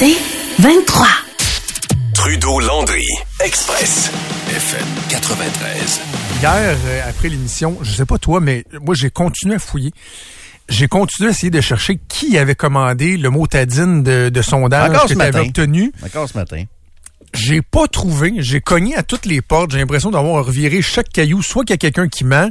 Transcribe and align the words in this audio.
C'est 0.00 0.16
23. 0.62 1.06
Trudeau-Landry, 2.14 3.04
Express, 3.44 4.10
FM 4.48 4.86
93. 5.10 6.00
Hier, 6.40 6.74
euh, 6.86 7.02
après 7.06 7.28
l'émission, 7.28 7.76
je 7.82 7.90
sais 7.92 8.06
pas 8.06 8.16
toi, 8.16 8.40
mais 8.40 8.64
moi, 8.80 8.94
j'ai 8.94 9.10
continué 9.10 9.56
à 9.56 9.58
fouiller. 9.58 9.92
J'ai 10.70 10.88
continué 10.88 11.28
à 11.28 11.32
essayer 11.32 11.50
de 11.50 11.60
chercher 11.60 12.00
qui 12.08 12.38
avait 12.38 12.54
commandé 12.54 13.18
le 13.18 13.28
motadine 13.28 14.02
de, 14.02 14.30
de 14.30 14.40
sondage 14.42 14.88
Encore 14.88 15.02
que 15.02 15.08
ce 15.10 15.14
tu 15.14 15.20
avais 15.20 15.32
matin. 15.32 15.46
obtenu. 15.48 15.92
Encore 16.02 16.26
ce 16.30 16.38
matin. 16.38 16.64
J'ai 17.34 17.60
pas 17.60 17.86
trouvé. 17.86 18.32
J'ai 18.38 18.62
cogné 18.62 18.96
à 18.96 19.02
toutes 19.02 19.26
les 19.26 19.42
portes. 19.42 19.72
J'ai 19.72 19.78
l'impression 19.80 20.10
d'avoir 20.10 20.46
reviré 20.46 20.80
chaque 20.80 21.10
caillou. 21.10 21.42
Soit 21.42 21.64
qu'il 21.64 21.74
y 21.74 21.74
a 21.74 21.78
quelqu'un 21.78 22.08
qui 22.08 22.24
ment, 22.24 22.48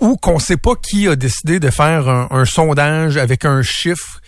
ou 0.00 0.16
qu'on 0.16 0.38
sait 0.38 0.56
pas 0.56 0.76
qui 0.76 1.08
a 1.08 1.14
décidé 1.14 1.60
de 1.60 1.68
faire 1.68 2.08
un, 2.08 2.28
un 2.30 2.46
sondage 2.46 3.18
avec 3.18 3.44
un 3.44 3.60
chiffre 3.60 4.22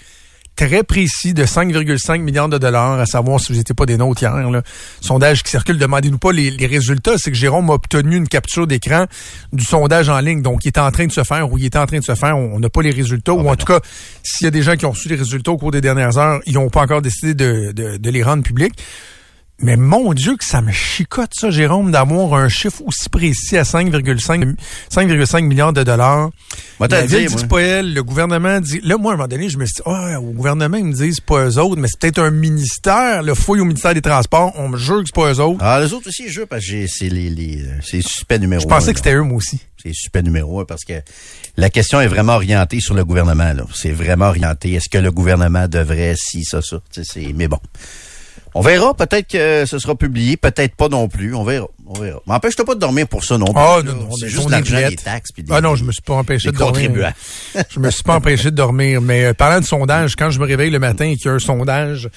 très 0.57 0.82
précis 0.82 1.34
de 1.34 1.45
5,5 1.45 2.21
milliards 2.21 2.48
de 2.48 2.59
dollars, 2.59 3.01
à 3.01 3.06
savoir 3.06 3.41
si 3.41 3.52
vous 3.52 3.59
n'étiez 3.59 3.74
pas 3.74 3.87
des 3.87 3.97
nôtres 3.97 4.23
hier. 4.23 4.51
Là. 4.51 4.62
Sondage 5.01 5.43
qui 5.43 5.51
circule, 5.51 5.79
demandez-nous 5.79 6.19
pas 6.19 6.33
les, 6.33 6.51
les 6.51 6.66
résultats. 6.66 7.16
C'est 7.16 7.30
que 7.30 7.37
Jérôme 7.37 7.70
a 7.70 7.74
obtenu 7.74 8.16
une 8.16 8.29
capture 8.29 8.66
d'écran 8.66 9.07
du 9.52 9.65
sondage 9.65 10.09
en 10.09 10.19
ligne. 10.20 10.43
Donc, 10.43 10.65
il 10.65 10.69
est 10.69 10.79
en 10.79 10.91
train 10.91 11.07
de 11.07 11.12
se 11.12 11.24
faire 11.24 11.51
ou 11.51 11.59
il 11.59 11.65
est 11.65 11.77
en 11.77 11.87
train 11.87 11.98
de 11.98 12.05
se 12.05 12.15
faire. 12.15 12.37
On 12.37 12.59
n'a 12.59 12.69
pas 12.69 12.83
les 12.83 12.91
résultats. 12.91 13.33
ou 13.33 13.48
en 13.48 13.57
tout 13.57 13.66
cas, 13.66 13.80
s'il 14.23 14.45
y 14.45 14.48
a 14.48 14.51
des 14.51 14.62
gens 14.62 14.77
qui 14.77 14.87
ont 14.87 14.91
reçu 14.93 15.09
les 15.09 15.16
résultats 15.16 15.52
au 15.52 15.57
cours 15.57 15.70
des 15.70 15.80
dernières 15.80 16.19
heures, 16.19 16.41
ils 16.46 16.55
n'ont 16.55 16.71
pas 16.71 16.82
encore 16.82 17.02
décidé 17.02 17.34
de, 17.34 17.73
de, 17.73 17.96
de 17.96 18.10
les 18.10 18.23
rendre 18.23 18.43
publics. 18.43 18.74
Mais 19.62 19.77
mon 19.77 20.12
Dieu 20.12 20.37
que 20.37 20.45
ça 20.45 20.61
me 20.61 20.73
chicote 20.73 21.33
ça, 21.34 21.51
Jérôme, 21.51 21.93
d'avoir 21.93 22.34
un 22.34 22.48
chiffre 22.48 22.83
aussi 22.84 23.09
précis 23.09 23.57
à 23.57 23.62
5,5 23.62 24.57
5,5 24.93 25.43
milliards 25.45 25.73
de 25.73 25.85
dollars. 25.85 26.30
Moi, 26.80 26.88
La 26.88 27.02
le 27.02 27.07
ville 27.07 27.29
dit 27.29 27.47
pas 27.47 27.61
elle, 27.61 27.95
le 27.95 28.02
gouvernement 28.02 28.61
dit. 28.61 28.80
Là, 28.83 28.97
moi, 28.97 29.12
à 29.12 29.15
un 29.15 29.16
moment 29.19 29.29
donné, 29.29 29.48
je 29.48 29.59
me 29.59 29.65
suis 29.65 29.77
dit, 29.77 29.83
ah, 29.87 30.21
au 30.21 30.33
gouvernement, 30.33 30.77
ils 30.77 30.87
me 30.87 30.93
disent 30.93 31.16
c'est 31.16 31.25
pas 31.25 31.45
eux 31.45 31.59
autres, 31.59 31.80
mais 31.80 31.87
c'est 31.88 32.01
peut-être 32.01 32.19
un 32.19 32.30
ministère, 32.30 33.23
le 33.23 33.35
fouille 33.35 33.61
au 33.61 33.65
ministère 33.65 33.95
des 33.95 34.02
Transports, 34.02 34.52
on 34.57 34.69
me 34.69 34.77
jure 34.77 34.99
que 35.01 35.07
c'est 35.07 35.15
pas 35.15 35.32
eux 35.32 35.41
autres. 35.41 35.60
Ah, 35.63 35.80
les 35.80 35.93
autres 35.93 36.09
aussi, 36.09 36.29
je 36.29 36.41
veux, 36.41 36.47
parce 36.47 36.66
que 36.66 36.87
c'est 36.88 37.09
les, 37.09 37.30
les, 37.30 37.65
c'est 37.82 38.02
suspect 38.02 38.41
numéro 38.41 38.63
je 38.63 38.66
pensais 38.66 38.91
un, 38.91 38.93
que 38.93 38.99
c'était 38.99 39.15
eux, 39.15 39.23
moi 39.23 39.37
aussi. 39.37 39.60
C'est 39.80 39.93
suspect 39.93 40.23
numéro 40.23 40.60
un 40.60 40.65
parce 40.65 40.85
que 40.85 40.95
la 41.57 41.71
question 41.71 42.01
est 42.01 42.09
vraiment 42.09 42.35
orientée 42.35 42.80
sur 42.80 42.95
le 42.95 43.04
gouvernement. 43.04 43.52
là. 43.52 43.65
C'est 43.74 43.93
vraiment 43.93 44.26
orienté. 44.26 44.73
Est-ce 44.73 44.88
que 44.88 44.99
le 44.99 45.13
gouvernement 45.13 45.69
devrait, 45.69 46.15
si, 46.16 46.45
ça, 46.45 46.63
ça. 46.63 46.79
Mais 47.35 47.49
bon. 47.49 47.59
On 48.54 48.60
verra. 48.60 48.95
Peut-être 48.95 49.28
que 49.28 49.64
ce 49.66 49.78
sera 49.78 49.95
publié. 49.95 50.36
Peut-être 50.36 50.74
pas 50.76 50.88
non 50.88 51.08
plus. 51.08 51.34
On 51.34 51.45
verra. 51.45 51.66
On 51.86 51.98
verra. 51.98 52.20
Mais 52.26 52.34
empêche-toi 52.34 52.64
pas 52.64 52.74
de 52.74 52.80
dormir 52.80 53.08
pour 53.08 53.24
ça 53.24 53.38
non 53.38 53.46
plus. 53.46 53.54
Ah, 53.56 53.80
non, 53.84 53.95
non, 53.95 54.10
C'est 54.12 54.28
juste 54.28 54.50
l'argent, 54.50 54.76
des 54.88 54.96
taxes. 54.96 55.32
Puis 55.32 55.42
des, 55.42 55.52
Ah 55.52 55.60
non, 55.60 55.74
je 55.74 55.84
me 55.84 55.92
suis 55.92 56.02
pas 56.02 56.14
empêché 56.14 56.50
de 56.50 56.56
dormir. 56.56 56.90
je 57.70 57.80
me 57.80 57.90
suis 57.90 58.02
pas 58.02 58.14
empêché 58.14 58.50
de 58.50 58.56
dormir. 58.56 59.00
Mais 59.00 59.24
euh, 59.24 59.34
parlant 59.34 59.60
de 59.60 59.64
sondage, 59.64 60.16
quand 60.16 60.30
je 60.30 60.38
me 60.38 60.46
réveille 60.46 60.70
le 60.70 60.78
matin 60.78 61.06
et 61.06 61.16
qu'il 61.16 61.26
y 61.26 61.28
a 61.28 61.32
un 61.32 61.38
sondage 61.38 62.08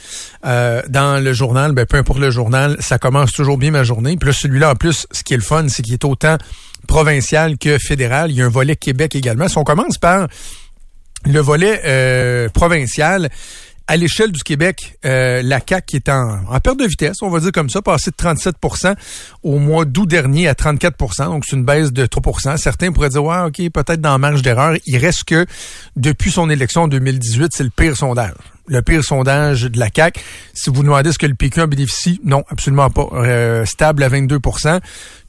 euh, 0.45 0.81
dans 0.89 1.23
le 1.23 1.33
journal, 1.33 1.72
ben 1.72 1.86
peu 1.86 1.97
importe 1.97 2.19
le 2.19 2.31
journal, 2.31 2.78
ça 2.80 2.97
commence 2.97 3.31
toujours 3.31 3.58
bien 3.58 3.72
ma 3.72 3.83
journée. 3.83 4.17
Puis 4.17 4.30
là, 4.30 4.33
celui-là, 4.33 4.72
en 4.72 4.75
plus, 4.75 5.08
ce 5.11 5.23
qui 5.23 5.33
est 5.33 5.38
le 5.38 5.44
fun, 5.44 5.67
c'est 5.69 5.83
qu'il 5.83 5.94
est 5.94 6.06
autant 6.06 6.38
provincial 6.88 7.58
que 7.58 7.78
fédéral. 7.78 8.31
Il 8.31 8.38
y 8.38 8.41
a 8.41 8.45
un 8.45 8.50
volet 8.50 8.75
Québec 8.75 9.16
également. 9.16 9.47
Si 9.47 9.58
on 9.58 9.63
commence 9.63 9.97
par 9.97 10.28
le 11.25 11.39
volet 11.39 11.81
euh, 11.86 12.50
provincial, 12.50 13.30
à 13.88 13.97
l'échelle 13.97 14.31
du 14.31 14.44
Québec, 14.44 14.97
euh, 15.05 15.41
la 15.44 15.61
qui 15.61 15.95
est 15.95 16.09
en, 16.09 16.44
en 16.47 16.59
perte 16.59 16.80
de 16.80 16.86
vitesse, 16.86 17.17
on 17.22 17.30
va 17.30 17.39
dire 17.39 17.52
comme 17.52 17.69
ça, 17.69 17.81
passé 17.81 18.11
de 18.11 18.16
37% 18.16 18.95
au 19.44 19.59
mois 19.59 19.86
d'août 19.86 20.08
dernier 20.08 20.47
à 20.47 20.53
34% 20.53 21.25
donc 21.25 21.44
c'est 21.45 21.55
une 21.55 21.66
baisse 21.66 21.91
de 21.91 22.06
3% 22.06 22.58
Certains 22.58 22.91
pourraient 22.91 23.09
dire, 23.09 23.23
ouais, 23.23 23.41
OK, 23.45 23.58
peut-être 23.69 24.02
dans 24.02 24.11
la 24.11 24.17
marge 24.17 24.41
d'erreur. 24.41 24.75
Il 24.86 24.97
reste 24.97 25.25
que, 25.25 25.45
depuis 25.95 26.31
son 26.31 26.50
élection 26.50 26.83
en 26.83 26.88
2018, 26.88 27.52
c'est 27.53 27.63
le 27.63 27.69
pire 27.69 27.95
sondage. 27.95 28.33
Le 28.68 28.82
pire 28.82 29.04
sondage 29.04 29.64
de 29.64 29.80
la 29.80 29.90
CAQ. 29.96 30.20
Si 30.54 30.70
vous 30.72 30.82
demandez 30.82 31.12
ce 31.12 31.20
que 31.20 31.28
le 31.28 31.36
PQ 31.36 31.62
en 31.62 31.68
bénéficie, 31.68 32.20
non, 32.24 32.44
absolument 32.50 32.90
pas. 32.90 33.08
Euh, 33.14 33.66
stable 33.66 34.02
à 34.02 34.10
22% 34.10 34.80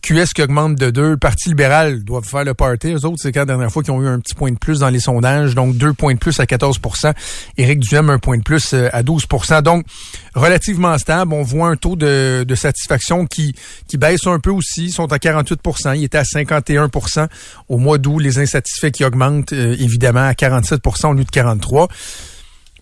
QS 0.07 0.33
qui 0.35 0.43
augmente 0.43 0.77
de 0.77 0.91
2. 0.91 1.17
Parti 1.17 1.49
libéral 1.49 2.05
doivent 2.05 2.25
faire 2.25 2.45
le 2.45 2.55
party. 2.55 2.93
Eux 2.93 3.05
autres, 3.05 3.19
c'est 3.21 3.33
quand 3.33 3.41
la 3.41 3.47
dernière 3.47 3.73
fois 3.73 3.83
qu'ils 3.83 3.93
ont 3.93 4.01
eu 4.01 4.07
un 4.07 4.21
petit 4.21 4.35
point 4.35 4.53
de 4.53 4.59
plus 4.59 4.79
dans 4.79 4.89
les 4.89 5.01
sondages. 5.01 5.55
Donc, 5.55 5.77
deux 5.77 5.93
points 5.93 6.15
de 6.15 6.19
plus 6.19 6.39
à 6.39 6.45
14% 6.45 7.13
Éric 7.59 7.81
Duhem, 7.81 8.09
un 8.11 8.19
point 8.19 8.39
de 8.39 8.43
plus 8.43 8.73
euh, 8.73 8.89
à 8.93 9.03
12% 9.03 9.63
Donc, 9.63 9.85
relativement 10.35 10.97
stable. 10.97 11.33
On 11.33 11.43
voit 11.43 11.69
un 11.69 11.77
taux 11.77 11.97
de, 11.97 12.47
satisfaction 12.55 13.27
qui, 13.27 13.55
qui 13.89 13.99
baisse 13.99 14.27
un 14.27 14.39
peu 14.39 14.51
aussi. 14.51 14.85
Ils 14.87 14.93
sont 14.93 15.13
à 15.13 15.17
48% 15.19 15.97
Il 15.97 16.05
était 16.05 16.19
à 16.19 16.23
51% 16.23 17.27
au 17.69 17.79
mois 17.79 17.99
d'août. 17.99 18.21
Les 18.21 18.39
insatisfaits 18.39 18.93
qui 18.93 19.05
augmentent, 19.05 19.53
euh, 19.53 19.77
évidemment, 19.79 20.27
à 20.27 20.33
47% 20.33 21.09
au 21.09 21.15
lieu 21.15 21.25
de 21.25 21.31
43 21.31 21.89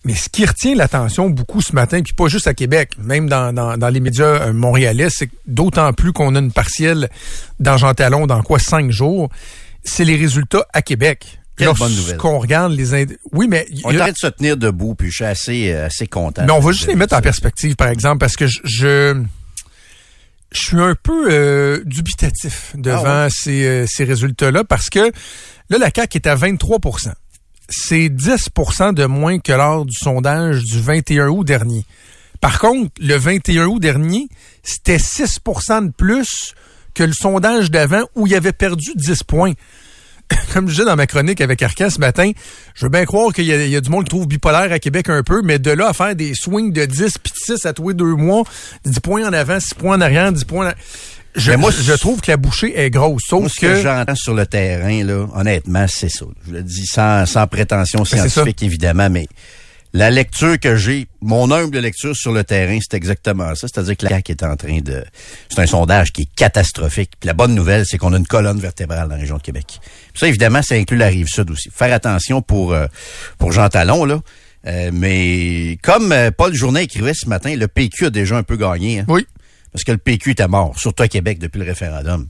mais 0.05 0.15
ce 0.15 0.29
qui 0.29 0.45
retient 0.45 0.75
l'attention 0.75 1.31
beaucoup 1.31 1.63
ce 1.63 1.75
matin, 1.75 2.03
puis 2.03 2.13
pas 2.13 2.29
juste 2.29 2.47
à 2.47 2.55
Québec, 2.55 2.91
même 2.99 3.29
dans, 3.29 3.53
dans, 3.55 3.77
dans 3.79 3.89
les 3.89 4.01
médias 4.01 4.25
euh, 4.49 4.53
montréalais, 4.53 5.09
c'est 5.11 5.31
d'autant 5.47 5.93
plus 5.93 6.13
qu'on 6.13 6.35
a 6.35 6.39
une 6.39 6.53
partielle 6.53 7.09
dans 7.61 7.77
Jean 7.77 7.95
Talon 7.95 8.27
dans 8.27 8.43
quoi 8.43 8.59
cinq 8.59 8.91
jours, 8.91 9.31
c'est 9.83 10.05
les 10.05 10.17
résultats 10.17 10.67
à 10.73 10.83
Québec. 10.83 11.39
Quelle 11.57 11.73
bonne 11.75 11.95
nouvelle. 11.95 12.17
Lorsqu'on 12.17 12.39
regarde 12.41 12.73
les 12.73 12.95
ind- 12.95 13.17
oui 13.33 13.47
mais 13.49 13.67
On 13.85 13.93
devrait 13.93 14.11
de 14.13 14.17
se 14.19 14.27
tenir 14.27 14.57
debout, 14.57 14.95
puis 14.97 15.09
je 15.11 15.15
suis 15.17 15.25
assez, 15.25 15.73
euh, 15.73 15.87
assez 15.87 16.07
content. 16.09 16.45
mais 16.47 16.53
on 16.53 16.59
va 16.61 16.73
juste 16.73 16.89
les 16.89 16.97
mettre 16.97 17.15
en 17.17 17.21
perspective, 17.21 17.77
par 17.77 17.89
exemple, 17.89 18.19
parce 18.19 18.35
que 18.37 18.47
je, 18.49 18.59
je, 18.65 19.23
je 20.53 20.61
suis 20.61 20.81
un 20.81 20.95
peu 21.01 21.29
euh, 21.31 21.81
dubitatif 21.85 22.73
devant 22.77 23.03
Ah 23.07 23.25
ouais? 23.25 23.31
ces, 23.31 23.65
euh, 23.67 23.85
ces 23.89 24.05
résultats-là, 24.05 24.65
parce 24.65 24.91
que 24.91 25.13
là, 25.71 25.79
la 25.79 25.91
CAQ 25.95 26.17
est 26.19 26.27
à 26.27 26.35
23 26.35 26.79
C'est 27.69 28.09
10% 28.09 28.95
de 28.95 29.07
moins 29.07 29.39
que 29.39 29.53
lors 29.53 29.85
du 29.87 29.97
sondage 29.97 30.63
du 30.65 30.81
21 30.81 31.29
août 31.29 31.45
dernier. 31.45 31.85
Par 32.41 32.59
contre, 32.59 32.91
le 33.01 33.17
21 33.17 33.67
août 33.67 33.81
dernier, 33.81 34.29
c'était 34.63 34.99
6% 34.99 35.87
de 35.87 35.93
plus 35.93 36.55
que 36.95 37.03
le 37.03 37.13
sondage 37.13 37.71
d'avant 37.71 38.03
où 38.15 38.27
il 38.27 38.35
avait 38.35 38.53
perdu 38.53 38.91
10 38.95 39.23
points 39.25 39.53
comme 40.55 40.69
je 40.69 40.73
disais 40.73 40.85
dans 40.87 40.97
ma 40.97 41.07
chronique 41.07 41.43
avec 41.43 41.63
Arcan 41.63 41.91
ce 41.91 41.99
matin, 42.01 42.33
je 42.75 42.87
veux 42.87 42.89
bien 42.89 43.05
croire 43.05 43.31
qu'il 43.33 43.45
y, 43.45 43.77
a- 43.77 43.81
du 43.81 43.91
monde 43.91 44.05
qui 44.05 44.09
trouve 44.09 44.27
bipolaire 44.27 44.73
à 44.73 44.79
Québec 44.79 45.11
un 45.11 45.23
peu, 45.23 45.43
mais 45.43 45.59
de 45.59 45.71
là 45.71 45.89
à 45.89 45.93
faire 45.93 46.17
des 46.17 46.33
swings 46.35 46.73
de 46.73 46.87
10 46.87 47.19
puis 47.23 47.31
de 47.33 47.57
6 47.59 47.67
à 47.67 47.75
tous 47.75 47.89
les 47.91 47.95
deux 47.95 48.15
mois, 48.15 48.43
10 48.87 49.01
points 49.01 49.29
en 49.29 49.35
avant, 49.35 49.61
6 49.61 49.75
points 49.75 49.97
en 49.99 50.01
arrière, 50.01 50.33
10 50.33 50.45
points 50.45 50.71
en... 50.71 50.73
Je, 51.37 51.51
Mais 51.51 51.57
moi, 51.57 51.71
je 51.73 51.93
trouve 51.95 52.21
que 52.21 52.31
la 52.31 52.37
bouchée 52.37 52.79
est 52.79 52.91
grosse, 52.91 53.23
sauf 53.27 53.41
Moi, 53.41 53.49
ce 53.49 53.61
que, 53.61 53.67
que... 53.67 53.83
j'entends 53.83 54.15
sur 54.15 54.35
le 54.35 54.47
terrain, 54.47 55.03
là, 55.03 55.27
honnêtement, 55.35 55.87
c'est 55.89 56.09
ça. 56.09 56.27
Je 56.47 56.53
le 56.53 56.63
dis 56.63 56.87
sans, 56.87 57.27
sans 57.27 57.47
prétention 57.47 58.01
Ben, 58.01 58.29
scientifique, 58.29 58.63
évidemment, 58.63 59.11
mais 59.11 59.27
la 59.95 60.11
lecture 60.11 60.59
que 60.59 60.75
j'ai, 60.75 61.07
mon 61.21 61.53
humble 61.53 61.79
lecture 61.79 62.17
sur 62.17 62.33
le 62.33 62.43
terrain, 62.43 62.79
c'est 62.81 62.97
exactement 62.97 63.55
ça. 63.55 63.69
C'est-à-dire 63.69 63.97
que 63.97 64.05
la 64.05 64.11
CAQ 64.11 64.33
est 64.33 64.43
en 64.43 64.57
train 64.57 64.81
de... 64.81 65.05
C'est 65.49 65.61
un 65.61 65.67
sondage 65.67 66.13
qui 66.13 66.23
est 66.23 66.35
catastrophique. 66.35 67.13
Puis 67.21 67.29
la 67.29 67.33
bonne 67.33 67.55
nouvelle, 67.55 67.85
c'est 67.87 67.97
qu'on 67.97 68.13
a 68.13 68.19
une 68.19 68.27
colonne 68.27 68.59
vertébrale 68.59 69.09
dans 69.09 69.15
la 69.15 69.21
région 69.21 69.37
de 69.37 69.43
Québec. 69.43 69.67
Puis 69.79 70.19
ça, 70.19 70.27
évidemment, 70.27 70.63
ça 70.63 70.75
inclut 70.75 70.97
la 70.97 71.07
rive 71.07 71.29
sud 71.29 71.49
aussi. 71.51 71.71
Faire 71.73 71.93
attention 71.93 72.43
pour, 72.43 72.73
euh, 72.73 72.87
pour 73.39 73.53
Jean 73.53 73.69
Talon, 73.69 74.05
là. 74.05 74.21
Euh, 74.67 74.91
mais 74.93 75.79
comme 75.83 76.11
euh, 76.11 76.31
Paul 76.31 76.55
Journet 76.55 76.85
écrivait 76.85 77.15
ce 77.15 77.29
matin, 77.29 77.55
le 77.55 77.69
PQ 77.69 78.07
a 78.07 78.11
déjà 78.11 78.37
un 78.37 78.43
peu 78.43 78.57
gagné. 78.57 79.01
Hein? 79.01 79.05
Oui. 79.09 79.27
Parce 79.75 79.85
que 79.85 79.93
le 79.93 79.99
PQ 79.99 80.31
était 80.31 80.49
mort, 80.49 80.73
surtout 80.79 81.03
à 81.03 81.09
Québec 81.09 81.39
depuis 81.39 81.59
le 81.59 81.67
référendum. 81.67 82.27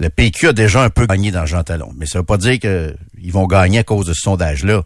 Le 0.00 0.08
PQ 0.10 0.48
a 0.48 0.52
déjà 0.52 0.82
un 0.82 0.90
peu 0.90 1.06
gagné 1.06 1.30
dans 1.30 1.46
Jean 1.46 1.62
Talon. 1.62 1.92
Mais 1.96 2.04
ça 2.04 2.18
veut 2.18 2.24
pas 2.24 2.36
dire 2.36 2.58
qu'ils 2.58 3.32
vont 3.32 3.46
gagner 3.46 3.78
à 3.78 3.82
cause 3.84 4.06
de 4.06 4.12
ce 4.12 4.20
sondage-là. 4.22 4.82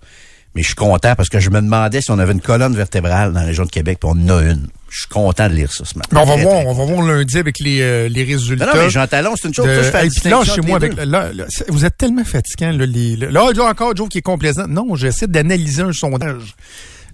Mais 0.54 0.62
je 0.62 0.66
suis 0.69 0.75
content 0.75 1.15
parce 1.15 1.28
que 1.31 1.41
je 1.41 1.48
me 1.50 1.60
demandais 1.62 2.00
si 2.03 2.10
on 2.10 2.19
avait 2.19 2.32
une 2.32 2.41
colonne 2.43 2.75
vertébrale 2.77 3.32
dans 3.32 3.41
la 3.41 3.47
région 3.47 3.65
de 3.65 3.71
Québec, 3.71 3.98
puis 4.00 4.10
on 4.12 4.22
en 4.22 4.37
a 4.38 4.43
une. 4.43 4.66
Je 4.91 5.00
suis 5.00 5.09
content 5.09 5.48
de 5.48 5.54
lire 5.54 5.72
ça 5.72 5.84
ce 5.87 5.97
matin. 5.97 6.09
Mais 6.12 6.21
on 6.21 6.25
va 6.27 6.34
Très, 6.34 6.43
voir, 6.43 6.54
très 6.60 6.66
on 6.66 6.72
va 6.75 6.84
voir 6.94 7.06
lundi 7.06 7.38
avec 7.38 7.59
les, 7.60 7.81
euh, 7.81 8.09
les 8.09 8.25
résultats. 8.25 8.66
Non, 8.66 8.72
non, 8.75 8.82
mais 8.84 8.91
Jean 8.91 9.06
Talon, 9.06 9.34
c'est 9.41 9.48
une 9.48 9.54
chose. 9.54 9.66
de- 9.66 9.75
ça, 9.75 9.82
je 9.82 9.91
fais 9.91 10.04
Hey, 10.04 10.10
puis 10.10 10.31
là, 10.31 10.44
chez 10.44 10.60
moi, 10.62 10.77
avec, 10.77 10.94
là, 10.97 11.04
là, 11.32 11.44
vous 11.69 11.84
êtes 11.84 11.97
tellement 11.97 12.25
fatigant, 12.25 12.72
là, 12.72 12.84
les, 12.87 13.16
là, 13.16 13.31
là, 13.31 13.65
encore, 13.65 13.94
Joe, 13.97 14.09
qui 14.09 14.19
est 14.19 14.22
complaisant. 14.22 14.66
Non, 14.66 14.94
j'essaie 14.94 15.27
d'analyser 15.27 15.82
un 15.82 15.93
sondage. 15.93 16.54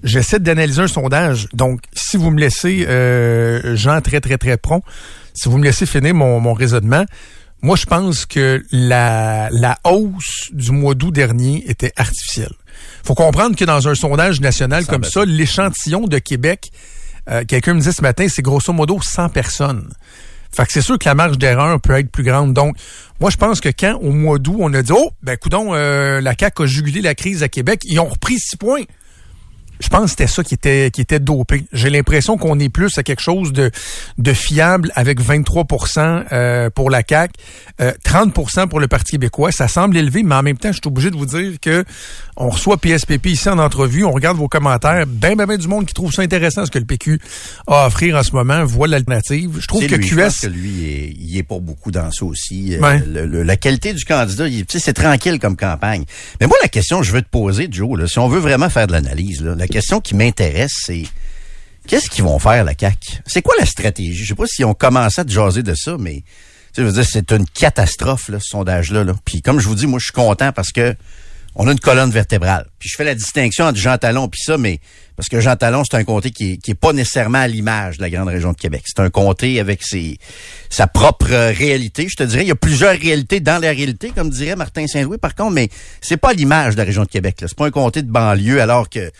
J'essaie 0.02 0.38
d'analyser 0.38 0.82
un 0.82 0.88
sondage. 0.88 1.48
Donc, 1.52 1.80
si 1.94 2.16
vous 2.16 2.30
me 2.30 2.40
laissez, 2.40 2.86
euh, 2.88 3.76
Jean, 3.76 4.00
très, 4.00 4.20
très, 4.20 4.38
très 4.38 4.56
prompt, 4.56 4.82
si 5.32 5.48
vous 5.48 5.58
me 5.58 5.64
laissez 5.64 5.86
finir 5.86 6.14
mon, 6.14 6.40
mon 6.40 6.52
raisonnement, 6.52 7.04
moi, 7.62 7.76
je 7.76 7.86
pense 7.86 8.26
que 8.26 8.62
la, 8.70 9.48
la 9.50 9.78
hausse 9.84 10.50
du 10.52 10.70
mois 10.70 10.94
d'août 10.94 11.12
dernier 11.12 11.64
était 11.66 11.92
artificielle. 11.96 12.52
faut 13.02 13.14
comprendre 13.14 13.56
que 13.56 13.64
dans 13.64 13.88
un 13.88 13.94
sondage 13.94 14.40
national 14.42 14.84
comme 14.84 15.04
ça, 15.04 15.24
l'échantillon 15.24 16.06
de 16.06 16.18
Québec, 16.18 16.70
euh, 17.30 17.42
quelqu'un 17.48 17.72
me 17.72 17.78
disait 17.78 17.92
ce 17.92 18.02
matin, 18.02 18.26
c'est 18.28 18.42
grosso 18.42 18.72
modo 18.72 19.00
100 19.00 19.30
personnes. 19.30 19.88
Fait 20.54 20.66
que 20.66 20.72
c'est 20.72 20.82
sûr 20.82 20.98
que 20.98 21.08
la 21.08 21.14
marge 21.14 21.38
d'erreur 21.38 21.80
peut 21.80 21.98
être 21.98 22.10
plus 22.10 22.22
grande. 22.22 22.52
Donc, 22.52 22.76
moi, 23.18 23.30
je 23.30 23.36
pense 23.36 23.60
que 23.60 23.70
quand, 23.70 23.94
au 23.94 24.12
mois 24.12 24.38
d'août, 24.38 24.56
on 24.58 24.72
a 24.74 24.82
dit, 24.82 24.92
oh, 24.94 25.10
ben, 25.22 25.36
coudon, 25.36 25.74
euh, 25.74 26.20
la 26.20 26.34
CAQ 26.38 26.62
a 26.62 26.66
jugulé 26.66 27.00
la 27.00 27.14
crise 27.14 27.42
à 27.42 27.48
Québec, 27.48 27.80
ils 27.84 27.98
ont 27.98 28.08
repris 28.08 28.38
six 28.38 28.56
points. 28.56 28.82
Je 29.80 29.88
pense 29.88 30.04
que 30.04 30.10
c'était 30.10 30.26
ça 30.26 30.44
qui 30.44 30.54
était 30.54 30.90
qui 30.92 31.00
était 31.00 31.18
dopé. 31.18 31.64
J'ai 31.72 31.90
l'impression 31.90 32.36
qu'on 32.36 32.58
est 32.58 32.68
plus 32.68 32.96
à 32.98 33.02
quelque 33.02 33.22
chose 33.22 33.52
de 33.52 33.70
de 34.18 34.32
fiable 34.32 34.90
avec 34.94 35.20
23% 35.20 36.24
euh, 36.32 36.70
pour 36.70 36.90
la 36.90 37.02
CAC, 37.02 37.32
euh, 37.80 37.92
30% 38.04 38.68
pour 38.68 38.80
le 38.80 38.88
Parti 38.88 39.12
québécois. 39.12 39.52
Ça 39.52 39.68
semble 39.68 39.96
élevé, 39.96 40.22
mais 40.22 40.34
en 40.34 40.42
même 40.42 40.58
temps, 40.58 40.68
je 40.68 40.78
suis 40.80 40.86
obligé 40.86 41.10
de 41.10 41.16
vous 41.16 41.26
dire 41.26 41.52
que 41.60 41.84
on 42.36 42.48
reçoit 42.48 42.76
PSPP 42.76 43.26
ici 43.26 43.48
en 43.48 43.58
entrevue, 43.58 44.04
on 44.04 44.12
regarde 44.12 44.36
vos 44.36 44.48
commentaires, 44.48 45.06
ben 45.06 45.36
ben 45.36 45.46
ben 45.46 45.56
du 45.56 45.68
monde 45.68 45.86
qui 45.86 45.94
trouve 45.94 46.12
ça 46.12 46.22
intéressant 46.22 46.66
ce 46.66 46.70
que 46.70 46.78
le 46.78 46.84
PQ 46.84 47.20
a 47.66 47.84
à 47.84 47.86
offrir 47.86 48.16
en 48.16 48.22
ce 48.22 48.32
moment, 48.32 48.64
voit 48.64 48.88
l'alternative. 48.88 49.58
Je 49.60 49.66
trouve 49.66 49.86
que 49.86 49.94
lui, 49.94 50.08
QS 50.08 50.14
je 50.14 50.16
pense 50.16 50.40
que 50.40 50.46
lui 50.46 51.16
il 51.18 51.36
est 51.36 51.42
pas 51.42 51.58
beaucoup 51.58 51.90
dans 51.90 52.10
ça 52.10 52.24
aussi. 52.24 52.76
Euh, 52.76 52.98
le, 53.06 53.42
la 53.42 53.56
qualité 53.56 53.92
du 53.92 54.04
candidat, 54.04 54.46
c'est 54.68 54.92
tranquille 54.92 55.38
comme 55.38 55.56
campagne. 55.56 56.04
Mais 56.40 56.46
moi 56.46 56.56
la 56.62 56.68
question 56.68 57.00
que 57.00 57.06
je 57.06 57.12
veux 57.12 57.22
te 57.22 57.28
poser 57.28 57.68
Joe, 57.70 57.98
là, 57.98 58.06
si 58.06 58.18
on 58.18 58.28
veut 58.28 58.40
vraiment 58.40 58.68
faire 58.68 58.86
de 58.86 58.92
l'analyse 58.92 59.42
là, 59.42 59.54
la 59.64 59.68
question 59.68 60.00
qui 60.00 60.14
m'intéresse, 60.14 60.74
c'est 60.84 61.04
qu'est-ce 61.86 62.10
qu'ils 62.10 62.24
vont 62.24 62.38
faire, 62.38 62.64
la 62.64 62.74
CAQ? 62.78 63.22
C'est 63.26 63.40
quoi 63.40 63.54
la 63.58 63.64
stratégie? 63.64 64.14
Je 64.14 64.28
sais 64.28 64.34
pas 64.34 64.46
s'ils 64.46 64.66
ont 64.66 64.74
commencé 64.74 65.22
à 65.22 65.24
te 65.24 65.30
jaser 65.30 65.62
de 65.62 65.74
ça, 65.74 65.96
mais 65.98 66.22
je 66.76 66.82
veux 66.82 66.92
dire, 66.92 67.06
c'est 67.10 67.32
une 67.32 67.46
catastrophe, 67.46 68.28
là, 68.28 68.38
ce 68.40 68.50
sondage-là. 68.50 69.04
Là. 69.04 69.14
Puis 69.24 69.40
comme 69.40 69.60
je 69.60 69.66
vous 69.66 69.74
dis, 69.74 69.86
moi, 69.86 69.98
je 69.98 70.04
suis 70.04 70.12
content 70.12 70.52
parce 70.52 70.70
que 70.70 70.94
on 71.56 71.68
a 71.68 71.72
une 71.72 71.80
colonne 71.80 72.10
vertébrale. 72.10 72.66
Puis 72.78 72.88
je 72.88 72.96
fais 72.96 73.04
la 73.04 73.14
distinction 73.14 73.66
entre 73.66 73.78
Jean 73.78 73.96
Talon 73.96 74.28
puis 74.28 74.40
ça, 74.44 74.58
mais 74.58 74.80
parce 75.16 75.28
que 75.28 75.40
Jean 75.40 75.54
Talon, 75.54 75.84
c'est 75.88 75.96
un 75.96 76.04
comté 76.04 76.30
qui 76.32 76.52
est, 76.52 76.56
qui 76.56 76.72
est 76.72 76.74
pas 76.74 76.92
nécessairement 76.92 77.38
à 77.38 77.46
l'image 77.46 77.98
de 77.98 78.02
la 78.02 78.10
grande 78.10 78.28
région 78.28 78.52
de 78.52 78.56
Québec. 78.56 78.82
C'est 78.84 79.00
un 79.00 79.08
comté 79.08 79.60
avec 79.60 79.80
sa 80.68 80.86
propre 80.88 81.28
réalité. 81.28 82.08
Je 82.08 82.16
te 82.16 82.24
dirais, 82.24 82.42
il 82.42 82.48
y 82.48 82.52
a 82.52 82.56
plusieurs 82.56 82.98
réalités 82.98 83.38
dans 83.38 83.62
la 83.62 83.70
réalité, 83.70 84.10
comme 84.10 84.30
dirait 84.30 84.56
Martin 84.56 84.88
Saint-Louis, 84.88 85.18
par 85.18 85.36
contre, 85.36 85.52
mais 85.52 85.68
c'est 86.00 86.16
pas 86.16 86.32
l'image 86.32 86.74
de 86.74 86.80
la 86.80 86.84
région 86.84 87.04
de 87.04 87.08
Québec. 87.08 87.36
C'est 87.38 87.54
pas 87.54 87.66
un 87.66 87.70
comté 87.70 88.02
de 88.02 88.10
banlieue, 88.10 88.60
alors 88.60 88.90
que 88.90 89.12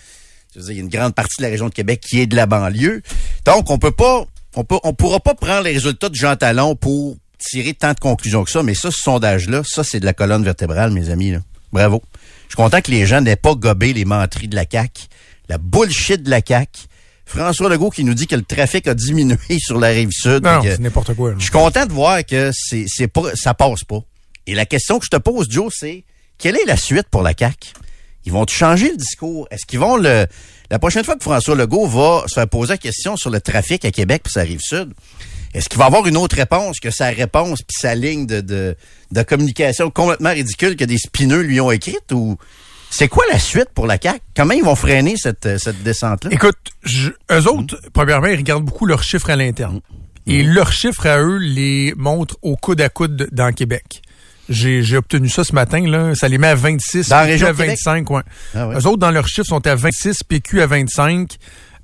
il 0.57 0.75
y 0.75 0.79
a 0.79 0.81
une 0.81 0.89
grande 0.89 1.15
partie 1.15 1.37
de 1.39 1.43
la 1.43 1.51
région 1.51 1.69
de 1.69 1.75
Québec 1.75 2.01
qui 2.01 2.21
est 2.21 2.27
de 2.27 2.37
la 2.37 2.47
banlieue. 2.47 3.03
Donc, 3.45 3.71
on 3.71 3.79
peut 3.79 3.91
pas, 3.91 4.25
on 4.57 4.65
peut, 4.65 4.79
on 4.85 4.95
pourra 4.95 5.21
pas 5.21 5.35
prendre 5.35 5.63
les 5.63 5.73
résultats 5.73 6.09
de 6.09 6.15
Jean 6.15 6.37
Talon 6.37 6.77
pour 6.77 7.17
tirer 7.39 7.75
tant 7.75 7.93
de 7.93 8.01
conclusions 8.01 8.45
que 8.45 8.51
ça. 8.51 8.63
Mais 8.63 8.75
ça, 8.75 8.91
ce 8.91 9.01
sondage-là, 9.01 9.63
ça, 9.65 9.85
c'est 9.85 10.01
de 10.01 10.05
la 10.05 10.13
colonne 10.13 10.45
vertébrale, 10.45 10.91
mes 10.91 11.11
amis. 11.11 11.33
Là. 11.33 11.39
Bravo. 11.73 12.03
Je 12.45 12.55
suis 12.55 12.57
content 12.57 12.81
que 12.81 12.91
les 12.91 13.07
gens 13.07 13.21
n'aient 13.21 13.37
pas 13.37 13.55
gobé 13.55 13.93
les 13.93 14.05
menteries 14.05 14.49
de 14.49 14.55
la 14.55 14.65
CAQ, 14.71 15.07
la 15.49 15.59
bullshit 15.59 16.23
de 16.23 16.31
la 16.31 16.41
CAQ. 16.47 16.83
François 17.27 17.71
Legault 17.71 17.91
qui 17.91 18.05
nous 18.05 18.15
dit 18.15 18.27
que 18.27 18.37
le 18.37 18.43
trafic 18.43 18.87
a 18.87 18.95
diminué 18.95 19.39
sur 19.59 19.79
la 19.79 19.89
rive 19.89 20.11
sud. 20.13 20.45
Non, 20.45 20.61
c'est 20.63 20.79
n'importe 20.79 21.15
quoi. 21.15 21.35
Je 21.39 21.43
suis 21.43 21.51
content 21.51 21.87
de 21.87 21.93
voir 21.93 22.25
que 22.25 22.51
c'est, 22.53 22.85
c'est 22.87 23.09
pas, 23.09 23.35
ça 23.35 23.55
passe 23.55 23.83
pas. 23.83 24.01
Et 24.47 24.55
la 24.55 24.67
question 24.67 24.99
que 24.99 25.07
je 25.07 25.11
te 25.11 25.17
pose, 25.17 25.49
Joe, 25.51 25.73
c'est 25.75 26.05
quelle 26.39 26.57
est 26.57 26.67
la 26.67 26.77
suite 26.77 27.09
pour 27.11 27.23
la 27.23 27.33
CAQ? 27.37 27.73
Ils 28.25 28.33
vont 28.33 28.47
changer 28.47 28.91
le 28.91 28.97
discours? 28.97 29.47
Est-ce 29.51 29.67
qu'ils 29.67 29.79
vont 29.79 29.97
le... 29.97 30.27
La 30.71 30.79
prochaine 30.79 31.05
fois 31.05 31.15
que 31.17 31.23
François 31.23 31.55
Legault 31.55 31.87
va 31.87 32.25
se 32.27 32.35
faire 32.35 32.49
poser 32.49 32.73
la 32.73 32.79
question 32.79 33.17
sur 33.17 33.31
le 33.31 33.41
trafic 33.41 33.85
à 33.85 33.91
Québec 33.91 34.23
puis 34.25 34.33
sa 34.33 34.43
rive 34.43 34.61
sud, 34.61 34.93
est-ce 35.53 35.69
qu'il 35.69 35.79
va 35.79 35.85
avoir 35.85 36.07
une 36.07 36.17
autre 36.17 36.37
réponse 36.37 36.81
que 36.81 36.91
sa 36.91 37.09
réponse 37.09 37.61
puis 37.63 37.77
sa 37.79 37.95
ligne 37.95 38.27
de, 38.27 38.41
de, 38.41 38.77
de 39.13 39.23
communication 39.23 39.91
complètement 39.91 40.31
ridicule 40.31 40.75
que 40.75 40.85
des 40.85 40.99
spineux 40.99 41.43
lui 41.43 41.61
ont 41.61 41.71
écrite? 41.71 42.11
Ou 42.13 42.39
c'est 42.91 43.09
quoi 43.09 43.25
la 43.31 43.39
suite 43.39 43.69
pour 43.75 43.87
la 43.87 43.99
CAQ? 44.01 44.21
Comment 44.35 44.55
ils 44.55 44.65
vont 44.65 44.75
freiner 44.75 45.17
cette, 45.17 45.59
cette 45.59 45.83
descente-là? 45.83 46.31
Écoute, 46.33 46.57
je, 46.83 47.11
eux 47.31 47.49
autres, 47.49 47.81
premièrement, 47.93 48.29
ils 48.29 48.37
regardent 48.37 48.65
beaucoup 48.65 48.87
leurs 48.87 49.03
chiffres 49.03 49.31
à 49.31 49.37
l'interne. 49.37 49.81
Et 50.27 50.43
leurs 50.43 50.73
chiffres 50.73 51.07
à 51.07 51.21
eux 51.21 51.37
les 51.37 51.93
montrent 51.97 52.39
au 52.41 52.57
coude 52.57 52.81
à 52.81 52.89
coude 52.89 53.29
dans 53.31 53.53
Québec. 53.53 54.01
J'ai 54.49 54.97
obtenu 54.97 55.29
ça 55.29 55.45
ce 55.45 55.55
matin, 55.55 55.87
là. 55.89 56.15
Ça 56.15 56.29
les 56.29 56.39
met 56.39 56.49
à 56.49 56.55
26, 56.55 57.09
dans 57.09 57.27
PQ 57.27 57.47
à 57.47 57.53
25, 57.53 58.11
ouais. 58.11 58.23
Ah 58.55 58.69
ouais. 58.69 58.77
Eux 58.77 58.87
autres, 58.87 58.99
dans 58.99 59.11
leurs 59.11 59.27
chiffres, 59.29 59.49
sont 59.49 59.67
à 59.67 59.75
26, 59.75 60.23
PQ 60.25 60.61
à 60.63 60.67
25, 60.67 61.37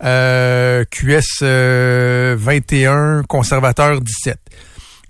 euh, 0.04 0.84
QS 0.90 1.20
euh, 1.42 2.36
21, 2.38 3.22
conservateur 3.28 4.00
17. 4.00 4.38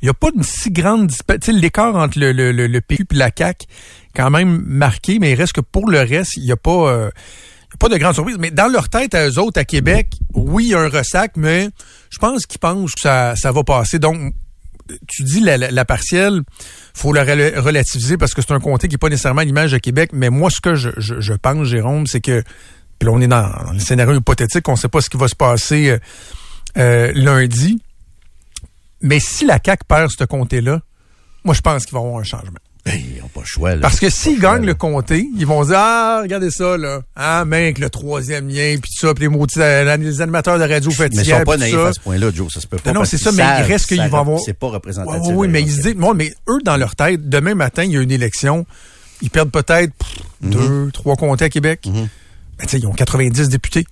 Il 0.02 0.06
n'y 0.06 0.10
a 0.10 0.14
pas 0.14 0.28
une 0.34 0.42
si 0.42 0.70
grande 0.70 1.08
disparité. 1.08 1.52
L'écart 1.52 1.94
entre 1.96 2.18
le, 2.18 2.32
le, 2.32 2.52
le, 2.52 2.66
le 2.66 2.80
PQ 2.80 3.06
et 3.12 3.14
la 3.16 3.30
CAQ 3.36 3.66
quand 4.14 4.30
même 4.30 4.62
marqué, 4.64 5.18
mais 5.18 5.32
il 5.32 5.34
reste 5.34 5.52
que 5.52 5.60
pour 5.60 5.90
le 5.90 6.00
reste, 6.00 6.36
il 6.36 6.44
n'y 6.44 6.52
a 6.52 6.56
pas... 6.56 6.88
Euh, 6.90 7.10
pas 7.78 7.88
de 7.88 7.96
grande 7.96 8.14
surprise, 8.14 8.36
mais 8.38 8.50
dans 8.50 8.66
leur 8.66 8.88
tête 8.88 9.14
à 9.14 9.28
eux 9.28 9.38
autres, 9.38 9.58
à 9.60 9.64
Québec, 9.64 10.08
oui, 10.34 10.64
il 10.66 10.70
y 10.70 10.74
a 10.74 10.80
un 10.80 10.88
ressac, 10.88 11.32
mais 11.36 11.68
je 12.10 12.18
pense 12.18 12.44
qu'ils 12.44 12.58
pensent 12.58 12.94
que 12.94 13.00
ça, 13.00 13.36
ça 13.36 13.52
va 13.52 13.62
passer. 13.62 13.98
Donc, 13.98 14.34
tu 15.06 15.22
dis 15.24 15.40
la, 15.40 15.56
la, 15.56 15.70
la 15.70 15.84
partielle, 15.84 16.42
faut 16.94 17.12
le 17.12 17.20
relativiser 17.60 18.16
parce 18.16 18.34
que 18.34 18.42
c'est 18.42 18.52
un 18.52 18.60
comté 18.60 18.88
qui 18.88 18.94
n'est 18.94 18.98
pas 18.98 19.08
nécessairement 19.08 19.42
l'image 19.42 19.72
de 19.72 19.78
Québec, 19.78 20.10
mais 20.12 20.30
moi, 20.30 20.50
ce 20.50 20.60
que 20.60 20.74
je, 20.74 20.90
je, 20.98 21.32
pense, 21.34 21.66
Jérôme, 21.66 22.06
c'est 22.06 22.20
que, 22.20 22.42
là, 23.02 23.10
on 23.10 23.20
est 23.20 23.28
dans, 23.28 23.72
le 23.72 23.78
scénario 23.78 24.18
hypothétique, 24.18 24.68
on 24.68 24.72
ne 24.72 24.76
sait 24.76 24.88
pas 24.88 25.00
ce 25.00 25.10
qui 25.10 25.16
va 25.16 25.28
se 25.28 25.36
passer 25.36 25.90
euh, 25.90 25.98
euh, 26.78 27.12
lundi, 27.14 27.82
mais 29.02 29.20
si 29.20 29.46
la 29.46 29.58
CAQ 29.64 29.84
perd 29.88 30.10
ce 30.10 30.24
comté-là, 30.24 30.80
moi, 31.44 31.54
je 31.54 31.60
pense 31.60 31.86
qu'il 31.86 31.94
va 31.94 32.00
y 32.00 32.04
avoir 32.04 32.20
un 32.20 32.24
changement. 32.24 32.60
Ils 32.86 33.20
n'ont 33.20 33.28
pas 33.28 33.40
le 33.40 33.46
choix. 33.46 33.74
Là. 33.74 33.80
Parce 33.82 34.00
que 34.00 34.08
s'ils 34.08 34.40
gagnent 34.40 34.64
le 34.64 34.74
comté, 34.74 35.28
ils 35.36 35.46
vont 35.46 35.64
dire 35.64 35.76
Ah, 35.78 36.20
regardez 36.22 36.50
ça, 36.50 36.76
là. 36.76 37.00
Ah, 37.14 37.44
mec, 37.44 37.78
le 37.78 37.90
troisième 37.90 38.48
lien, 38.48 38.76
puis 38.80 38.90
tout 38.90 39.06
ça, 39.06 39.14
puis 39.14 39.24
les 39.24 39.28
maudits 39.28 39.58
les 39.58 40.20
animateurs 40.20 40.58
de 40.58 40.64
radio 40.64 40.90
fatigués. 40.90 41.16
Mais 41.16 41.28
ils 41.28 41.38
sont 41.38 41.44
pas 41.44 41.56
naïfs 41.56 41.74
à 41.74 41.92
ce 41.92 42.00
point-là, 42.00 42.30
Joe. 42.34 42.52
Ça 42.52 42.60
se 42.60 42.66
peut 42.66 42.78
pas. 42.78 42.92
Non, 42.92 43.00
non 43.00 43.04
c'est 43.04 43.18
ça, 43.18 43.32
mais 43.32 43.42
il 43.42 43.72
reste 43.72 43.86
qu'ils 43.86 44.02
vont 44.08 44.18
avoir. 44.18 44.40
C'est 44.40 44.58
pas 44.58 44.68
représentatif. 44.68 45.20
Oui, 45.28 45.34
oui, 45.36 45.48
mais 45.48 45.62
ils 45.62 45.70
se 45.70 45.82
disent, 45.82 45.96
non, 45.96 46.14
mais 46.14 46.32
eux, 46.48 46.58
dans 46.64 46.76
leur 46.76 46.96
tête, 46.96 47.28
demain 47.28 47.54
matin, 47.54 47.84
il 47.84 47.92
y 47.92 47.96
a 47.98 48.00
une 48.00 48.10
élection. 48.12 48.66
Ils 49.22 49.30
perdent 49.30 49.50
peut-être 49.50 49.92
mm 50.40 50.48
-hmm. 50.48 50.52
deux, 50.52 50.90
trois 50.92 51.16
comtés 51.16 51.44
à 51.44 51.50
Québec. 51.50 51.80
Mm 51.86 51.90
-hmm. 51.92 52.08
Mais 52.58 52.66
tu 52.66 52.70
sais, 52.70 52.78
ils 52.78 52.86
ont 52.86 52.92
90 52.92 53.48
députés. 53.48 53.84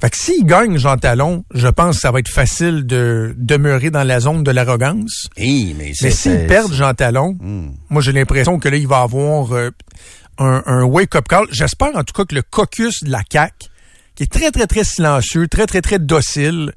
Fait 0.00 0.10
que 0.10 0.16
s'ils 0.16 0.44
gagnent 0.44 0.78
Jean 0.78 0.96
Talon, 0.98 1.44
je 1.54 1.68
pense 1.68 1.96
que 1.96 2.02
ça 2.02 2.10
va 2.10 2.18
être 2.18 2.30
facile 2.30 2.86
de 2.86 3.34
demeurer 3.38 3.90
dans 3.90 4.04
la 4.04 4.20
zone 4.20 4.42
de 4.42 4.50
l'arrogance. 4.50 5.28
Mais 5.38 5.74
mais 5.78 6.10
s'ils 6.10 6.46
perdent 6.46 6.72
Jean 6.72 6.94
Talon, 6.94 7.36
mm. 7.40 7.70
moi 7.88 8.02
j'ai 8.02 8.12
l'impression 8.12 8.58
que 8.58 8.68
là, 8.68 8.76
il 8.76 8.86
va 8.86 9.00
avoir 9.00 9.52
euh, 9.52 9.70
un, 10.38 10.62
un 10.66 10.84
wake-up 10.84 11.26
call. 11.28 11.46
J'espère 11.50 11.96
en 11.96 12.04
tout 12.04 12.12
cas 12.12 12.24
que 12.24 12.34
le 12.34 12.42
caucus 12.42 13.04
de 13.04 13.10
la 13.10 13.22
CAQ, 13.30 13.54
qui 14.14 14.24
est 14.24 14.32
très, 14.32 14.50
très, 14.50 14.66
très 14.66 14.84
silencieux, 14.84 15.48
très, 15.48 15.66
très, 15.66 15.80
très 15.80 15.98
docile, 15.98 16.72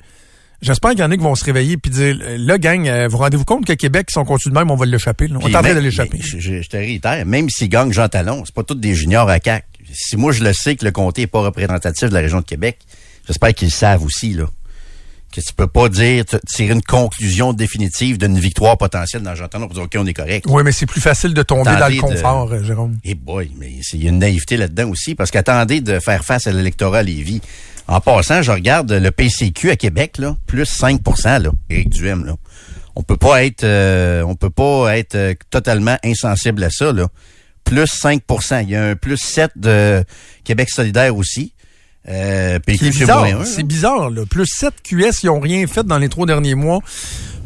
J'espère 0.62 0.92
qu'il 0.92 1.00
y 1.00 1.04
en 1.04 1.12
a 1.12 1.16
qui 1.16 1.24
vont 1.24 1.36
se 1.36 1.46
réveiller 1.46 1.78
puis 1.78 1.90
dire 1.90 2.18
là, 2.20 2.58
gang, 2.58 2.86
euh, 2.86 3.08
vous 3.08 3.18
rendez-vous 3.18 3.46
compte 3.46 3.66
que 3.66 3.72
Québec, 3.74 4.08
si 4.12 4.18
on 4.18 4.26
continue 4.26 4.54
de 4.54 4.60
même, 4.60 4.70
on 4.70 4.76
va 4.76 4.86
l'échapper. 4.86 5.30
On 5.32 5.40
est 5.48 5.56
en 5.56 5.62
train 5.62 5.74
de 5.74 5.80
l'échapper. 5.80 6.20
Je, 6.22 6.38
je, 6.38 6.62
je, 6.62 6.70
te 6.70 6.76
réitère, 6.76 7.26
même 7.26 7.50
s'ils 7.50 7.70
gagnent 7.70 7.94
Jean 7.94 8.10
Talon, 8.10 8.44
c'est 8.46 8.54
pas 8.54 8.64
tous 8.64 8.76
des 8.76 8.94
juniors 8.94 9.30
à 9.30 9.40
CAC. 9.40 9.66
Si 9.94 10.18
moi 10.18 10.34
je 10.34 10.44
le 10.44 10.52
sais 10.52 10.76
que 10.76 10.84
le 10.84 10.92
comté 10.92 11.24
est 11.24 11.28
pas 11.28 11.40
représentatif 11.40 12.10
de 12.10 12.14
la 12.14 12.20
région 12.20 12.40
de 12.40 12.46
Québec, 12.46 12.80
j'espère 13.30 13.54
qu'ils 13.54 13.68
le 13.70 13.74
savent 13.74 14.04
aussi, 14.04 14.34
là. 14.34 14.46
Que 15.32 15.42
tu 15.42 15.54
peux 15.54 15.68
pas 15.68 15.90
dire, 15.90 16.26
tirer 16.48 16.74
une 16.74 16.82
conclusion 16.82 17.54
définitive 17.54 18.18
d'une 18.18 18.40
victoire 18.40 18.80
potentielle 18.80 19.22
dans 19.22 19.36
Talon 19.36 19.68
pour 19.68 19.76
dire, 19.76 19.84
OK, 19.84 19.96
on 19.96 20.08
est 20.08 20.14
correct. 20.14 20.46
Oui, 20.50 20.64
mais 20.66 20.72
c'est 20.72 20.88
plus 20.88 21.02
facile 21.02 21.36
de 21.36 21.44
tomber 21.44 21.70
Attendez 21.70 22.00
dans 22.00 22.08
le 22.08 22.14
confort, 22.14 22.50
de... 22.50 22.64
Jérôme. 22.64 22.98
Eh 23.04 23.14
boy, 23.14 23.52
mais 23.60 23.72
il 23.94 24.04
y 24.04 24.08
a 24.08 24.10
une 24.10 24.18
naïveté 24.18 24.58
là-dedans 24.58 24.90
aussi, 24.90 25.14
parce 25.14 25.30
qu'attendez 25.30 25.82
de 25.82 26.00
faire 26.00 26.26
face 26.26 26.48
à 26.48 26.52
l'électorat 26.52 27.00
à 27.00 27.04
Lévis. 27.04 27.42
En 27.88 28.02
passant, 28.02 28.42
je 28.42 28.52
regarde 28.52 28.92
le 28.92 29.12
PCQ 29.12 29.70
à 29.70 29.76
Québec, 29.76 30.18
là, 30.18 30.36
plus 30.48 30.64
5% 30.64 31.44
là, 31.44 31.52
Éric 31.70 31.90
Duhem, 31.90 32.26
là. 32.26 32.36
On 32.96 33.04
peut 33.04 33.18
pas 33.18 33.46
être 33.46 33.64
euh, 33.64 34.24
on 34.24 34.36
peut 34.36 34.50
pas 34.50 34.98
être 34.98 35.16
euh, 35.16 35.34
totalement 35.52 35.98
insensible 36.04 36.64
à 36.64 36.70
ça, 36.70 36.92
là. 36.92 37.08
Plus 37.64 37.86
5% 37.86 38.64
Il 38.64 38.70
y 38.72 38.76
a 38.76 38.84
un 38.84 38.96
plus 38.96 39.18
7 39.18 39.52
de 39.56 40.04
Québec 40.44 40.70
solidaire 40.70 41.16
aussi. 41.16 41.54
Euh, 42.10 42.60
PQ, 42.60 42.86
c'est 42.86 43.00
bizarre, 43.00 43.46
c'est 43.46 43.64
bizarre, 43.64 44.10
là. 44.10 44.26
Plus 44.26 44.48
7 44.48 44.74
QS, 44.84 45.24
ils 45.24 45.28
n'ont 45.28 45.40
rien 45.40 45.66
fait 45.68 45.86
dans 45.86 46.00
les 46.00 46.10
trois 46.10 46.26
derniers 46.26 46.56
mois 46.56 46.80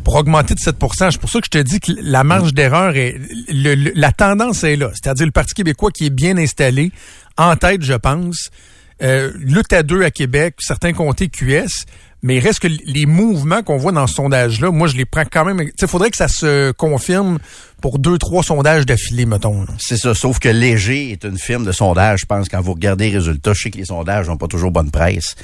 pour 0.04 0.16
augmenter 0.16 0.54
de 0.54 0.60
7% 0.60 1.12
C'est 1.12 1.20
pour 1.20 1.30
ça 1.30 1.40
que 1.40 1.46
je 1.46 1.50
te 1.50 1.58
dis 1.58 1.80
que 1.80 1.92
la 2.02 2.24
marge 2.24 2.54
d'erreur 2.54 2.96
est, 2.96 3.18
le, 3.50 3.76
le, 3.76 3.92
la 3.96 4.12
tendance 4.12 4.64
est 4.64 4.76
là. 4.76 4.92
C'est-à-dire 4.94 5.26
le 5.26 5.32
Parti 5.32 5.54
québécois 5.54 5.92
qui 5.92 6.06
est 6.06 6.10
bien 6.10 6.38
installé, 6.38 6.92
en 7.38 7.56
tête, 7.56 7.84
je 7.84 7.94
pense, 7.94 8.52
euh, 9.02 9.32
lutte 9.36 9.74
à 9.74 9.84
deux 9.84 10.04
à 10.04 10.12
Québec, 10.12 10.56
certains 10.60 10.94
comtés 10.94 11.28
QS, 11.28 11.86
mais 12.24 12.38
il 12.38 12.40
reste 12.40 12.60
que 12.60 12.70
les 12.70 13.06
mouvements 13.06 13.62
qu'on 13.64 13.78
voit 13.78 13.92
dans 13.92 14.08
ce 14.08 14.16
sondage-là, 14.16 14.72
moi, 14.72 14.88
je 14.88 14.96
les 14.96 15.06
prends 15.06 15.26
quand 15.30 15.44
même... 15.44 15.62
Il 15.62 15.88
faudrait 15.88 16.10
que 16.10 16.18
ça 16.18 16.30
se 16.30 16.72
confirme 16.72 17.38
pour 17.82 18.00
deux, 18.00 18.18
trois 18.18 18.44
sondages 18.44 18.86
d'affilée, 18.86 19.26
mettons. 19.26 19.66
C'est 19.78 19.98
ça, 19.98 20.16
sauf 20.16 20.40
que 20.40 20.48
Léger 20.48 21.12
est 21.12 21.26
une 21.26 21.38
firme 21.38 21.66
de 21.66 21.74
sondage. 21.74 22.22
Je 22.22 22.26
pense 22.26 22.48
quand 22.48 22.62
vous 22.62 22.74
regardez 22.74 23.10
les 23.10 23.18
résultats, 23.18 23.52
je 23.54 23.64
sais 23.64 23.72
que 23.72 23.78
les 23.78 23.86
sondages 23.86 24.30
n'ont 24.30 24.38
pas 24.38 24.48
toujours 24.48 24.72
bonne 24.72 24.90
presse, 24.90 25.36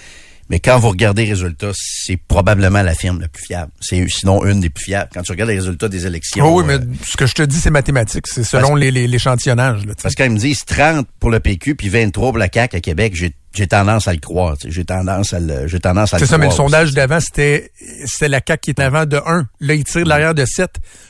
mais 0.50 0.60
quand 0.60 0.80
vous 0.80 0.90
regardez 0.90 1.26
les 1.26 1.30
résultats, 1.30 1.72
c'est 1.74 2.18
probablement 2.18 2.82
la 2.82 2.96
firme 2.96 3.22
la 3.22 3.28
plus 3.28 3.46
fiable. 3.46 3.72
C'est 3.80 4.04
sinon 4.10 4.44
une 4.46 4.60
des 4.60 4.70
plus 4.70 4.86
fiables. 4.86 5.10
Quand 5.14 5.22
tu 5.22 5.32
regardes 5.32 5.52
les 5.52 5.58
résultats 5.58 5.88
des 5.88 6.08
élections... 6.08 6.46
Oh 6.46 6.60
oui, 6.60 6.64
mais 6.66 6.76
euh, 6.76 6.86
ce 7.08 7.18
que 7.18 7.28
je 7.28 7.36
te 7.36 7.44
dis, 7.44 7.58
c'est 7.58 7.70
mathématique. 7.70 8.26
C'est 8.28 8.44
selon 8.44 8.74
l'échantillonnage. 8.76 9.84
Parce 10.02 10.16
qu'ils 10.16 10.32
me 10.32 10.38
disent 10.40 10.66
30 10.66 11.08
pour 11.20 11.30
le 11.30 11.40
PQ 11.40 11.76
puis 11.76 11.90
23 11.90 12.30
pour 12.30 12.38
la 12.38 12.50
CAQ 12.52 12.78
à 12.78 12.80
Québec, 12.80 13.14
j'ai 13.16 13.34
j'ai 13.54 13.68
tendance 13.68 14.08
à 14.08 14.14
le 14.14 14.20
croire. 14.20 14.56
J'ai 14.64 14.86
tendance 14.86 15.34
à 15.34 15.40
le, 15.40 15.68
j'ai 15.68 15.80
tendance 15.80 16.14
à 16.14 16.18
le 16.18 16.26
C'est 16.26 16.30
ça, 16.30 16.38
mais 16.38 16.46
le 16.46 16.52
sondage 16.52 16.94
d'avant, 16.94 17.20
c'était, 17.20 17.72
c'était 18.06 18.28
la 18.28 18.42
CAQ 18.46 18.62
qui 18.62 18.72
était 18.72 18.84
avant 18.84 19.06
de 19.06 19.18
1. 19.18 19.48
Là, 19.60 19.74
il 19.74 19.84
tire 19.84 20.04
de 20.04 20.10
l'arrière 20.10 20.36
de 20.36 20.46
7. 20.46 20.70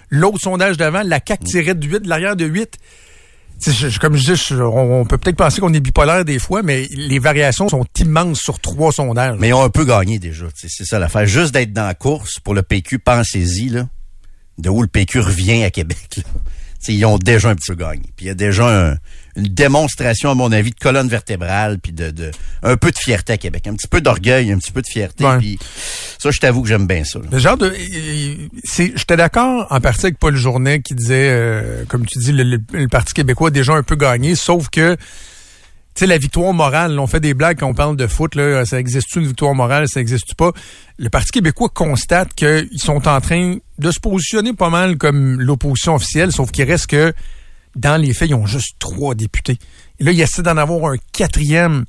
L'autre 0.10 0.40
sondage 0.42 0.78
d'avant, 0.78 1.04
la 1.04 1.20
CAQ 1.26 1.44
tirait 1.44 1.76
de 1.76 1.86
8, 1.86 2.00
de 2.02 2.10
l'arrière 2.10 2.36
de 2.36 2.46
8. 2.46 2.78
Comme 4.00 4.16
je 4.16 4.34
dis, 4.34 4.54
on, 4.62 5.06
peut 5.06 5.18
peut-être 5.18 5.36
penser 5.36 5.62
qu'on 5.62 5.74
est 5.74 5.80
bipolaire 5.80 6.26
des 6.26 6.40
fois, 6.40 6.64
mais 6.64 6.88
les 6.92 7.20
variations 7.20 7.68
sont 7.68 7.86
immenses 8.00 8.40
sur 8.40 8.60
trois 8.60 8.92
sondages. 8.92 9.38
Mais 9.40 9.50
ils 9.50 9.54
ont 9.54 9.64
un 9.64 9.70
peu 9.70 9.86
gagné 9.86 10.20
déjà. 10.20 10.46
C'est 10.56 10.86
ça 10.86 11.00
l'affaire. 11.00 11.26
Juste 11.26 11.54
d'être 11.54 11.74
dans 11.74 11.86
la 11.86 11.94
course 11.94 12.40
pour 12.40 12.54
le 12.54 12.62
PQ, 12.62 13.00
pensez-y, 13.00 13.70
là, 13.70 13.88
de 14.58 14.70
où 14.70 14.82
le 14.82 14.88
PQ 14.88 15.20
revient 15.20 15.64
à 15.64 15.72
Québec. 15.72 16.22
ils 16.88 17.06
ont 17.06 17.18
déjà 17.18 17.50
un 17.50 17.56
petit 17.56 17.72
peu 17.72 17.76
gagné. 17.76 18.04
Puis 18.16 18.26
il 18.26 18.30
y 18.30 18.32
a 18.32 18.36
déjà 18.36 18.96
une 19.36 19.48
démonstration, 19.48 20.32
à 20.32 20.36
mon 20.36 20.52
avis, 20.52 20.72
de 20.72 20.80
colonne 20.80 21.08
vertébrale, 21.08 21.80
puis 21.80 21.92
de, 21.92 22.12
de, 22.12 22.32
un 22.64 22.78
peu 22.78 22.92
de 22.92 22.98
fierté 22.98 23.34
à 23.34 23.38
Québec. 23.38 23.68
Un 23.68 23.74
petit 23.74 23.88
peu 23.88 24.02
d'orgueil, 24.02 24.52
un 24.52 24.58
petit 24.58 24.72
peu 24.72 24.82
de 24.82 24.88
fierté. 24.88 25.26
Puis 25.40 25.60
ça, 26.18 26.32
je 26.32 26.40
t'avoue 26.40 26.62
que 26.62 26.68
j'aime 26.68 26.88
bien 26.88 27.04
ça. 27.04 27.20
Le 27.32 27.40
genre 27.40 27.58
de... 27.58 27.74
J'étais 28.76 29.18
d'accord 29.18 29.68
en 29.70 29.80
partie 29.80 30.08
avec 30.08 30.18
Paul 30.18 30.36
Journet 30.36 30.82
qui 30.82 30.96
disait, 30.96 31.30
euh, 31.30 31.86
comme 31.88 32.06
tu 32.06 32.20
dis, 32.20 32.32
le, 32.32 32.88
Parti 32.88 33.14
québécois 33.14 33.50
a 33.50 33.52
déjà 33.52 33.74
un 33.74 33.84
peu 33.84 33.96
gagné, 33.96 34.36
sauf 34.36 34.70
que 34.70 34.96
tu 35.96 36.06
sais, 36.06 36.08
la 36.08 36.18
victoire 36.18 36.54
morale, 36.54 36.98
on 37.00 37.08
fait 37.08 37.20
des 37.20 37.34
blagues 37.34 37.60
quand 37.60 37.68
on 37.68 37.74
parle 37.74 37.98
de 37.98 38.08
foot, 38.08 38.36
là, 38.36 38.64
ça 38.66 38.80
existe 38.80 39.16
une 39.16 39.26
victoire 39.26 39.54
morale, 39.54 39.88
ça 39.90 40.00
existe 40.00 40.34
pas? 40.36 40.52
Le 40.98 41.10
Parti 41.10 41.32
québécois 41.32 41.70
constate 41.70 42.34
qu'ils 42.34 42.80
sont 42.80 43.08
en 43.08 43.20
train 43.20 43.58
de 43.80 43.92
se 43.92 44.00
positionner 44.00 44.54
pas 44.54 44.70
mal 44.70 44.98
comme 44.98 45.42
l'opposition 45.42 45.96
officielle, 45.96 46.32
sauf 46.32 46.52
qu'il 46.52 46.66
reste 46.66 46.88
que 46.88 47.14
dans 47.76 48.02
les 48.02 48.14
faits, 48.14 48.30
ils 48.30 48.36
ont 48.36 48.46
juste 48.46 48.76
trois 48.80 49.16
députés. 49.16 49.58
Et 50.00 50.04
là, 50.04 50.12
ils 50.12 50.22
essaient 50.22 50.42
d'en 50.42 50.58
avoir 50.58 50.92
un 50.92 50.98
quatrième. 51.12 51.86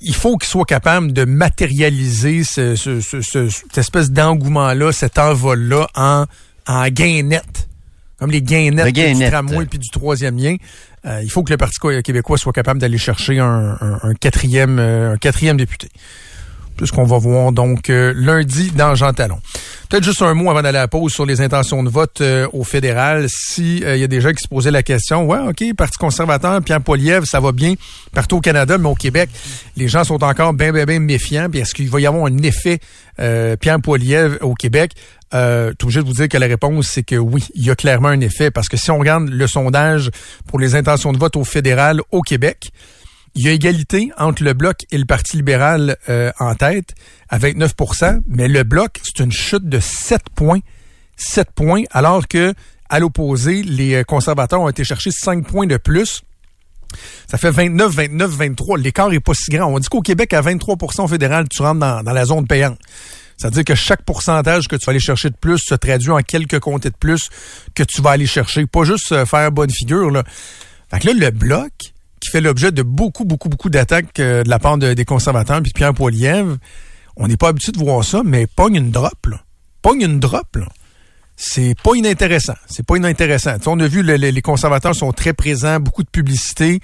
Il 0.00 0.14
faut 0.14 0.36
qu'ils 0.36 0.48
soient 0.48 0.64
capables 0.64 1.12
de 1.12 1.24
matérialiser 1.24 2.44
ce, 2.44 2.76
cette 2.76 3.78
espèce 3.78 4.10
d'engouement-là, 4.10 4.92
cet 4.92 5.18
envol-là 5.18 5.88
en, 5.94 6.26
en 6.66 6.88
gain 6.88 7.22
net. 7.22 7.68
Comme 8.18 8.30
les 8.30 8.42
gains 8.42 8.70
nets 8.70 8.92
du 8.92 9.30
tramway 9.30 9.66
puis 9.66 9.78
du 9.78 9.90
troisième 9.90 10.36
lien. 10.36 10.56
Euh, 11.06 11.20
il 11.22 11.30
faut 11.30 11.44
que 11.44 11.52
le 11.52 11.56
Parti 11.56 11.78
québécois 12.02 12.36
soit 12.36 12.52
capable 12.52 12.80
d'aller 12.80 12.98
chercher 12.98 13.38
un, 13.38 13.76
quatrième, 14.20 14.78
euh, 14.80 15.12
un 15.12 15.16
quatrième 15.16 15.56
député 15.56 15.88
puisqu'on 16.78 17.04
va 17.04 17.18
voir 17.18 17.52
donc 17.52 17.90
euh, 17.90 18.14
lundi 18.16 18.70
dans 18.70 18.94
Jean 18.94 19.12
Talon. 19.12 19.38
Peut-être 19.90 20.04
juste 20.04 20.22
un 20.22 20.32
mot 20.32 20.50
avant 20.50 20.62
d'aller 20.62 20.78
à 20.78 20.82
la 20.82 20.88
pause 20.88 21.12
sur 21.12 21.26
les 21.26 21.42
intentions 21.42 21.82
de 21.82 21.90
vote 21.90 22.22
au 22.52 22.62
fédéral. 22.62 23.26
Si 23.28 23.78
il 23.78 23.96
y 23.96 24.04
a 24.04 24.06
des 24.06 24.20
gens 24.20 24.32
qui 24.32 24.42
se 24.42 24.48
posaient 24.48 24.70
la 24.70 24.82
question, 24.82 25.24
ouais, 25.24 25.38
ok, 25.48 25.74
Parti 25.74 25.96
conservateur, 25.96 26.60
Pierre 26.62 26.82
Poilievre, 26.82 27.26
ça 27.26 27.40
va 27.40 27.52
bien 27.52 27.72
partout 28.12 28.36
au 28.36 28.40
Canada, 28.40 28.76
mais 28.76 28.88
au 28.88 28.94
Québec, 28.94 29.30
les 29.78 29.88
gens 29.88 30.04
sont 30.04 30.22
encore 30.22 30.52
bien, 30.52 30.72
bien, 30.72 30.84
bien 30.84 31.00
méfiants. 31.00 31.48
Puis 31.50 31.60
est-ce 31.60 31.74
qu'il 31.74 31.88
va 31.88 32.00
y 32.00 32.06
avoir 32.06 32.26
un 32.26 32.36
effet 32.38 32.80
Pierre 33.16 33.80
Poilievre 33.80 34.36
au 34.42 34.52
Québec? 34.52 34.92
Euh, 35.34 35.74
tout 35.78 35.86
obligé 35.86 36.00
de 36.00 36.06
vous 36.06 36.14
dire 36.14 36.28
que 36.28 36.38
la 36.38 36.46
réponse, 36.46 36.88
c'est 36.88 37.02
que 37.02 37.16
oui, 37.16 37.44
il 37.54 37.64
y 37.64 37.70
a 37.70 37.74
clairement 37.74 38.08
un 38.08 38.20
effet. 38.20 38.50
Parce 38.50 38.68
que 38.68 38.76
si 38.76 38.90
on 38.90 38.98
regarde 38.98 39.28
le 39.28 39.46
sondage 39.46 40.10
pour 40.46 40.58
les 40.58 40.74
intentions 40.74 41.12
de 41.12 41.18
vote 41.18 41.36
au 41.36 41.44
fédéral 41.44 42.00
au 42.10 42.22
Québec, 42.22 42.70
il 43.38 43.44
y 43.44 43.48
a 43.48 43.52
égalité 43.52 44.10
entre 44.18 44.42
le 44.42 44.52
Bloc 44.52 44.84
et 44.90 44.98
le 44.98 45.04
Parti 45.04 45.36
libéral 45.36 45.96
euh, 46.08 46.32
en 46.40 46.56
tête 46.56 46.96
à 47.28 47.38
29% 47.38 48.22
mais 48.26 48.48
le 48.48 48.64
Bloc, 48.64 49.00
c'est 49.04 49.22
une 49.22 49.30
chute 49.30 49.68
de 49.68 49.78
7 49.78 50.22
points. 50.34 50.58
7 51.16 51.52
points, 51.54 51.84
alors 51.92 52.26
que 52.26 52.52
à 52.88 52.98
l'opposé, 52.98 53.62
les 53.62 53.94
euh, 53.94 54.02
conservateurs 54.02 54.60
ont 54.60 54.68
été 54.68 54.82
chercher 54.82 55.12
5 55.12 55.46
points 55.46 55.68
de 55.68 55.76
plus. 55.76 56.22
Ça 57.28 57.38
fait 57.38 57.52
29, 57.52 57.94
29, 57.94 58.28
23. 58.28 58.76
L'écart 58.78 59.12
est 59.12 59.20
pas 59.20 59.34
si 59.34 59.52
grand. 59.52 59.72
On 59.72 59.78
dit 59.78 59.88
qu'au 59.88 60.02
Québec, 60.02 60.32
à 60.32 60.40
23 60.40 60.76
au 60.98 61.06
fédéral, 61.06 61.48
tu 61.48 61.62
rentres 61.62 61.78
dans, 61.78 62.02
dans 62.02 62.12
la 62.12 62.24
zone 62.24 62.44
payante. 62.48 62.78
C'est-à-dire 63.36 63.62
que 63.62 63.76
chaque 63.76 64.02
pourcentage 64.02 64.66
que 64.66 64.74
tu 64.74 64.84
vas 64.86 64.90
aller 64.90 64.98
chercher 64.98 65.30
de 65.30 65.36
plus 65.36 65.58
se 65.58 65.76
traduit 65.76 66.10
en 66.10 66.22
quelques 66.22 66.58
comtés 66.58 66.90
de 66.90 66.96
plus 66.96 67.28
que 67.76 67.84
tu 67.84 68.02
vas 68.02 68.10
aller 68.10 68.26
chercher. 68.26 68.66
Pas 68.66 68.82
juste 68.82 69.12
euh, 69.12 69.24
faire 69.26 69.52
bonne 69.52 69.70
figure. 69.70 70.10
Là. 70.10 70.24
Fait 70.90 70.98
que 70.98 71.06
là, 71.06 71.12
le 71.12 71.30
bloc, 71.30 71.92
qui 72.20 72.30
fait 72.30 72.40
l'objet 72.40 72.72
de 72.72 72.82
beaucoup, 72.82 73.24
beaucoup, 73.24 73.48
beaucoup 73.48 73.70
d'attaques 73.70 74.18
euh, 74.20 74.42
de 74.42 74.48
la 74.48 74.58
part 74.58 74.78
des 74.78 75.04
conservateurs 75.04 75.62
puis 75.62 75.72
Pierre 75.72 75.94
Poilievre, 75.94 76.56
on 77.16 77.28
n'est 77.28 77.36
pas 77.36 77.48
habitué 77.48 77.72
de 77.72 77.78
voir 77.78 78.04
ça, 78.04 78.22
mais 78.24 78.46
pogne 78.46 78.76
une 78.76 78.90
drop. 78.90 79.26
Là. 79.26 79.40
Pogne 79.82 80.02
une 80.02 80.20
drop. 80.20 80.56
Là 80.56 80.66
c'est 81.40 81.76
pas 81.84 81.94
inintéressant. 81.94 82.56
C'est 82.66 82.84
pas 82.84 82.96
inintéressant. 82.96 83.54
on 83.66 83.78
a 83.78 83.86
vu 83.86 84.02
les 84.02 84.42
conservateurs 84.42 84.96
sont 84.96 85.12
très 85.12 85.32
présents, 85.32 85.78
beaucoup 85.78 86.02
de 86.02 86.10
publicité, 86.10 86.80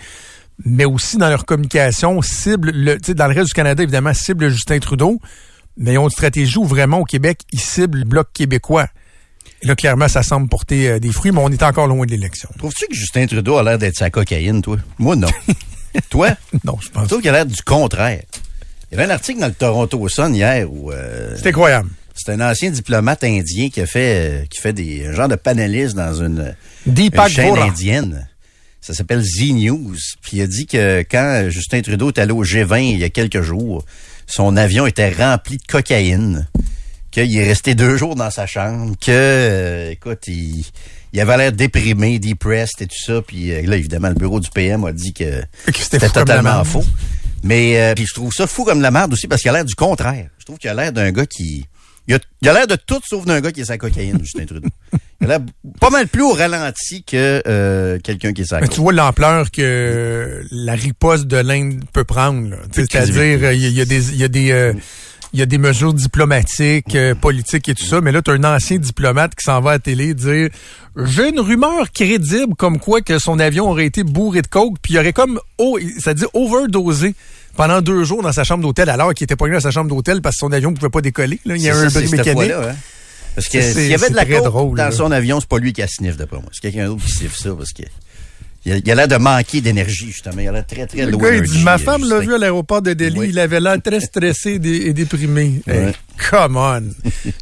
mais 0.64 0.84
aussi 0.84 1.16
dans 1.16 1.28
leur 1.28 1.44
communication 1.44 2.22
cible 2.22 2.70
le, 2.70 2.96
dans 3.14 3.26
le 3.26 3.34
reste 3.34 3.48
du 3.48 3.52
Canada 3.52 3.82
évidemment 3.82 4.14
cible 4.14 4.48
Justin 4.50 4.78
Trudeau 4.78 5.18
mais 5.76 5.94
ils 5.94 5.98
ont 5.98 6.04
une 6.04 6.10
stratégie 6.10 6.58
où 6.58 6.64
vraiment 6.64 6.98
au 6.98 7.04
Québec, 7.04 7.40
ils 7.52 7.60
ciblent 7.60 7.98
le 7.98 8.04
bloc 8.04 8.28
québécois. 8.32 8.88
Là, 9.64 9.74
clairement, 9.74 10.08
ça 10.08 10.22
semble 10.22 10.48
porter 10.48 10.88
euh, 10.88 10.98
des 10.98 11.10
fruits, 11.10 11.32
mais 11.32 11.40
on 11.42 11.50
est 11.50 11.62
encore 11.62 11.86
loin 11.86 12.04
de 12.04 12.10
l'élection. 12.10 12.50
Trouves-tu 12.58 12.86
que 12.86 12.94
Justin 12.94 13.26
Trudeau 13.26 13.56
a 13.56 13.62
l'air 13.62 13.78
d'être 13.78 13.96
sa 13.96 14.10
cocaïne, 14.10 14.60
toi? 14.60 14.76
Moi, 14.98 15.16
non. 15.16 15.28
toi? 16.10 16.36
Non, 16.64 16.76
je 16.80 16.90
pense. 16.90 17.04
Je 17.04 17.08
trouve 17.08 17.20
qu'il 17.20 17.30
a 17.30 17.32
l'air 17.32 17.46
du 17.46 17.62
contraire. 17.62 18.22
Il 18.90 18.98
y 18.98 19.00
avait 19.00 19.10
un 19.10 19.14
article 19.14 19.40
dans 19.40 19.46
le 19.46 19.54
Toronto 19.54 20.08
Sun 20.08 20.34
hier 20.34 20.70
où... 20.70 20.92
Euh, 20.92 21.34
C'est 21.36 21.48
incroyable. 21.48 21.88
C'est 22.14 22.30
un 22.32 22.40
ancien 22.40 22.70
diplomate 22.70 23.24
indien 23.24 23.70
qui 23.70 23.80
a 23.80 23.86
fait, 23.86 24.42
euh, 24.42 24.44
qui 24.48 24.60
fait 24.60 24.72
des 24.72 25.06
un 25.06 25.12
genre 25.12 25.28
de 25.28 25.34
panéliste 25.34 25.96
dans 25.96 26.14
une, 26.14 26.54
chaîne 27.28 27.58
indienne. 27.58 28.28
Ça 28.80 28.92
s'appelle 28.92 29.22
Z 29.22 29.52
News. 29.54 29.96
Puis 30.20 30.36
il 30.36 30.42
a 30.42 30.46
dit 30.46 30.66
que 30.66 31.00
quand 31.10 31.46
Justin 31.48 31.80
Trudeau 31.80 32.08
est 32.08 32.18
allé 32.18 32.32
au 32.32 32.44
G20 32.44 32.82
il 32.82 32.98
y 32.98 33.04
a 33.04 33.08
quelques 33.08 33.40
jours, 33.40 33.84
son 34.26 34.56
avion 34.56 34.86
était 34.86 35.10
rempli 35.10 35.56
de 35.56 35.62
cocaïne, 35.66 36.46
qu'il 37.14 37.38
est 37.38 37.46
resté 37.46 37.76
deux 37.76 37.96
jours 37.96 38.16
dans 38.16 38.30
sa 38.30 38.46
chambre, 38.46 38.94
que, 39.00 39.10
euh, 39.10 39.90
écoute, 39.92 40.26
il, 40.26 40.64
il 41.12 41.20
avait 41.20 41.36
l'air 41.36 41.52
déprimé, 41.52 42.18
depressed 42.18 42.82
et 42.82 42.86
tout 42.86 43.00
ça. 43.00 43.22
Puis 43.22 43.52
euh, 43.52 43.62
là, 43.62 43.76
évidemment, 43.76 44.08
le 44.08 44.14
bureau 44.14 44.40
du 44.40 44.50
PM 44.50 44.84
a 44.84 44.92
dit 44.92 45.14
que, 45.14 45.42
c'était 45.72 46.08
totalement 46.08 46.64
faux. 46.64 46.84
Mais 47.44 47.78
euh, 47.78 47.94
puis 47.94 48.06
je 48.06 48.14
trouve 48.14 48.32
ça 48.32 48.46
fou 48.46 48.64
comme 48.64 48.80
la 48.80 48.90
merde 48.90 49.12
aussi 49.12 49.28
parce 49.28 49.42
qu'il 49.42 49.50
a 49.50 49.54
l'air 49.54 49.64
du 49.64 49.74
contraire. 49.74 50.28
Je 50.38 50.44
trouve 50.44 50.58
qu'il 50.58 50.70
a 50.70 50.74
l'air 50.74 50.92
d'un 50.92 51.12
gars 51.12 51.26
qui... 51.26 51.66
Il 52.06 52.14
a 52.14 52.52
l'air 52.52 52.66
de 52.66 52.76
tout 52.76 53.00
sauf 53.08 53.24
d'un 53.24 53.40
gars 53.40 53.52
qui 53.52 53.60
est 53.60 53.66
sa 53.66 53.78
cocaïne, 53.78 54.18
Justin 54.22 54.44
Trudeau. 54.46 54.68
Il 55.20 55.26
a 55.26 55.38
l'air 55.38 55.40
pas 55.80 55.90
mal 55.90 56.08
plus 56.08 56.22
au 56.22 56.32
ralenti 56.32 57.04
que 57.04 57.98
quelqu'un 58.02 58.32
qui 58.32 58.42
est 58.42 58.46
sa 58.46 58.60
Mais 58.60 58.68
tu 58.68 58.80
vois 58.80 58.92
l'ampleur 58.92 59.50
que 59.50 60.44
la 60.50 60.72
riposte 60.72 61.26
de 61.26 61.36
l'Inde 61.36 61.84
peut 61.92 62.04
prendre. 62.04 62.56
C'est-à-dire, 62.72 63.52
il 63.52 63.70
y, 63.70 63.80
a 63.80 63.84
des... 63.84 64.10
Il 64.10 64.18
y 64.18 64.24
a 64.24 64.28
des 64.28 64.74
il 65.34 65.40
y 65.40 65.42
a 65.42 65.46
des 65.46 65.58
mesures 65.58 65.92
diplomatiques, 65.92 66.94
euh, 66.94 67.16
politiques 67.16 67.68
et 67.68 67.74
tout 67.74 67.84
ça, 67.84 68.00
mais 68.00 68.12
là, 68.12 68.22
tu 68.22 68.30
as 68.30 68.34
un 68.34 68.44
ancien 68.44 68.78
diplomate 68.78 69.34
qui 69.34 69.42
s'en 69.42 69.60
va 69.60 69.72
à 69.72 69.78
télé 69.80 70.14
dire 70.14 70.48
j'ai 70.96 71.30
une 71.30 71.40
rumeur 71.40 71.90
crédible 71.92 72.54
comme 72.54 72.78
quoi 72.78 73.00
que 73.00 73.18
son 73.18 73.40
avion 73.40 73.68
aurait 73.68 73.86
été 73.86 74.04
bourré 74.04 74.42
de 74.42 74.46
coke, 74.46 74.76
puis 74.80 74.94
il 74.94 74.98
aurait 74.98 75.12
comme, 75.12 75.40
oh, 75.58 75.76
ça 75.98 76.14
dit 76.14 76.24
overdosé 76.34 77.16
pendant 77.56 77.82
deux 77.82 78.04
jours 78.04 78.22
dans 78.22 78.30
sa 78.30 78.44
chambre 78.44 78.62
d'hôtel, 78.62 78.88
alors 78.88 79.12
qu'il 79.12 79.24
était 79.24 79.34
pas 79.34 79.48
dans 79.48 79.58
sa 79.58 79.72
chambre 79.72 79.90
d'hôtel 79.90 80.22
parce 80.22 80.36
que 80.36 80.40
son 80.40 80.52
avion 80.52 80.70
ne 80.70 80.76
pouvait 80.76 80.88
pas 80.88 81.00
décoller. 81.00 81.40
Là. 81.44 81.56
Il 81.56 81.62
y 81.62 81.68
a 81.68 81.76
un 81.76 81.88
bris 81.88 82.08
mécanique. 82.10 82.52
Hein. 82.52 82.76
Parce 83.34 83.48
que 83.48 83.60
s'il 83.60 83.88
y 83.88 83.94
avait 83.94 84.10
de 84.10 84.14
la 84.14 84.26
coke 84.26 84.76
dans 84.76 84.92
son 84.92 85.10
avion, 85.10 85.40
c'est 85.40 85.48
pas 85.48 85.58
lui 85.58 85.72
qui 85.72 85.82
a 85.82 85.88
sniff 85.88 86.16
d'après 86.16 86.36
moi. 86.36 86.50
C'est 86.52 86.60
quelqu'un 86.60 86.86
d'autre 86.86 87.04
qui 87.04 87.10
sniff 87.10 87.36
ça 87.36 87.50
parce 87.56 87.72
que 87.72 87.82
il 88.64 88.90
a 88.90 88.94
l'air 88.94 89.08
de 89.08 89.16
manquer 89.16 89.60
d'énergie, 89.60 90.06
justement. 90.06 90.40
Il 90.40 90.48
a 90.48 90.52
l'air 90.52 90.66
très, 90.66 90.86
très 90.86 91.06
loin. 91.06 91.42
Ma 91.62 91.78
femme 91.78 92.08
l'a 92.08 92.20
vu 92.20 92.34
à 92.34 92.38
l'aéroport 92.38 92.82
de 92.82 92.94
Delhi. 92.94 93.28
Il 93.28 93.38
avait 93.38 93.60
l'air 93.60 93.80
très 93.82 94.00
stressé 94.00 94.60
et 94.62 94.92
déprimé. 94.92 95.60
come 96.30 96.56
on! 96.56 96.82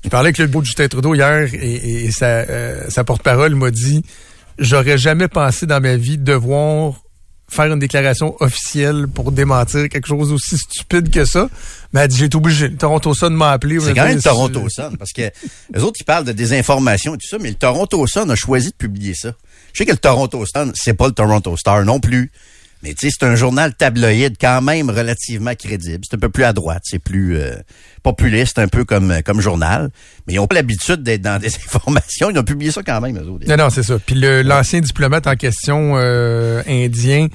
Je 0.04 0.08
parlais 0.08 0.28
avec 0.28 0.38
le 0.38 0.46
beau 0.46 0.64
Justin 0.64 0.88
Trudeau 0.88 1.14
hier 1.14 1.48
et, 1.52 2.10
sa, 2.10 2.26
euh, 2.26 2.84
sa 2.88 3.04
porte-parole 3.04 3.54
m'a 3.54 3.70
dit 3.70 4.02
J'aurais 4.58 4.98
jamais 4.98 5.28
pensé 5.28 5.66
dans 5.66 5.80
ma 5.80 5.96
vie 5.96 6.18
devoir 6.18 7.01
faire 7.52 7.72
une 7.72 7.78
déclaration 7.78 8.34
officielle 8.40 9.06
pour 9.08 9.30
démentir 9.30 9.88
quelque 9.88 10.06
chose 10.06 10.32
aussi 10.32 10.56
stupide 10.56 11.10
que 11.10 11.24
ça. 11.24 11.48
Mais 11.92 12.00
elle 12.00 12.08
dit, 12.08 12.16
j'ai 12.16 12.24
été 12.24 12.36
obligé. 12.36 12.68
Le 12.68 12.76
Toronto 12.76 13.12
Sun 13.12 13.34
m'a 13.34 13.50
appelé. 13.50 13.78
C'est 13.78 13.94
quand 13.94 14.04
même 14.04 14.16
le 14.16 14.22
Toronto 14.22 14.68
Sun, 14.68 14.96
parce 14.96 15.12
que 15.12 15.22
les 15.74 15.82
autres, 15.82 15.98
ils 16.00 16.04
parlent 16.04 16.24
de 16.24 16.32
désinformation 16.32 17.14
et 17.14 17.18
tout 17.18 17.28
ça, 17.28 17.36
mais 17.38 17.50
le 17.50 17.54
Toronto 17.54 18.06
Sun 18.06 18.30
a 18.30 18.34
choisi 18.34 18.70
de 18.70 18.74
publier 18.74 19.14
ça. 19.14 19.32
Je 19.72 19.78
sais 19.78 19.86
que 19.86 19.92
le 19.92 19.98
Toronto 19.98 20.44
Star, 20.46 20.66
c'est 20.74 20.94
pas 20.94 21.06
le 21.06 21.12
Toronto 21.12 21.56
Star 21.56 21.84
non 21.84 22.00
plus. 22.00 22.30
Mais 22.82 22.94
tu 22.94 23.08
sais, 23.08 23.16
c'est 23.18 23.26
un 23.26 23.36
journal 23.36 23.74
tabloïd 23.74 24.36
quand 24.40 24.60
même 24.60 24.90
relativement 24.90 25.54
crédible. 25.54 26.04
C'est 26.08 26.16
un 26.16 26.18
peu 26.18 26.28
plus 26.28 26.44
à 26.44 26.52
droite, 26.52 26.82
c'est 26.84 26.98
plus 26.98 27.36
euh, 27.36 27.54
populiste, 28.02 28.58
un 28.58 28.68
peu 28.68 28.84
comme 28.84 29.22
comme 29.24 29.40
journal. 29.40 29.90
Mais 30.26 30.34
ils 30.34 30.38
ont 30.38 30.46
pas 30.46 30.56
l'habitude 30.56 31.02
d'être 31.02 31.22
dans 31.22 31.40
des 31.40 31.54
informations. 31.66 32.30
Ils 32.30 32.38
ont 32.38 32.44
publié 32.44 32.72
ça 32.72 32.82
quand 32.82 33.00
même, 33.00 33.16
eux 33.18 33.28
autres. 33.28 33.46
Non, 33.46 33.56
non, 33.56 33.70
c'est 33.70 33.82
ça. 33.82 33.98
Puis 33.98 34.16
l'ancien 34.16 34.80
diplomate 34.80 35.26
en 35.26 35.36
question 35.36 35.94
euh, 35.96 36.62
indien, 36.66 37.28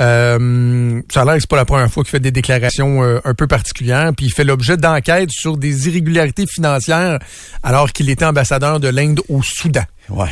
euh, 0.00 1.02
ça 1.12 1.22
a 1.22 1.24
l'air 1.24 1.34
que 1.34 1.40
c'est 1.40 1.50
pas 1.50 1.56
la 1.56 1.64
première 1.64 1.90
fois 1.90 2.02
qu'il 2.02 2.10
fait 2.10 2.20
des 2.20 2.30
déclarations 2.30 3.02
euh, 3.02 3.20
un 3.24 3.34
peu 3.34 3.46
particulières, 3.46 4.12
puis 4.16 4.26
il 4.26 4.32
fait 4.32 4.44
l'objet 4.44 4.76
d'enquêtes 4.76 5.30
sur 5.30 5.58
des 5.58 5.88
irrégularités 5.88 6.46
financières 6.46 7.18
alors 7.62 7.92
qu'il 7.92 8.08
était 8.08 8.24
ambassadeur 8.24 8.80
de 8.80 8.88
l'Inde 8.88 9.20
au 9.28 9.42
Soudan. 9.42 9.84
Ouais. 10.08 10.30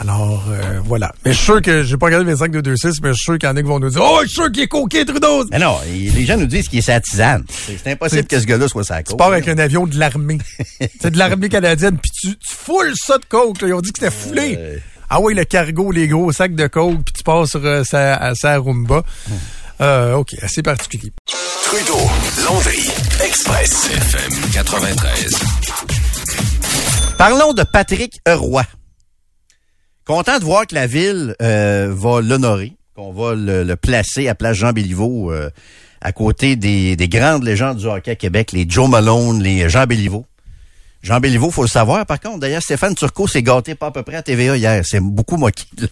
Alors, 0.00 0.44
euh, 0.48 0.80
voilà. 0.82 1.12
Mais 1.26 1.32
je 1.32 1.36
suis 1.36 1.44
sûr 1.44 1.60
que, 1.60 1.82
j'ai 1.82 1.98
pas 1.98 2.06
regardé 2.06 2.32
25 2.32 2.52
de 2.52 2.74
2-6, 2.74 3.00
mais 3.02 3.10
je 3.10 3.14
suis 3.14 3.24
sûr 3.24 3.38
qu'il 3.38 3.46
y 3.46 3.52
en 3.52 3.56
a 3.56 3.60
qui 3.60 3.68
vont 3.68 3.78
nous 3.78 3.90
dire, 3.90 4.00
oh, 4.02 4.20
je 4.22 4.28
suis 4.28 4.36
sûr 4.36 4.50
qu'il 4.50 4.62
est 4.62 4.68
coqué, 4.68 5.04
Trudeau! 5.04 5.44
Mais 5.50 5.58
non, 5.58 5.76
les 5.86 6.24
gens 6.24 6.38
nous 6.38 6.46
disent 6.46 6.68
qu'il 6.68 6.78
est 6.78 6.82
sa 6.82 7.00
tisane. 7.00 7.44
C'est 7.48 7.86
impossible 7.86 8.26
que 8.26 8.40
ce 8.40 8.46
gars-là 8.46 8.66
soit 8.66 8.84
sa 8.84 9.02
coke. 9.02 9.10
Tu 9.10 9.16
pars 9.16 9.28
avec 9.28 9.46
un 9.46 9.58
avion 9.58 9.86
de 9.86 9.98
l'armée. 9.98 10.38
c'est 11.00 11.10
de 11.10 11.18
l'armée 11.18 11.50
canadienne, 11.50 11.98
puis 11.98 12.10
tu, 12.10 12.28
tu 12.38 12.54
foules 12.54 12.94
ça 12.96 13.18
de 13.18 13.26
coke, 13.26 13.58
Ils 13.60 13.74
ont 13.74 13.82
dit 13.82 13.92
que 13.92 13.98
c'était 13.98 14.14
foulé. 14.14 14.80
Ah 15.10 15.20
oui, 15.20 15.34
le 15.34 15.44
cargo, 15.44 15.90
les 15.90 16.08
gros 16.08 16.32
sacs 16.32 16.54
de 16.54 16.66
coke, 16.66 17.02
puis 17.04 17.12
tu 17.12 17.22
passes 17.22 17.50
sur 17.50 17.64
euh, 17.64 17.84
sa, 17.84 18.34
sa 18.34 18.56
Roomba. 18.56 19.02
Euh, 19.82 20.14
OK, 20.14 20.34
assez 20.40 20.62
particulier. 20.62 21.12
Trudeau, 21.64 21.98
Londres, 22.46 22.70
Express, 23.22 23.90
FM 23.90 24.32
93. 24.52 25.34
Parlons 27.18 27.52
de 27.52 27.64
Patrick 27.64 28.20
Roy. 28.26 28.64
Content 30.10 30.40
de 30.40 30.44
voir 30.44 30.66
que 30.66 30.74
la 30.74 30.88
ville 30.88 31.36
euh, 31.40 31.94
va 31.96 32.20
l'honorer, 32.20 32.72
qu'on 32.96 33.12
va 33.12 33.36
le, 33.36 33.76
placer 33.76 34.26
à 34.26 34.34
place 34.34 34.56
Jean 34.56 34.72
Béliveau 34.72 35.30
euh, 35.30 35.50
à 36.00 36.10
côté 36.10 36.56
des, 36.56 36.96
des 36.96 37.08
grandes 37.08 37.44
légendes 37.44 37.76
du 37.76 37.86
hockey 37.86 38.10
à 38.10 38.16
Québec, 38.16 38.50
les 38.50 38.66
Joe 38.68 38.90
Malone, 38.90 39.40
les 39.40 39.68
Jean 39.68 39.86
Béliveau. 39.86 40.26
Jean 41.04 41.20
Béliveau, 41.20 41.52
faut 41.52 41.62
le 41.62 41.68
savoir, 41.68 42.06
par 42.06 42.18
contre. 42.18 42.40
D'ailleurs, 42.40 42.60
Stéphane 42.60 42.96
Turcot 42.96 43.28
s'est 43.28 43.44
gâté 43.44 43.76
pas 43.76 43.86
à 43.86 43.90
peu 43.92 44.02
près 44.02 44.16
à 44.16 44.22
TVA 44.22 44.56
hier. 44.56 44.82
C'est 44.84 44.98
beaucoup 44.98 45.36
moqué 45.36 45.62
de 45.76 45.88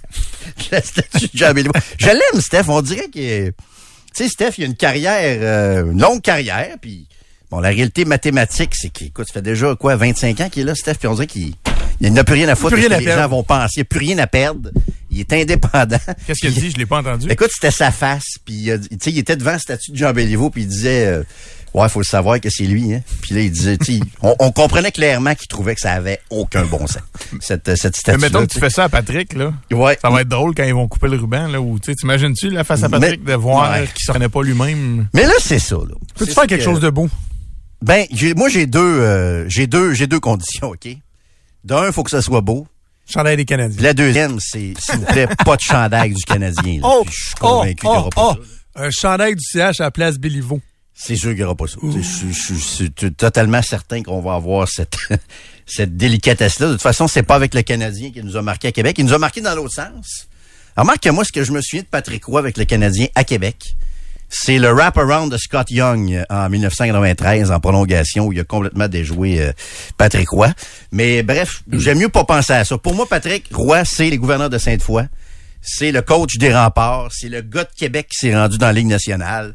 la 0.72 0.82
statue 0.82 1.28
de 1.32 1.38
Jean 1.38 1.54
Béliveau. 1.54 1.74
Je 1.96 2.08
l'aime, 2.08 2.40
Steph. 2.40 2.64
On 2.66 2.82
dirait 2.82 3.10
qu'il 3.10 3.52
tu 4.16 4.24
sais, 4.24 4.28
Steph, 4.28 4.54
il 4.58 4.64
a 4.64 4.66
une 4.66 4.74
carrière, 4.74 5.38
euh, 5.40 5.92
une 5.92 6.00
longue 6.00 6.22
carrière, 6.22 6.74
puis 6.80 7.06
bon, 7.50 7.60
la 7.60 7.68
réalité 7.68 8.04
mathématique, 8.04 8.74
c'est 8.74 8.88
qu'il, 8.90 9.08
écoute, 9.08 9.26
ça 9.28 9.34
fait 9.34 9.42
déjà 9.42 9.74
quoi, 9.76 9.96
25 9.96 10.40
ans 10.40 10.48
qu'il 10.48 10.62
est 10.62 10.66
là, 10.66 10.74
Steph, 10.74 10.94
puis 10.94 11.08
on 11.08 11.14
dirait 11.14 11.26
qu'il 11.26 11.52
il 12.00 12.12
n'a 12.12 12.22
plus 12.22 12.34
rien 12.34 12.48
à 12.48 12.54
foutre 12.54 12.74
Plus 12.74 12.82
rien 12.86 12.92
à 12.92 12.98
les 13.00 13.04
perdre. 13.06 13.22
gens 13.22 13.28
vont 13.28 13.42
penser. 13.42 13.72
Il 13.76 13.80
n'a 13.80 13.84
plus 13.86 13.98
rien 13.98 14.18
à 14.18 14.26
perdre. 14.28 14.70
Il 15.10 15.18
est 15.18 15.32
indépendant. 15.32 15.98
Qu'est-ce 16.26 16.38
qu'il 16.40 16.52
dit? 16.54 16.70
Je 16.70 16.76
l'ai 16.76 16.86
pas 16.86 16.98
entendu. 16.98 17.26
Écoute, 17.28 17.50
c'était 17.52 17.72
sa 17.72 17.90
face, 17.90 18.36
puis 18.44 18.70
tu 18.90 18.96
sais, 19.00 19.10
il 19.10 19.18
était 19.18 19.34
devant 19.36 19.50
la 19.52 19.58
statue 19.58 19.90
de 19.90 19.96
Jean 19.96 20.12
Béliveau, 20.12 20.48
puis 20.50 20.62
il 20.62 20.68
disait, 20.68 21.06
euh, 21.06 21.22
ouais, 21.74 21.88
faut 21.88 21.98
le 21.98 22.04
savoir 22.04 22.40
que 22.40 22.50
c'est 22.50 22.66
lui, 22.66 22.94
hein. 22.94 23.02
Puis 23.22 23.34
là, 23.34 23.40
il 23.40 23.50
disait, 23.50 23.76
tu 23.78 23.94
sais, 23.96 24.00
on, 24.22 24.36
on 24.38 24.52
comprenait 24.52 24.92
clairement 24.92 25.34
qu'il 25.34 25.48
trouvait 25.48 25.74
que 25.74 25.80
ça 25.80 25.90
avait 25.92 26.20
aucun 26.30 26.64
bon 26.66 26.86
sens. 26.86 26.98
Cette, 27.40 27.74
cette 27.74 27.94
Mais 27.94 28.00
statue. 28.00 28.18
mettons 28.20 28.46
que 28.46 28.52
tu 28.52 28.60
fais 28.60 28.70
ça 28.70 28.84
à 28.84 28.88
Patrick, 28.88 29.32
là. 29.34 29.52
Ouais. 29.72 29.98
Ça 30.00 30.08
va 30.10 30.20
être 30.20 30.28
drôle 30.28 30.54
quand 30.54 30.62
ils 30.64 30.74
vont 30.74 30.86
couper 30.86 31.08
le 31.08 31.16
ruban, 31.16 31.48
là, 31.48 31.60
où, 31.60 31.80
tu 31.80 31.90
sais, 31.90 31.96
t'imagines-tu, 31.96 32.50
là, 32.50 32.62
face 32.62 32.84
à 32.84 32.88
Patrick, 32.88 33.22
Mais- 33.24 33.32
de 33.32 33.36
voir 33.36 33.72
Ouais. 33.72 33.88
qu'il 33.92 34.04
se 34.04 34.12
reconnaît 34.12 34.28
pas 34.28 34.42
lui-même? 34.44 35.08
Mais 35.14 35.24
là, 35.24 35.32
c'est 35.40 35.58
ça, 35.58 35.74
là. 35.76 35.94
Peux-tu 36.16 36.32
faire 36.32 36.46
quelque 36.46 36.60
que- 36.60 36.70
chose 36.70 36.80
de 36.80 36.90
beau? 36.90 37.08
Ben, 37.82 38.06
j'ai, 38.10 38.34
moi, 38.34 38.48
j'ai 38.48 38.66
deux, 38.66 38.80
euh, 38.80 39.48
j'ai 39.48 39.66
deux, 39.66 39.94
j'ai 39.94 40.06
deux 40.06 40.20
conditions, 40.20 40.68
OK? 40.70 40.88
D'un, 41.64 41.86
il 41.86 41.92
faut 41.92 42.02
que 42.02 42.10
ça 42.10 42.22
soit 42.22 42.40
beau. 42.40 42.66
Chandail 43.10 43.36
des 43.36 43.44
Canadiens. 43.44 43.82
la 43.82 43.94
deuxième, 43.94 44.38
c'est, 44.40 44.74
s'il 44.78 44.96
vous 44.96 45.06
plaît, 45.06 45.28
pas 45.44 45.56
de 45.56 45.60
chandail 45.62 46.12
du 46.12 46.24
Canadien. 46.24 46.80
là. 46.80 46.80
Oh, 46.84 47.04
je 47.06 47.14
suis 47.14 47.34
oh, 47.40 47.46
convaincu 47.46 47.74
qu'il 47.76 47.88
n'y 47.88 47.96
oh, 47.96 47.98
aura 48.00 48.10
pas 48.10 48.36
oh. 48.38 48.42
ça. 48.42 48.84
Un 48.84 48.90
chandail 48.90 49.34
du 49.34 49.42
CH 49.44 49.80
à 49.80 49.84
la 49.84 49.90
place 49.90 50.18
Béliveau. 50.18 50.60
C'est 50.92 51.16
sûr 51.16 51.30
qu'il 51.30 51.38
n'y 51.38 51.44
aura 51.44 51.54
pas 51.54 51.68
ça. 51.68 51.78
Je, 51.82 52.54
suis 52.54 52.90
totalement 52.90 53.62
certain 53.62 54.02
qu'on 54.02 54.20
va 54.20 54.34
avoir 54.34 54.68
cette, 54.68 54.96
cette 55.66 55.96
délicatesse-là. 55.96 56.66
De 56.66 56.72
toute 56.72 56.82
façon, 56.82 57.06
c'est 57.06 57.22
pas 57.22 57.36
avec 57.36 57.54
le 57.54 57.62
Canadien 57.62 58.10
qui 58.10 58.22
nous 58.22 58.36
a 58.36 58.42
marqué 58.42 58.68
à 58.68 58.72
Québec. 58.72 58.96
Il 58.98 59.06
nous 59.06 59.14
a 59.14 59.18
marqué 59.18 59.40
dans 59.40 59.54
l'autre 59.54 59.74
sens. 59.74 60.26
Remarque 60.76 61.00
que 61.04 61.10
moi, 61.10 61.24
ce 61.24 61.32
que 61.32 61.44
je 61.44 61.52
me 61.52 61.60
souviens 61.60 61.82
de 61.82 61.88
Patrick 61.88 62.24
Roy 62.24 62.40
avec 62.40 62.58
le 62.58 62.64
Canadien 62.64 63.06
à 63.14 63.24
Québec, 63.24 63.74
c'est 64.28 64.58
le 64.58 64.72
wrap-around 64.72 65.32
de 65.32 65.38
Scott 65.38 65.70
Young 65.70 66.12
euh, 66.12 66.24
en 66.28 66.48
1993 66.48 67.50
en 67.50 67.60
prolongation 67.60 68.26
où 68.26 68.32
il 68.32 68.40
a 68.40 68.44
complètement 68.44 68.88
déjoué 68.88 69.40
euh, 69.40 69.52
Patrick 69.96 70.28
Roy. 70.28 70.48
Mais 70.92 71.22
bref, 71.22 71.62
j'aime 71.72 71.98
mieux 71.98 72.08
pas 72.08 72.24
penser 72.24 72.52
à 72.52 72.64
ça. 72.64 72.76
Pour 72.78 72.94
moi, 72.94 73.06
Patrick 73.08 73.46
Roy, 73.52 73.84
c'est 73.84 74.10
les 74.10 74.18
gouverneurs 74.18 74.50
de 74.50 74.58
Sainte-Foy. 74.58 75.04
C'est 75.60 75.92
le 75.92 76.02
coach 76.02 76.36
des 76.36 76.54
remparts. 76.54 77.08
C'est 77.12 77.28
le 77.28 77.40
gars 77.40 77.64
de 77.64 77.70
Québec 77.76 78.08
qui 78.10 78.18
s'est 78.18 78.36
rendu 78.36 78.58
dans 78.58 78.66
la 78.66 78.72
Ligue 78.72 78.86
nationale, 78.86 79.54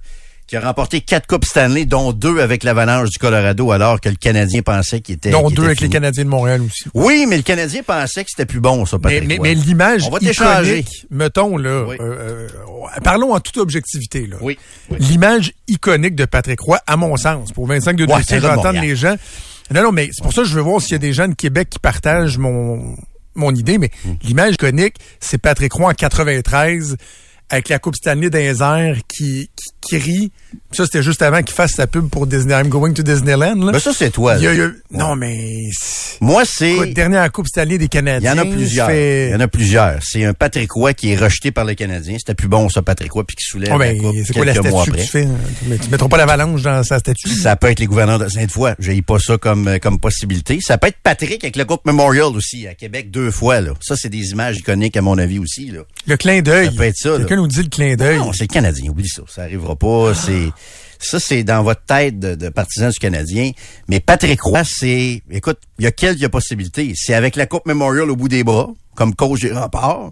qui 0.53 0.57
a 0.57 0.67
remporté 0.67 1.01
quatre 1.01 1.25
Coupes 1.25 1.45
Stanley, 1.45 1.86
dont 1.86 2.13
deux 2.13 2.39
avec 2.39 2.63
l'Avalanche 2.63 3.10
du 3.10 3.17
Colorado, 3.17 3.72
alors 3.72 4.00
que 4.00 4.07
le 4.07 4.13
Canadien 4.15 4.62
pensait 4.62 5.01
qu'il 5.01 5.15
était. 5.15 5.31
Dont 5.31 5.50
deux 5.50 5.63
était 5.63 5.65
avec 5.65 5.81
les. 5.81 5.89
Canadiens 5.89 6.25
de 6.25 6.29
Montréal 6.29 6.62
aussi. 6.62 6.83
Oui, 6.93 7.25
mais 7.27 7.38
le 7.38 7.41
Canadien 7.41 7.81
pensait 7.81 8.24
que 8.24 8.29
c'était 8.29 8.45
plus 8.45 8.60
bon, 8.60 8.86
ça, 8.86 9.00
Patrick 9.00 9.27
mais, 9.27 9.39
mais 9.41 9.55
l'image 9.55 10.03
iconique, 10.22 11.07
mettons, 11.10 11.57
là, 11.57 11.86
Oui. 11.88 11.95
euh, 12.00 12.48
euh, 12.53 13.00
parlons 13.03 13.33
en 13.33 13.39
toute 13.39 13.57
objectivité, 13.57 14.27
là. 14.27 14.36
Oui. 14.41 14.60
oui. 14.91 14.98
L'image 15.00 15.53
iconique 15.67 16.13
de 16.13 16.25
Patrick 16.25 16.60
Roy, 16.60 16.77
à 16.86 16.98
mon 16.98 17.17
sens, 17.17 17.51
pour 17.51 17.65
25 17.65 17.95
de 17.95 18.05
Ouais, 18.05 18.45
entendre 18.45 18.79
les 18.79 18.95
gens. 18.95 19.15
Non, 19.74 19.81
non, 19.81 19.91
mais 19.91 20.10
c'est 20.12 20.22
pour 20.22 20.33
ça 20.33 20.43
que 20.43 20.48
je 20.48 20.53
veux 20.53 20.62
voir 20.62 20.81
s'il 20.83 20.91
y 20.91 20.95
a 20.95 21.00
des 21.00 21.13
gens 21.13 21.27
de 21.27 21.33
Québec 21.33 21.69
qui 21.72 21.79
partagent 21.79 22.38
mon, 22.38 22.95
mon 23.33 23.55
idée, 23.55 23.79
mais 23.79 23.89
Hmm. 24.05 24.12
l'image 24.22 24.53
iconique, 24.53 24.98
c'est 25.19 25.39
Patrick 25.39 25.74
Roy 25.74 25.89
en 25.89 25.93
93, 25.95 26.95
avec 27.50 27.69
la 27.69 27.79
Coupe 27.79 27.95
Stanley 27.95 28.29
dans 28.29 28.39
les 28.39 28.62
airs, 28.62 28.97
qui, 29.07 29.50
qui 29.81 30.00
crie. 30.00 30.31
Ça, 30.71 30.85
c'était 30.85 31.03
juste 31.03 31.21
avant 31.21 31.41
qu'il 31.43 31.53
fasse 31.55 31.71
sa 31.73 31.88
pub 31.88 32.09
pour 32.09 32.25
Disney, 32.27 32.53
I'm 32.53 32.69
going 32.69 32.93
to 32.93 33.03
Disneyland, 33.03 33.55
là. 33.63 33.71
Ben, 33.71 33.79
ça, 33.79 33.91
c'est 33.93 34.09
toi. 34.12 34.35
Il 34.38 34.43
y 34.43 34.47
a- 34.47 34.53
là. 34.53 34.55
il 34.55 34.59
y 34.59 34.97
a- 34.97 35.00
Non, 35.00 35.15
mais... 35.15 35.69
Moi, 36.21 36.43
c'est. 36.45 36.94
Dernière 36.94 37.31
Coupe 37.31 37.48
Stanley 37.48 37.77
des 37.77 37.85
Il 37.85 37.87
y 37.87 37.89
Canadiens. 37.89 38.33
en 38.35 38.37
a 38.39 38.46
plusieurs. 38.46 38.91
Il 38.91 39.31
y 39.31 39.35
en 39.35 39.39
a 39.39 39.48
plusieurs. 39.48 40.00
C'est 40.03 40.24
un 40.25 40.33
Patrick 40.33 40.72
Roy 40.72 40.94
qui 40.94 41.11
est 41.11 41.15
rejeté 41.15 41.51
par 41.51 41.65
le 41.65 41.74
Canadien. 41.74 42.15
C'était 42.20 42.33
plus 42.35 42.48
bon, 42.48 42.70
ça, 42.70 42.81
Patrick 42.81 43.11
Roy, 43.11 43.24
puis 43.25 43.35
qui 43.35 43.46
soulève 43.46 43.70
Oh, 43.74 43.77
la 43.77 43.85
ben, 43.94 43.98
coupe 44.01 44.15
c'est 44.25 44.33
quoi 44.33 44.46
la 44.46 44.53
quelques 44.53 44.68
mois 44.70 44.83
statue 44.83 44.91
que 44.98 45.01
après. 45.03 45.22
tu 45.24 45.27
fais? 45.27 45.27
Mais 45.68 45.77
tu 45.77 45.89
mettras 45.89 46.07
pas 46.07 46.18
l'avalanche 46.18 46.61
dans 46.61 46.83
sa 46.83 47.00
statue? 47.00 47.29
Ça 47.29 47.55
peut 47.55 47.68
être 47.68 47.79
les 47.79 47.87
gouverneurs 47.87 48.20
de 48.20 48.27
Sainte-Foy. 48.29 48.74
J'ai 48.79 49.01
pas 49.01 49.20
ça 49.20 49.37
comme, 49.37 49.68
euh, 49.68 49.77
comme 49.79 50.00
possibilité. 50.00 50.59
Ça 50.61 50.77
peut 50.77 50.87
être 50.87 50.98
Patrick 51.03 51.44
avec 51.44 51.55
le 51.55 51.65
Coupe 51.65 51.85
Memorial 51.85 52.27
aussi, 52.35 52.68
à 52.68 52.74
Québec, 52.75 53.11
deux 53.11 53.31
fois, 53.31 53.59
là. 53.61 53.72
Ça, 53.81 53.96
c'est 53.98 54.09
des 54.09 54.31
images 54.31 54.57
iconiques, 54.57 54.96
à 54.98 55.01
mon 55.01 55.18
avis, 55.18 55.39
aussi, 55.39 55.68
là. 55.72 55.81
Le 56.07 56.15
clin 56.18 56.41
d'œil. 56.41 56.68
Ça 56.68 56.72
peut 56.77 56.83
être 56.83 56.98
ça, 56.98 57.18
là. 57.18 57.25
Quelqu'un 57.33 57.41
nous 57.41 57.48
dit 57.48 57.63
le 57.63 57.69
clin 57.69 57.96
d'œil. 57.96 58.17
Non, 58.17 58.31
c'est 58.31 58.43
le 58.43 58.53
Canadien, 58.53 58.91
oublie 58.91 59.07
ça. 59.07 59.24
Ça 59.27 59.41
arrivera 59.41 59.75
pas. 59.75 60.13
C'est 60.13 60.51
ça, 61.00 61.19
c'est 61.19 61.43
dans 61.43 61.63
votre 61.63 61.81
tête 61.83 62.19
de, 62.19 62.35
de 62.35 62.50
partisan 62.50 62.89
du 62.89 63.00
Canadien. 63.00 63.51
Mais 63.87 64.00
Patrick 64.00 64.39
Roy, 64.41 64.61
c'est, 64.63 65.24
écoute, 65.31 65.57
il 65.79 65.85
y 65.85 65.87
a 65.87 65.91
quelques 65.91 66.27
possibilités. 66.27 66.93
C'est 66.96 67.13
avec 67.13 67.35
la 67.35 67.46
Coupe 67.46 67.65
Memorial 67.65 68.09
au 68.11 68.15
bout 68.15 68.29
des 68.29 68.43
bras, 68.43 68.69
comme 68.96 69.15
coach 69.15 69.41
des 69.41 69.51
remparts, 69.51 70.11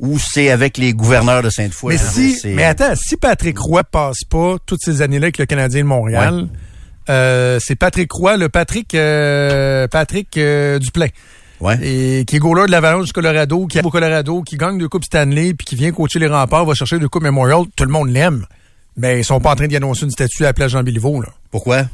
ou 0.00 0.18
c'est 0.18 0.50
avec 0.50 0.78
les 0.78 0.92
gouverneurs 0.92 1.42
de 1.42 1.50
Sainte-Foy. 1.50 1.94
Mais 1.94 1.98
si, 1.98 2.40
mais 2.48 2.64
attends, 2.64 2.94
si 2.96 3.16
Patrick 3.16 3.58
Roy 3.58 3.84
passe 3.84 4.24
pas 4.28 4.56
toutes 4.66 4.82
ces 4.82 5.00
années-là 5.00 5.26
avec 5.26 5.38
le 5.38 5.46
Canadien 5.46 5.82
de 5.82 5.86
Montréal, 5.86 6.48
euh, 7.08 7.58
c'est 7.62 7.76
Patrick 7.76 8.10
Roy, 8.10 8.36
le 8.36 8.48
Patrick, 8.48 8.94
euh, 8.94 9.86
Patrick 9.88 10.36
euh, 10.36 10.78
Duplain. 10.78 11.08
Ouais. 11.60 11.78
Et 11.82 12.24
qui 12.24 12.36
est 12.36 12.38
goaler 12.38 12.66
de 12.66 12.70
l'Avalanche 12.70 13.06
du 13.06 13.12
Colorado, 13.12 13.66
qui 13.66 13.78
est 13.78 13.84
au 13.84 13.90
Colorado, 13.90 14.42
qui 14.42 14.56
gagne 14.56 14.78
deux 14.78 14.88
coupes 14.88 15.04
Stanley, 15.04 15.54
puis 15.54 15.64
qui 15.66 15.74
vient 15.76 15.90
coacher 15.92 16.18
les 16.18 16.28
remparts, 16.28 16.64
va 16.64 16.74
chercher 16.74 16.98
deux 16.98 17.08
coupes 17.08 17.22
Memorial, 17.24 17.62
tout 17.76 17.84
le 17.84 17.90
monde 17.90 18.10
l'aime. 18.10 18.46
Mais 18.96 19.20
ils 19.20 19.24
sont 19.24 19.40
pas 19.40 19.52
en 19.52 19.56
train 19.56 19.66
d'y 19.68 19.76
annoncer 19.76 20.04
une 20.04 20.10
statue 20.10 20.42
à 20.44 20.46
la 20.46 20.52
place 20.52 20.70
Jean 20.72 20.82
Béliveau, 20.82 21.20
là. 21.20 21.28
Pourquoi? 21.50 21.84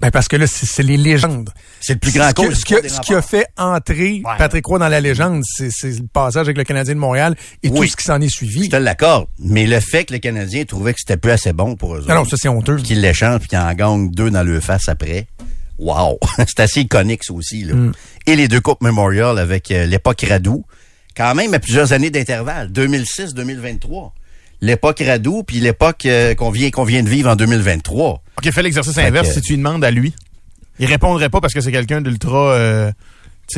Ben 0.00 0.10
parce 0.10 0.28
que 0.28 0.36
là, 0.36 0.46
c'est 0.46 0.82
les 0.82 0.96
légendes. 0.96 1.50
C'est 1.78 1.92
le 1.92 1.98
plus 1.98 2.12
grand 2.12 2.32
coach 2.32 2.54
ce, 2.54 2.64
que- 2.64 3.00
qui 3.02 3.12
a 3.14 3.20
fait 3.20 3.46
entrer 3.58 4.22
Ouais. 4.24 4.32
Patrick 4.38 4.64
Roy 4.64 4.78
dans 4.78 4.88
la 4.88 4.98
légende, 4.98 5.42
c'est 5.44 5.68
le 5.82 6.06
passage 6.10 6.46
avec 6.46 6.56
le 6.56 6.64
Canadien 6.64 6.94
de 6.94 6.98
Montréal 6.98 7.36
et 7.62 7.68
Oui. 7.68 7.80
tout 7.80 7.86
ce 7.86 7.96
qui 7.98 8.04
s'en 8.04 8.18
est 8.22 8.30
suivi. 8.30 8.64
Je 8.64 8.70
te 8.70 8.76
l'accorde. 8.76 9.26
Mais 9.38 9.66
le 9.66 9.78
fait 9.80 10.06
que 10.06 10.14
les 10.14 10.20
Canadiens 10.20 10.64
trouvaient 10.64 10.94
que 10.94 11.00
c'était 11.00 11.18
plus 11.18 11.32
assez 11.32 11.52
bon 11.52 11.76
pour 11.76 11.96
eux 11.96 12.04
Non, 12.08 12.14
non, 12.14 12.20
autres, 12.22 12.30
ça 12.30 12.36
c'est 12.38 12.48
honteux. 12.48 12.76
qu'ils 12.76 13.02
l'échangent 13.02 13.40
puis 13.40 13.48
qu'ils 13.48 13.58
en 13.58 13.74
gagnent 13.74 14.10
deux 14.10 14.30
dans 14.30 14.42
le 14.42 14.58
face 14.60 14.88
après. 14.88 15.26
Wow! 15.80 16.18
c'est 16.38 16.60
assez 16.60 16.80
iconique, 16.82 17.24
ça 17.24 17.32
aussi, 17.32 17.64
là. 17.64 17.74
Mm. 17.74 17.92
Et 18.26 18.36
les 18.36 18.48
deux 18.48 18.60
Coupes 18.60 18.82
Memorial 18.82 19.38
avec 19.38 19.70
euh, 19.70 19.86
l'époque 19.86 20.24
Radou. 20.28 20.64
Quand 21.16 21.34
même 21.34 21.52
à 21.54 21.58
plusieurs 21.58 21.92
années 21.92 22.10
d'intervalle. 22.10 22.70
2006-2023. 22.70 24.12
L'époque 24.62 25.02
Radou, 25.04 25.42
puis 25.42 25.58
l'époque 25.58 26.06
euh, 26.06 26.34
qu'on 26.34 26.50
vient, 26.50 26.70
qu'on 26.70 26.84
vient 26.84 27.02
de 27.02 27.08
vivre 27.08 27.30
en 27.30 27.36
2023. 27.36 28.22
OK, 28.38 28.50
fais 28.52 28.62
l'exercice 28.62 28.96
inverse 28.98 29.28
que- 29.28 29.34
si 29.34 29.40
tu 29.40 29.52
lui 29.52 29.58
demandes 29.58 29.84
à 29.84 29.90
lui. 29.90 30.14
Il 30.78 30.86
répondrait 30.86 31.28
pas 31.28 31.40
parce 31.40 31.52
que 31.52 31.60
c'est 31.60 31.72
quelqu'un 31.72 32.00
d'ultra, 32.00 32.52
euh, 32.52 32.92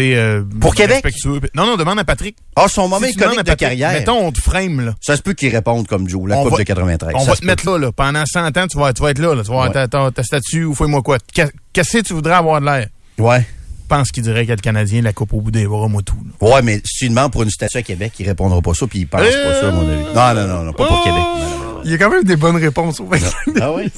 euh, 0.00 0.42
Pour 0.60 0.74
Québec? 0.74 1.04
respectueux. 1.04 1.40
Non, 1.54 1.66
non, 1.66 1.76
demande 1.76 1.98
à 1.98 2.04
Patrick. 2.04 2.36
Ah, 2.56 2.66
son 2.68 2.88
moment 2.88 3.04
Si 3.06 3.12
iconique 3.12 3.42
de 3.44 3.54
carrière. 3.54 3.92
Mettons, 3.92 4.26
on 4.26 4.32
te 4.32 4.40
frame, 4.40 4.80
là. 4.80 4.94
Ça 5.00 5.16
se 5.16 5.22
peut 5.22 5.34
qu'il 5.34 5.54
réponde 5.54 5.86
comme 5.86 6.08
Joe, 6.08 6.28
la 6.28 6.38
On 6.38 6.42
Coupe 6.44 6.52
va- 6.52 6.58
de 6.58 6.62
93. 6.64 7.14
On 7.16 7.20
Ça 7.24 7.30
va 7.32 7.36
te 7.36 7.44
mettre 7.44 7.68
là, 7.70 7.78
là. 7.78 7.92
Pendant 7.92 8.24
100 8.26 8.56
ans, 8.56 8.66
tu 8.66 8.78
vas, 8.78 8.92
tu 8.92 9.02
vas 9.02 9.10
être 9.10 9.18
là, 9.18 9.34
là. 9.34 9.42
Tu 9.42 9.48
vas 9.48 9.54
avoir 9.62 9.66
Ouais. 9.68 9.72
ta, 9.74 9.88
ta, 9.88 10.10
ta 10.10 10.22
statue 10.22 10.64
ou 10.64 10.74
fais-moi 10.74 11.02
quoi. 11.02 11.18
Qu'est- 11.32 11.52
Qu'est-ce 11.72 11.98
que 11.98 12.02
tu 12.02 12.12
voudrais 12.14 12.34
avoir 12.34 12.60
de 12.60 12.66
l'air? 12.66 12.86
Ouais. 13.18 13.40
Je 13.40 13.96
pense 13.98 14.10
qu'il 14.10 14.22
dirait 14.22 14.44
le 14.46 14.56
Canadien, 14.56 15.02
la 15.02 15.12
coupe 15.12 15.34
au 15.34 15.40
bout 15.42 15.50
des 15.50 15.66
bras, 15.66 15.86
moi 15.88 16.00
tout. 16.02 16.16
là. 16.40 16.48
Ouais, 16.54 16.62
mais 16.62 16.80
si 16.84 17.04
tu 17.04 17.08
demandes 17.10 17.30
pour 17.30 17.42
une 17.42 17.50
statue 17.50 17.76
à 17.76 17.82
Québec, 17.82 18.12
il 18.18 18.26
répondra 18.26 18.60
pas 18.62 18.72
ça, 18.72 18.86
puis 18.86 19.00
il 19.00 19.06
pense 19.06 19.20
pas 19.20 19.60
ça, 19.60 19.68
à 19.68 19.70
mon 19.72 19.86
avis. 19.86 20.02
Non, 20.14 20.34
non, 20.34 20.46
non, 20.48 20.62
non, 20.64 20.72
pas 20.72 20.86
pour 20.86 21.02
Québec. 21.04 21.20
Non, 21.20 21.38
non, 21.38 21.58
non. 21.74 21.80
Il 21.84 21.90
y 21.90 21.94
a 21.94 21.98
quand 21.98 22.08
même 22.10 22.24
des 22.24 22.36
bonnes 22.36 22.56
réponses 22.56 23.00
au 23.00 23.04
25 23.06 23.32
Ah 23.60 23.72
oui? 23.72 23.90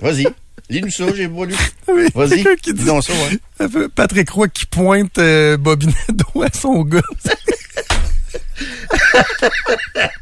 Vas-y. 0.00 0.26
Lis-nous 0.70 0.90
ça, 0.90 1.04
j'ai 1.14 1.28
pas 1.28 1.44
lu. 1.44 1.54
Oui, 1.88 2.08
Vas-y. 2.14 2.56
qui 2.56 2.72
dit 2.72 2.84
ça, 2.84 2.94
ouais. 2.94 3.88
Patrick 3.94 4.30
Roy 4.30 4.48
qui 4.48 4.66
pointe 4.66 5.18
euh, 5.18 5.56
Bobinado 5.56 6.24
à 6.42 6.48
son 6.52 6.82
gars. 6.84 7.00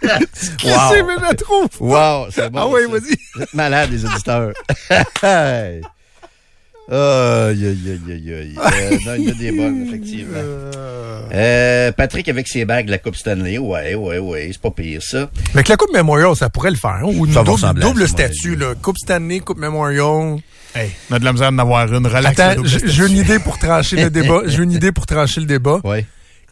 Qu'est-ce 0.01 0.51
que 0.57 0.95
c'est, 0.95 1.03
mais 1.05 1.15
je 1.19 1.23
la 1.23 1.35
trouve? 1.35 1.69
Wow, 1.81 2.27
c'est 2.31 2.51
bon. 2.51 2.59
Ah 2.61 2.69
oui, 2.69 2.81
vas-y. 2.91 3.47
Malades, 3.55 3.91
les 3.93 4.05
auditeurs. 4.05 4.53
Aïe, 6.93 7.67
aïe, 7.67 7.79
aïe, 7.89 8.13
aïe, 8.13 8.35
aïe. 8.35 8.55
Euh, 8.59 8.97
non, 9.07 9.15
il 9.19 9.25
y 9.25 9.31
a 9.31 9.35
des 9.35 9.53
bonnes, 9.53 9.87
effectivement. 9.87 10.39
Euh, 11.35 11.91
Patrick 11.93 12.29
avec 12.29 12.47
ses 12.49 12.65
bagues 12.67 12.87
de 12.87 12.91
la 12.91 12.99
Coupe 12.99 13.17
Stanley. 13.17 13.57
Ouais, 13.57 13.95
ouais, 13.95 14.19
ouais, 14.19 14.49
c'est 14.53 14.61
pas 14.61 14.71
pire, 14.71 15.03
ça. 15.03 15.31
Mais 15.55 15.63
que 15.63 15.71
la 15.71 15.77
Coupe 15.79 15.93
Memorial, 15.95 16.37
ça 16.37 16.51
pourrait 16.51 16.71
le 16.71 16.77
faire. 16.77 16.91
hein, 17.03 17.05
Ou 17.05 17.25
une 17.27 17.33
Ça 17.33 17.43
double, 17.43 17.81
double 17.81 18.07
statut, 18.07 18.57
là. 18.57 18.75
Coupe 18.81 18.99
Stanley, 18.99 19.41
Coupe 19.41 19.59
Memorial. 19.59 20.37
Hey, 20.75 20.91
on 21.11 21.15
a 21.15 21.19
de 21.19 21.25
la 21.25 21.33
misère 21.33 21.51
d'en 21.53 21.59
avoir 21.59 21.91
une. 21.93 22.07
Relax. 22.07 22.37
la 22.39 22.49
Attends, 22.51 22.63
j'ai 22.65 23.07
une 23.07 23.17
idée 23.17 23.39
pour 23.39 23.59
trancher 23.59 23.97
le 23.97 24.11
débat. 24.11 24.43
J'ai 24.47 24.63
une 24.63 24.73
idée 24.73 24.93
pour 24.93 25.07
trancher 25.07 25.41
le 25.41 25.47
débat. 25.47 25.81
Ouais. 25.85 26.05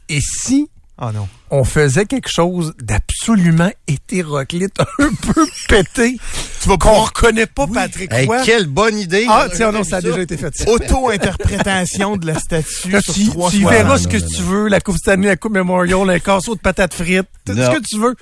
Et 0.08 0.20
si 0.20 0.68
Ah 1.02 1.12
non. 1.14 1.26
on 1.50 1.64
faisait 1.64 2.04
quelque 2.04 2.28
chose 2.30 2.74
d'absolument 2.78 3.70
hétéroclite, 3.88 4.74
un 4.98 5.10
peu 5.32 5.46
pété, 5.68 6.18
Tu 6.62 6.68
vas 6.68 6.76
qu'on 6.76 6.92
reconnaît 7.04 7.46
pas 7.46 7.66
Patrick 7.66 8.12
Hey, 8.12 8.26
Roy. 8.26 8.42
quelle 8.44 8.66
bonne 8.66 8.98
idée! 8.98 9.24
Ah, 9.28 9.46
tiens, 9.54 9.72
non, 9.72 9.82
ça 9.82 9.96
a 9.96 10.00
déjà 10.02 10.20
été 10.20 10.36
fait. 10.36 10.54
ça. 10.54 10.64
auto-interprétation 10.70 12.16
de 12.16 12.26
la 12.26 12.38
statue 12.38 13.00
sur 13.00 13.14
tu, 13.14 13.28
trois 13.28 13.50
tu 13.50 13.62
fois. 13.62 13.70
verras 13.70 13.98
ce 13.98 14.08
que 14.08 14.18
non, 14.18 14.26
tu 14.28 14.42
veux, 14.42 14.68
la 14.68 14.80
Coupe 14.80 14.96
Stanley, 14.98 15.28
la 15.28 15.36
Coupe 15.36 15.52
Memorial, 15.54 16.08
un 16.10 16.18
casseau 16.18 16.54
de 16.54 16.60
patates 16.60 16.94
frites, 16.94 17.26
tout 17.46 17.54
ce 17.54 17.70
que 17.70 17.80
tu 17.80 17.98
veux. 17.98 18.14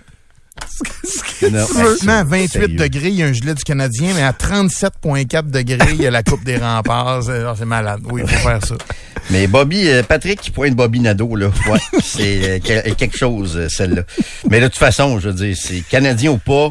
Effectivement, 1.03 2.13
à 2.19 2.25
28 2.25 2.49
Sérieux. 2.49 2.77
degrés, 2.77 3.09
il 3.09 3.15
y 3.15 3.23
a 3.23 3.27
un 3.27 3.33
gilet 3.33 3.55
du 3.55 3.65
Canadien, 3.65 4.13
mais 4.15 4.23
à 4.23 4.33
37,4 4.33 5.51
degrés, 5.51 5.93
il 5.95 6.03
y 6.03 6.07
a 6.07 6.11
la 6.11 6.23
Coupe 6.23 6.45
des 6.45 6.57
remparts. 6.57 7.23
C'est 7.25 7.45
ah, 7.45 7.65
malade. 7.65 8.01
Oui, 8.11 8.23
il 8.25 8.29
faut 8.29 8.49
faire 8.49 8.65
ça. 8.65 8.75
Mais 9.31 9.47
Bobby, 9.47 9.89
euh, 9.89 10.03
Patrick 10.03 10.41
qui 10.41 10.51
pointe 10.51 10.75
Bobby 10.75 11.01
Nadeau, 11.01 11.37
là. 11.37 11.51
Ouais, 11.71 11.79
c'est 12.03 12.41
euh, 12.45 12.59
que- 12.59 12.95
quelque 12.95 13.17
chose, 13.17 13.57
euh, 13.57 13.69
celle-là. 13.69 14.03
Mais 14.51 14.61
de 14.61 14.67
toute 14.67 14.77
façon, 14.79 15.19
je 15.21 15.29
veux 15.29 15.35
dire, 15.35 15.57
c'est 15.61 15.81
Canadien 15.81 16.31
ou 16.33 16.39
pas, 16.39 16.71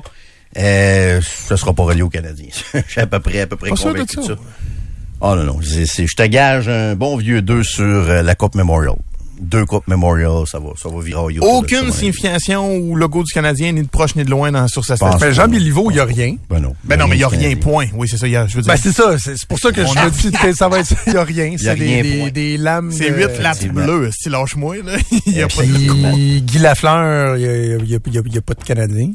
euh, 0.57 1.21
ce 1.47 1.55
sera 1.55 1.73
pas 1.73 1.83
relié 1.83 2.01
au 2.01 2.09
Canadien. 2.09 2.47
Je 2.73 2.91
suis 2.91 3.01
à 3.01 3.07
peu 3.07 3.19
près, 3.19 3.41
à 3.41 3.47
peu 3.47 3.57
près 3.57 3.69
Pas 3.69 3.75
sûr 3.75 3.87
de 3.89 3.93
convaincu 3.93 4.15
de 4.17 4.21
ça. 4.21 4.27
ça. 4.29 4.35
Oh 5.21 5.35
non, 5.35 5.43
non. 5.43 5.59
c'est- 5.61 6.07
je 6.07 6.15
te 6.15 6.23
gage 6.23 6.67
un 6.69 6.95
bon 6.95 7.17
vieux 7.17 7.41
2 7.41 7.63
sur 7.63 7.83
la 8.07 8.35
Coupe 8.35 8.55
Memorial. 8.55 8.95
Deux 9.39 9.65
Coupes 9.65 9.87
Memorial, 9.87 10.45
ça 10.47 10.59
va, 10.59 10.69
ça 10.81 10.89
va 10.89 10.99
virer 11.01 11.39
au 11.39 11.45
Aucune 11.45 11.91
signification 11.91 12.75
ou 12.75 12.95
logo 12.95 13.23
du 13.23 13.31
Canadien, 13.33 13.71
ni 13.71 13.83
de 13.83 13.87
proche 13.87 14.15
ni 14.15 14.23
de 14.23 14.29
loin 14.29 14.51
dans, 14.51 14.67
sur 14.67 14.83
sa 14.83 14.95
statue. 14.95 15.17
Mais 15.21 15.33
Jean 15.33 15.47
Béliveau, 15.47 15.91
il 15.91 15.95
n'y 15.95 15.99
a 15.99 16.05
rien. 16.05 16.35
Ben 16.49 16.59
non. 16.59 16.75
Ben 16.83 16.97
non, 16.97 17.07
mais 17.07 17.15
il 17.15 17.19
n'y 17.19 17.23
a 17.23 17.27
rien, 17.27 17.55
point. 17.55 17.85
Oui, 17.93 18.07
c'est 18.09 18.17
ça. 18.17 18.27
il 18.27 18.31
y 18.31 18.35
a- 18.35 18.47
je 18.47 18.55
veux 18.55 18.61
dire, 18.63 18.73
Ben, 18.73 18.79
c'est 18.81 18.91
ça. 18.91 19.17
C'est 19.17 19.45
pour 19.47 19.59
ça 19.59 19.71
que 19.71 19.81
je 19.85 19.89
me 19.89 20.09
dis 20.09 20.31
que 20.41 20.53
ça 20.53 20.67
va 20.69 20.79
être, 20.79 20.93
il 21.05 21.13
n'y 21.13 21.19
a 21.19 21.23
rien. 21.23 21.55
C'est 21.57 21.75
des, 21.75 22.31
des, 22.31 22.57
lames. 22.57 22.91
c'est 22.91 23.11
de- 23.11 23.15
huit 23.15 23.39
lattes 23.41 23.57
effectivement. 23.57 23.83
bleues. 23.85 24.09
Si 24.17 24.29
lâche-moi, 24.29 24.77
là. 24.83 24.97
Il 25.25 25.33
n'y 25.33 25.41
a 25.41 25.47
pas 25.47 25.63
de... 25.63 26.13
Puis 26.13 26.41
Guy 26.41 26.59
Lafleur, 26.59 27.37
il 27.37 27.83
n'y 27.85 27.95
a, 27.95 28.41
pas 28.41 28.53
de 28.53 28.63
Canadien. 28.63 29.11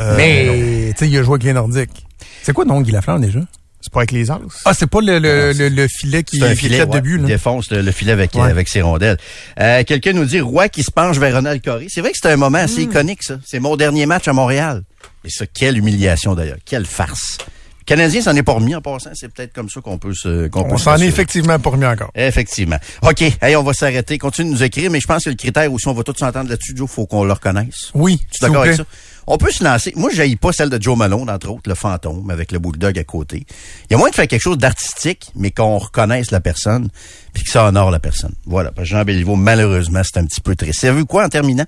Euh, 0.00 0.16
mais, 0.16 0.92
tu 0.92 0.98
sais, 1.04 1.08
il 1.10 1.18
a 1.18 1.22
joué 1.22 1.34
avec 1.34 1.44
les 1.44 1.52
Nordiques. 1.52 2.06
C'est 2.42 2.52
quoi, 2.52 2.64
non, 2.64 2.80
Guy 2.80 2.90
Lafleur, 2.92 3.18
déjà? 3.20 3.40
C'est 3.82 3.92
pas 3.92 4.00
avec 4.00 4.12
les 4.12 4.30
As. 4.30 4.38
Ah, 4.64 4.72
c'est 4.74 4.86
pas 4.86 5.00
le, 5.00 5.18
le, 5.18 5.52
le, 5.52 5.68
le 5.68 5.88
filet 5.88 6.22
qui 6.22 6.38
C'est 6.38 6.44
un 6.44 6.50
qui 6.50 6.56
filet, 6.56 6.86
de 6.86 7.00
but, 7.00 7.18
là. 7.18 7.26
défonce 7.26 7.70
le, 7.70 7.82
le 7.82 7.90
filet 7.92 8.12
avec, 8.12 8.34
Ouais. 8.34 8.48
avec 8.50 8.68
ses 8.68 8.80
rondelles. 8.80 9.16
Euh, 9.60 9.82
Quelqu'un 9.84 10.12
nous 10.12 10.24
dit 10.24 10.40
Roy 10.40 10.68
qui 10.68 10.82
se 10.82 10.90
penche 10.90 11.18
vers 11.18 11.34
Ronald 11.34 11.62
Coré. 11.62 11.86
C'est 11.88 12.00
vrai 12.00 12.10
que 12.12 12.16
c'était 12.16 12.32
un 12.32 12.36
moment 12.36 12.58
Hmm. 12.58 12.64
assez 12.64 12.82
iconique, 12.82 13.22
ça. 13.22 13.38
C'est 13.44 13.58
mon 13.60 13.76
dernier 13.76 14.06
match 14.06 14.28
à 14.28 14.32
Montréal. 14.32 14.82
Et 15.24 15.30
ça, 15.30 15.46
quelle 15.46 15.76
humiliation 15.78 16.34
d'ailleurs. 16.34 16.58
Quelle 16.64 16.86
farce. 16.86 17.38
Le 17.80 17.84
Canadien 17.84 18.22
s'en 18.22 18.36
est 18.36 18.44
pas 18.44 18.52
remis 18.52 18.76
en 18.76 18.80
passant. 18.80 19.10
C'est 19.14 19.26
peut-être 19.32 19.52
comme 19.52 19.68
ça 19.68 19.80
qu'on 19.80 19.98
peut 19.98 20.14
se. 20.14 20.46
qu'on 20.46 20.62
peut 20.62 20.74
On 20.74 20.78
se 20.78 20.84
s'en 20.84 20.96
est 20.98 21.06
effectivement 21.06 21.58
pas 21.58 21.70
remis 21.70 21.84
encore. 21.86 22.12
Effectivement. 22.14 22.76
OK. 23.02 23.22
Hey, 23.42 23.56
on 23.56 23.64
va 23.64 23.72
s'arrêter. 23.72 24.18
Continue 24.18 24.50
de 24.50 24.54
nous 24.54 24.62
écrire, 24.62 24.88
mais 24.90 25.00
je 25.00 25.06
pense 25.08 25.24
que 25.24 25.30
le 25.30 25.34
critère 25.36 25.72
aussi, 25.72 25.88
on 25.88 25.92
va 25.92 26.04
tous 26.04 26.14
s'entendre 26.16 26.48
là-dessus, 26.48 26.74
Joe, 26.76 26.88
faut 26.88 27.06
qu'on 27.06 27.24
le 27.24 27.32
reconnaisse. 27.32 27.90
Oui, 27.94 28.20
Tu 28.30 28.44
es 28.44 28.46
d'accord 28.48 28.62
avec 28.62 28.76
ça? 28.76 28.84
On 29.26 29.38
peut 29.38 29.50
se 29.50 29.62
lancer. 29.62 29.92
Moi, 29.96 30.10
je 30.12 30.34
pas 30.36 30.52
celle 30.52 30.70
de 30.70 30.82
Joe 30.82 30.96
Malone, 30.96 31.30
entre 31.30 31.50
autres, 31.50 31.68
le 31.68 31.74
fantôme, 31.74 32.30
avec 32.30 32.52
le 32.52 32.58
bulldog 32.58 32.98
à 32.98 33.04
côté. 33.04 33.46
Il 33.88 33.92
y 33.92 33.94
a 33.94 33.98
moins 33.98 34.10
de 34.10 34.14
faire 34.14 34.26
quelque 34.26 34.42
chose 34.42 34.58
d'artistique, 34.58 35.30
mais 35.36 35.50
qu'on 35.50 35.78
reconnaisse 35.78 36.30
la 36.30 36.40
personne, 36.40 36.88
puis 37.32 37.44
que 37.44 37.50
ça 37.50 37.66
honore 37.66 37.90
la 37.90 38.00
personne. 38.00 38.34
Voilà. 38.46 38.72
Parce 38.72 38.88
que 38.88 38.94
Jean 38.94 39.04
Béliveau, 39.04 39.36
malheureusement, 39.36 40.02
c'est 40.04 40.18
un 40.18 40.24
petit 40.24 40.40
peu 40.40 40.56
triste. 40.56 40.80
Savez-vous 40.80 41.06
quoi, 41.06 41.24
en 41.24 41.28
terminant? 41.28 41.66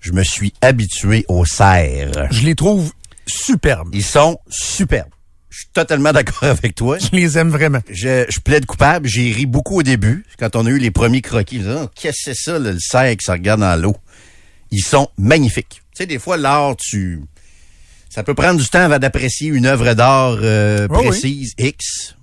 Je 0.00 0.12
me 0.12 0.22
suis 0.22 0.52
habitué 0.60 1.24
aux 1.28 1.44
serres. 1.44 2.28
Je 2.30 2.42
les 2.44 2.54
trouve 2.54 2.92
superbes. 3.26 3.90
Ils 3.92 4.04
sont 4.04 4.38
superbes. 4.48 5.10
Je 5.50 5.58
suis 5.58 5.68
totalement 5.72 6.12
d'accord 6.12 6.42
avec 6.44 6.74
toi. 6.74 6.98
Je 6.98 7.08
les 7.12 7.38
aime 7.38 7.50
vraiment. 7.50 7.80
Je, 7.90 8.24
je 8.28 8.40
plaide 8.40 8.66
coupable. 8.66 9.08
J'ai 9.08 9.32
ri 9.32 9.46
beaucoup 9.46 9.78
au 9.78 9.82
début, 9.82 10.24
quand 10.38 10.56
on 10.56 10.66
a 10.66 10.70
eu 10.70 10.78
les 10.78 10.90
premiers 10.90 11.22
croquis. 11.22 11.62
Oh, 11.68 11.88
Qu'est-ce 11.94 12.30
que 12.30 12.34
c'est 12.34 12.50
ça, 12.50 12.58
le 12.58 12.76
cerf 12.78 13.16
qui 13.16 13.24
se 13.24 13.30
regarde 13.30 13.60
dans 13.60 13.80
l'eau? 13.80 13.96
Ils 14.70 14.84
sont 14.84 15.08
magnifiques. 15.16 15.82
Tu 15.98 16.04
sais, 16.04 16.06
des 16.06 16.20
fois, 16.20 16.36
l'art, 16.36 16.76
tu... 16.76 17.20
Ça 18.08 18.22
peut 18.22 18.34
prendre 18.34 18.60
du 18.60 18.68
temps 18.68 18.82
avant 18.82 19.00
d'apprécier 19.00 19.48
une 19.48 19.66
œuvre 19.66 19.94
d'art 19.94 20.36
euh, 20.40 20.86
oui. 20.90 21.08
précise, 21.08 21.54
X. 21.58 22.14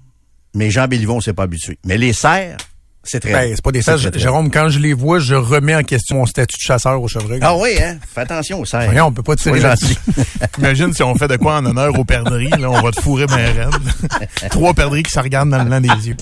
Mais 0.54 0.72
Jean 0.72 0.88
Béliveau, 0.88 1.16
on 1.16 1.20
s'est 1.20 1.34
pas 1.34 1.44
habitué. 1.44 1.78
Mais 1.86 1.98
les 1.98 2.14
cerfs, 2.14 2.56
c'est 3.04 3.20
très 3.20 3.34
Ben, 3.34 3.52
c'est 3.54 3.62
pas 3.62 3.74
des 3.74 3.82
C'est 3.82 4.12
très 4.12 4.18
Jérôme, 4.18 4.50
quand 4.50 4.70
je 4.70 4.80
les 4.80 4.94
vois, 4.94 5.20
je 5.20 5.36
remets 5.36 5.76
en 5.76 5.84
question 5.84 6.16
mon 6.16 6.26
statut 6.26 6.56
de 6.56 6.62
chasseur 6.62 7.02
au 7.02 7.10
chevreuil. 7.10 7.40
Ah 7.42 7.58
oui, 7.58 7.72
hein? 7.78 7.98
Fais 8.14 8.22
attention 8.22 8.62
aux 8.62 8.66
cerfs. 8.66 8.86
Voyons, 8.86 9.08
on 9.08 9.12
peut 9.12 9.24
pas 9.24 9.36
tirer 9.36 9.60
gentil. 9.60 10.00
Imagine 10.58 10.94
si 10.94 11.04
on 11.04 11.14
fait 11.16 11.28
de 11.28 11.36
quoi 11.36 11.58
en 11.58 11.66
honneur 11.66 12.00
aux 12.00 12.06
perdrix. 12.06 12.52
Là, 12.52 12.72
on 12.72 12.82
va 12.82 12.92
te 12.92 13.02
fourrer 13.02 13.26
bien 13.26 13.52
raide. 13.52 13.76
Trois 14.52 14.74
perdrix 14.74 15.04
qui 15.04 15.12
se 15.12 15.20
regardent 15.20 15.50
dans 15.50 15.60
le 15.60 15.66
blanc 15.66 15.82
des 15.82 16.08
yeux. 16.08 16.18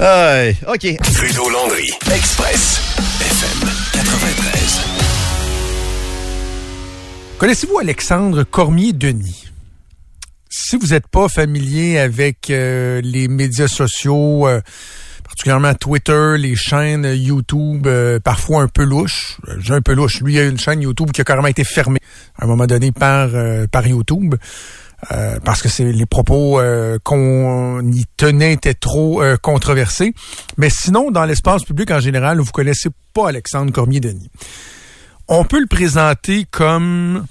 Ouais, 0.00 0.56
OK. 0.66 0.96
Trudeau 1.12 1.50
Landry, 1.50 1.90
Express, 2.10 2.80
FM 3.20 3.68
93. 3.92 4.83
Connaissez-vous 7.36 7.78
Alexandre 7.78 8.44
Cormier-Denis? 8.44 9.50
Si 10.48 10.76
vous 10.76 10.88
n'êtes 10.88 11.08
pas 11.08 11.28
familier 11.28 11.98
avec 11.98 12.48
euh, 12.48 13.00
les 13.02 13.26
médias 13.26 13.66
sociaux, 13.66 14.46
euh, 14.46 14.60
particulièrement 15.24 15.74
Twitter, 15.74 16.36
les 16.38 16.54
chaînes 16.54 17.04
YouTube, 17.04 17.88
euh, 17.88 18.20
parfois 18.20 18.62
un 18.62 18.68
peu 18.68 18.84
louches, 18.84 19.38
j'ai 19.58 19.74
un 19.74 19.80
peu 19.80 19.94
louche. 19.94 20.20
Lui, 20.20 20.38
a 20.38 20.44
une 20.44 20.60
chaîne 20.60 20.80
YouTube 20.80 21.10
qui 21.10 21.22
a 21.22 21.24
carrément 21.24 21.48
été 21.48 21.64
fermée 21.64 21.98
à 22.38 22.44
un 22.44 22.46
moment 22.46 22.66
donné 22.66 22.92
par, 22.92 23.30
par 23.70 23.84
YouTube. 23.84 24.36
parce 25.44 25.60
que 25.60 25.68
c'est 25.68 25.84
les 25.84 26.06
propos 26.06 26.60
qu'on 27.02 27.82
y 27.92 28.04
tenait 28.16 28.52
étaient 28.52 28.74
trop 28.74 29.22
controversés. 29.42 30.14
Mais 30.56 30.70
sinon, 30.70 31.10
dans 31.10 31.24
l'espace 31.24 31.64
public 31.64 31.90
en 31.90 32.00
général, 32.00 32.38
vous 32.38 32.52
connaissez 32.52 32.90
pas 33.12 33.28
Alexandre 33.28 33.72
Cormier-Denis. 33.72 34.30
On 35.28 35.44
peut 35.44 35.60
le 35.60 35.66
présenter 35.66 36.46
comme 36.50 37.26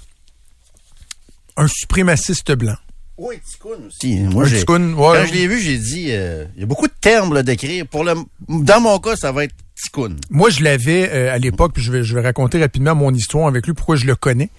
un 1.56 1.68
suprémaciste 1.68 2.52
blanc. 2.52 2.76
Oui, 3.16 3.36
Ticoun 3.48 3.86
aussi. 3.86 4.16
Moi, 4.20 4.44
ouais. 4.44 4.64
Quand 4.66 5.26
je 5.26 5.32
l'ai 5.32 5.46
vu, 5.46 5.60
j'ai 5.60 5.78
dit, 5.78 6.06
euh, 6.08 6.46
il 6.56 6.60
y 6.60 6.62
a 6.64 6.66
beaucoup 6.66 6.88
de 6.88 6.92
termes 7.00 7.32
là, 7.32 7.44
d'écrire. 7.44 7.86
Pour 7.86 8.02
le, 8.02 8.14
dans 8.48 8.80
mon 8.80 8.98
cas, 8.98 9.14
ça 9.14 9.30
va 9.30 9.44
être 9.44 9.54
Ticoun. 9.80 10.16
Moi, 10.30 10.50
je 10.50 10.64
l'avais 10.64 11.10
euh, 11.12 11.32
à 11.32 11.38
l'époque, 11.38 11.72
puis 11.74 11.82
je 11.82 11.92
vais, 11.92 12.02
je 12.02 12.14
vais 12.14 12.22
raconter 12.22 12.60
rapidement 12.60 12.96
mon 12.96 13.14
histoire 13.14 13.46
avec 13.46 13.66
lui, 13.66 13.74
pourquoi 13.74 13.94
je 13.94 14.06
le 14.06 14.16
connais. 14.16 14.50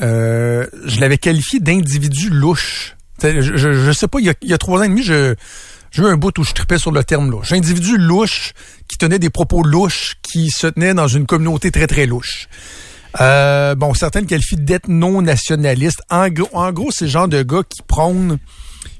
Euh, 0.00 0.66
je 0.86 0.98
l'avais 1.00 1.18
qualifié 1.18 1.60
d'individu 1.60 2.30
louche. 2.30 2.96
Je, 3.22 3.42
je, 3.42 3.72
je 3.72 3.92
sais 3.92 4.08
pas, 4.08 4.18
il 4.18 4.26
y 4.26 4.30
a, 4.30 4.34
il 4.40 4.48
y 4.48 4.54
a 4.54 4.58
trois 4.58 4.80
ans 4.80 4.84
et 4.84 4.88
demi, 4.88 5.02
je, 5.02 5.34
j'ai 5.90 6.02
eu 6.02 6.06
un 6.06 6.16
bout 6.16 6.36
où 6.38 6.44
je 6.44 6.52
tripais 6.52 6.78
sur 6.78 6.92
le 6.92 7.02
terme 7.04 7.30
louche. 7.30 7.52
Individu 7.52 7.96
louche 7.96 8.52
qui 8.88 8.96
tenait 8.96 9.18
des 9.18 9.30
propos 9.30 9.62
louches, 9.62 10.14
qui 10.22 10.50
se 10.50 10.66
tenait 10.66 10.94
dans 10.94 11.08
une 11.08 11.26
communauté 11.26 11.70
très, 11.70 11.86
très 11.86 12.06
louche. 12.06 12.48
Euh, 13.20 13.74
bon, 13.74 13.92
certains 13.94 14.24
qualifient 14.24 14.56
d'ethno-nationaliste. 14.56 16.02
En 16.10 16.28
en 16.52 16.72
gros 16.72 16.90
c'est 16.92 17.06
le 17.06 17.10
genre 17.10 17.28
de 17.28 17.42
gars 17.42 17.62
qui 17.68 17.82
prône, 17.82 18.38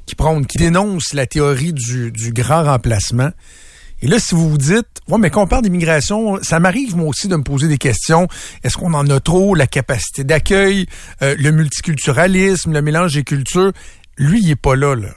qui 0.06 0.14
prône, 0.16 0.46
qui 0.46 0.58
dénonce 0.58 1.12
la 1.12 1.26
théorie 1.26 1.72
du, 1.72 2.10
du 2.10 2.32
grand 2.32 2.64
remplacement. 2.64 3.30
Et 4.02 4.06
là, 4.06 4.18
si 4.18 4.34
vous 4.34 4.48
vous 4.48 4.58
dites, 4.58 4.86
ouais, 5.08 5.18
mais 5.18 5.28
quand 5.28 5.42
on 5.42 5.46
parle 5.46 5.62
d'immigration, 5.62 6.42
ça 6.42 6.58
m'arrive 6.58 6.96
moi 6.96 7.06
aussi 7.06 7.28
de 7.28 7.36
me 7.36 7.42
poser 7.42 7.68
des 7.68 7.76
questions. 7.76 8.28
Est-ce 8.64 8.78
qu'on 8.78 8.94
en 8.94 9.08
a 9.10 9.20
trop, 9.20 9.54
la 9.54 9.66
capacité 9.66 10.24
d'accueil, 10.24 10.86
euh, 11.20 11.36
le 11.38 11.50
multiculturalisme, 11.50 12.72
le 12.72 12.80
mélange 12.80 13.14
des 13.14 13.24
cultures? 13.24 13.72
Lui, 14.16 14.40
il 14.42 14.50
est 14.50 14.56
pas 14.56 14.74
là, 14.74 14.94
là. 14.94 15.10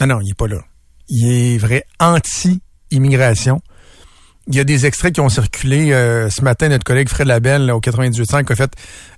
Non, 0.00 0.06
non, 0.06 0.20
il 0.20 0.30
est 0.30 0.34
pas 0.34 0.46
là. 0.46 0.60
Il 1.08 1.30
est 1.30 1.58
vrai 1.58 1.84
anti-immigration. 2.00 3.60
Il 4.46 4.54
y 4.54 4.60
a 4.60 4.64
des 4.64 4.86
extraits 4.86 5.14
qui 5.14 5.20
ont 5.20 5.28
circulé 5.28 5.92
euh, 5.92 6.30
ce 6.30 6.42
matin. 6.42 6.68
Notre 6.68 6.84
collègue 6.84 7.08
Fred 7.08 7.26
Labelle 7.26 7.70
au 7.70 7.80
98.5 7.80 8.50
a 8.50 8.56
fait 8.56 8.72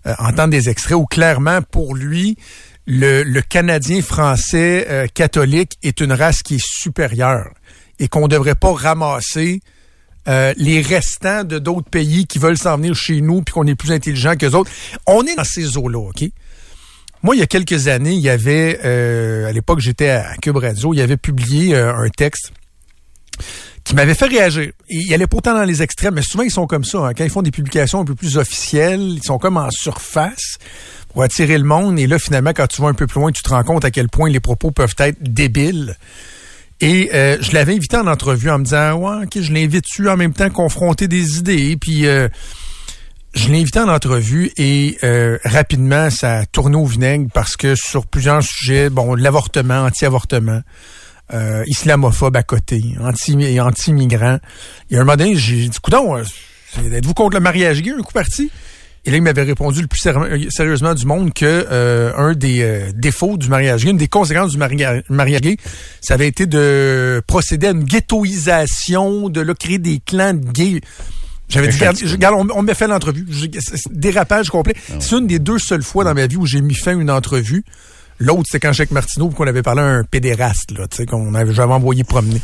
euh, 0.06 0.14
entendre 0.18 0.50
des 0.50 0.68
extraits 0.68 0.96
où 0.96 1.06
clairement, 1.06 1.62
pour 1.62 1.94
lui, 1.94 2.36
le, 2.86 3.40
Canadien 3.40 4.02
français 4.02 4.86
euh, 4.88 5.06
catholique 5.06 5.78
est 5.82 6.00
une 6.00 6.12
race 6.12 6.42
qui 6.42 6.56
est 6.56 6.64
supérieure 6.64 7.50
et 7.98 8.08
qu'on 8.08 8.22
ne 8.22 8.28
devrait 8.28 8.54
pas 8.54 8.72
ramasser 8.72 9.60
euh, 10.28 10.52
les 10.56 10.82
restants 10.82 11.44
de 11.44 11.58
d'autres 11.58 11.88
pays 11.88 12.26
qui 12.26 12.38
veulent 12.38 12.58
s'en 12.58 12.76
venir 12.76 12.94
chez 12.94 13.20
nous 13.20 13.42
puis 13.42 13.54
qu'on 13.54 13.66
est 13.66 13.74
plus 13.74 13.92
intelligent 13.92 14.36
que 14.36 14.46
autres. 14.54 14.70
On 15.06 15.24
est 15.24 15.36
dans 15.36 15.44
ces 15.44 15.76
eaux-là, 15.76 16.08
OK? 16.08 16.24
Moi, 17.22 17.36
il 17.36 17.38
y 17.38 17.42
a 17.42 17.46
quelques 17.46 17.88
années, 17.88 18.12
il 18.12 18.20
y 18.20 18.30
avait, 18.30 18.80
euh, 18.84 19.46
à 19.46 19.52
l'époque, 19.52 19.80
j'étais 19.80 20.08
à 20.08 20.34
Cube 20.40 20.56
Radio, 20.56 20.94
il 20.94 21.00
avait 21.02 21.18
publié 21.18 21.74
euh, 21.74 21.94
un 21.94 22.08
texte 22.08 22.52
qui 23.84 23.94
m'avait 23.94 24.14
fait 24.14 24.26
réagir. 24.26 24.72
Il 24.88 25.12
allait 25.12 25.26
pas 25.26 25.36
autant 25.38 25.54
dans 25.54 25.64
les 25.64 25.82
extrêmes, 25.82 26.14
mais 26.14 26.22
souvent 26.22 26.44
ils 26.44 26.50
sont 26.50 26.66
comme 26.66 26.84
ça. 26.84 26.98
hein. 26.98 27.12
Quand 27.14 27.24
ils 27.24 27.30
font 27.30 27.42
des 27.42 27.50
publications 27.50 28.00
un 28.00 28.04
peu 28.04 28.14
plus 28.14 28.36
officielles, 28.38 29.00
ils 29.00 29.22
sont 29.22 29.38
comme 29.38 29.56
en 29.56 29.70
surface 29.70 30.58
pour 31.12 31.22
attirer 31.22 31.58
le 31.58 31.64
monde. 31.64 31.98
Et 31.98 32.06
là, 32.06 32.18
finalement, 32.18 32.52
quand 32.54 32.66
tu 32.66 32.80
vas 32.82 32.88
un 32.88 32.94
peu 32.94 33.06
plus 33.06 33.20
loin, 33.20 33.32
tu 33.32 33.42
te 33.42 33.48
rends 33.50 33.64
compte 33.64 33.84
à 33.84 33.90
quel 33.90 34.08
point 34.08 34.30
les 34.30 34.40
propos 34.40 34.70
peuvent 34.70 34.94
être 34.98 35.18
débiles. 35.20 35.96
Et 36.80 37.10
euh, 37.12 37.36
je 37.40 37.52
l'avais 37.52 37.74
invité 37.74 37.96
en 37.96 38.06
entrevue 38.06 38.48
en 38.50 38.58
me 38.58 38.64
disant, 38.64 38.94
ouais, 38.94 39.24
ok, 39.24 39.40
je 39.42 39.52
l'invite-tu 39.52 40.08
en 40.08 40.16
même 40.16 40.32
temps 40.32 40.48
confronter 40.50 41.08
des 41.08 41.38
idées. 41.38 41.76
Puis 41.78 42.06
je 43.34 43.48
l'ai 43.48 43.60
invité 43.60 43.78
en 43.80 43.88
entrevue 43.88 44.50
et 44.56 44.98
euh, 45.04 45.38
rapidement, 45.44 46.10
ça 46.10 46.38
a 46.38 46.46
tourné 46.46 46.76
au 46.76 46.84
vinaigre 46.86 47.28
parce 47.32 47.56
que 47.56 47.74
sur 47.76 48.06
plusieurs 48.06 48.42
sujets, 48.42 48.90
bon, 48.90 49.14
l'avortement, 49.14 49.84
anti-avortement, 49.84 50.62
euh, 51.32 51.62
islamophobe 51.68 52.36
à 52.36 52.42
côté, 52.42 52.82
anti- 53.00 53.60
anti-migrant. 53.60 54.38
Il 54.90 54.94
y 54.94 54.96
a 54.96 55.00
un 55.02 55.04
moment 55.04 55.16
donné, 55.16 55.36
j'ai 55.36 55.68
dit, 55.68 55.78
coudonc, 55.80 56.16
euh, 56.18 56.24
êtes-vous 56.92 57.14
contre 57.14 57.34
le 57.36 57.40
mariage 57.40 57.82
gay, 57.82 57.92
un 57.96 58.02
coup 58.02 58.12
parti? 58.12 58.50
Et 59.06 59.10
là, 59.10 59.16
il 59.16 59.22
m'avait 59.22 59.44
répondu 59.44 59.80
le 59.80 59.86
plus 59.86 60.00
séri- 60.00 60.50
sérieusement 60.50 60.92
du 60.92 61.06
monde 61.06 61.32
que 61.32 61.46
euh, 61.70 62.12
un 62.16 62.34
des 62.34 62.60
euh, 62.62 62.90
défauts 62.94 63.38
du 63.38 63.48
mariage 63.48 63.84
gay, 63.84 63.90
une 63.92 63.96
des 63.96 64.08
conséquences 64.08 64.50
du 64.50 64.58
maria- 64.58 65.02
mariage 65.08 65.40
gay, 65.40 65.56
ça 66.02 66.14
avait 66.14 66.26
été 66.28 66.46
de 66.46 67.22
procéder 67.26 67.68
à 67.68 67.70
une 67.70 67.84
ghettoisation, 67.84 69.28
de 69.30 69.40
là, 69.40 69.54
créer 69.54 69.78
des 69.78 70.00
clans 70.04 70.34
de 70.34 70.50
gays. 70.50 70.80
J'avais 71.50 71.68
dit, 71.68 72.06
regarde, 72.06 72.36
on, 72.38 72.58
on 72.58 72.62
m'a 72.62 72.74
fait 72.74 72.86
l'entrevue. 72.86 73.26
Dérapage 73.90 74.48
complet. 74.50 74.74
C'est 74.98 75.16
une 75.16 75.26
des 75.26 75.38
deux 75.38 75.58
seules 75.58 75.82
fois 75.82 76.04
dans 76.04 76.14
ma 76.14 76.26
vie 76.26 76.36
où 76.36 76.46
j'ai 76.46 76.60
mis 76.62 76.74
fin 76.74 76.92
à 76.96 77.00
une 77.00 77.10
entrevue. 77.10 77.64
L'autre, 78.18 78.44
c'est 78.50 78.60
quand 78.60 78.72
Jacques 78.72 78.90
Martineau, 78.90 79.28
puis 79.28 79.36
qu'on 79.36 79.46
avait 79.46 79.62
parlé 79.62 79.80
à 79.80 79.86
un 79.86 80.04
pédéraste, 80.04 80.72
là, 80.72 80.86
tu 80.86 80.98
sais, 80.98 81.06
qu'on 81.06 81.34
avait, 81.34 81.54
j'avais 81.54 81.72
envoyé 81.72 82.04
promener. 82.04 82.40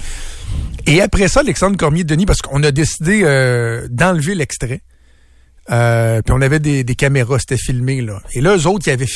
Et 0.86 1.02
après 1.02 1.28
ça, 1.28 1.40
Alexandre 1.40 1.76
Cormier-Denis, 1.76 2.24
parce 2.24 2.40
qu'on 2.40 2.62
a 2.62 2.70
décidé 2.70 3.20
euh, 3.24 3.86
d'enlever 3.90 4.34
l'extrait. 4.34 4.80
Euh, 5.70 6.22
puis 6.22 6.32
on 6.32 6.40
avait 6.40 6.60
des, 6.60 6.82
des 6.82 6.94
caméras, 6.94 7.40
c'était 7.40 7.58
filmé, 7.58 8.00
là. 8.00 8.22
Et 8.32 8.40
là, 8.40 8.56
eux 8.56 8.66
autres, 8.66 8.88
y 8.88 8.90
avait, 8.90 9.06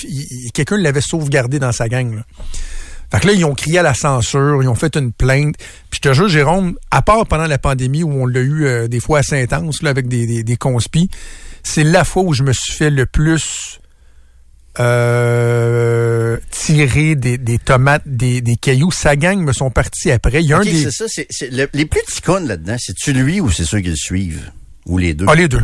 quelqu'un 0.52 0.76
l'avait 0.76 1.00
sauvegardé 1.00 1.58
dans 1.58 1.72
sa 1.72 1.88
gang, 1.88 2.14
là. 2.14 2.22
Fait 3.12 3.20
que 3.20 3.26
là, 3.26 3.32
ils 3.32 3.44
ont 3.44 3.54
crié 3.54 3.78
à 3.78 3.82
la 3.82 3.94
censure, 3.94 4.62
ils 4.62 4.68
ont 4.68 4.74
fait 4.74 4.96
une 4.96 5.12
plainte. 5.12 5.56
Puis 5.90 6.00
je 6.02 6.08
te 6.08 6.14
jure, 6.14 6.28
Jérôme, 6.28 6.76
à 6.90 7.02
part 7.02 7.26
pendant 7.26 7.46
la 7.46 7.58
pandémie 7.58 8.02
où 8.04 8.12
on 8.12 8.26
l'a 8.26 8.40
eu 8.40 8.64
euh, 8.66 8.88
des 8.88 9.00
fois 9.00 9.18
assez 9.20 9.40
intense, 9.40 9.82
là, 9.82 9.90
avec 9.90 10.06
des, 10.08 10.26
des, 10.26 10.42
des 10.44 10.56
conspis, 10.56 11.10
c'est 11.62 11.82
la 11.84 12.04
fois 12.04 12.22
où 12.22 12.32
je 12.32 12.42
me 12.42 12.52
suis 12.52 12.72
fait 12.72 12.90
le 12.90 13.06
plus 13.06 13.80
euh, 14.78 16.36
tirer 16.50 17.14
des, 17.16 17.38
des 17.38 17.58
tomates, 17.58 18.02
des, 18.06 18.40
des 18.40 18.56
cailloux. 18.56 18.90
Sa 18.92 19.16
gang 19.16 19.38
me 19.42 19.52
sont 19.52 19.70
partis 19.70 20.10
après. 20.10 20.42
Il 20.42 20.48
y 20.48 20.52
a 20.52 20.58
un 20.58 20.62
des... 20.62 20.84
c'est 20.84 20.90
ça. 20.92 21.04
c'est- 21.08 21.26
c'est 21.30 21.50
le- 21.50 21.68
les 21.72 21.86
plus 21.86 22.00
petits 22.06 22.22
cons 22.22 22.44
là-dedans, 22.46 22.76
c'est-tu 22.78 23.12
lui 23.12 23.40
ou 23.40 23.50
c'est 23.50 23.64
ceux 23.64 23.80
qui 23.80 23.88
le 23.90 23.96
suivent? 23.96 24.50
Ou 24.86 24.98
les 24.98 25.14
deux? 25.14 25.26
Ah, 25.28 25.34
les 25.34 25.48
deux. 25.48 25.62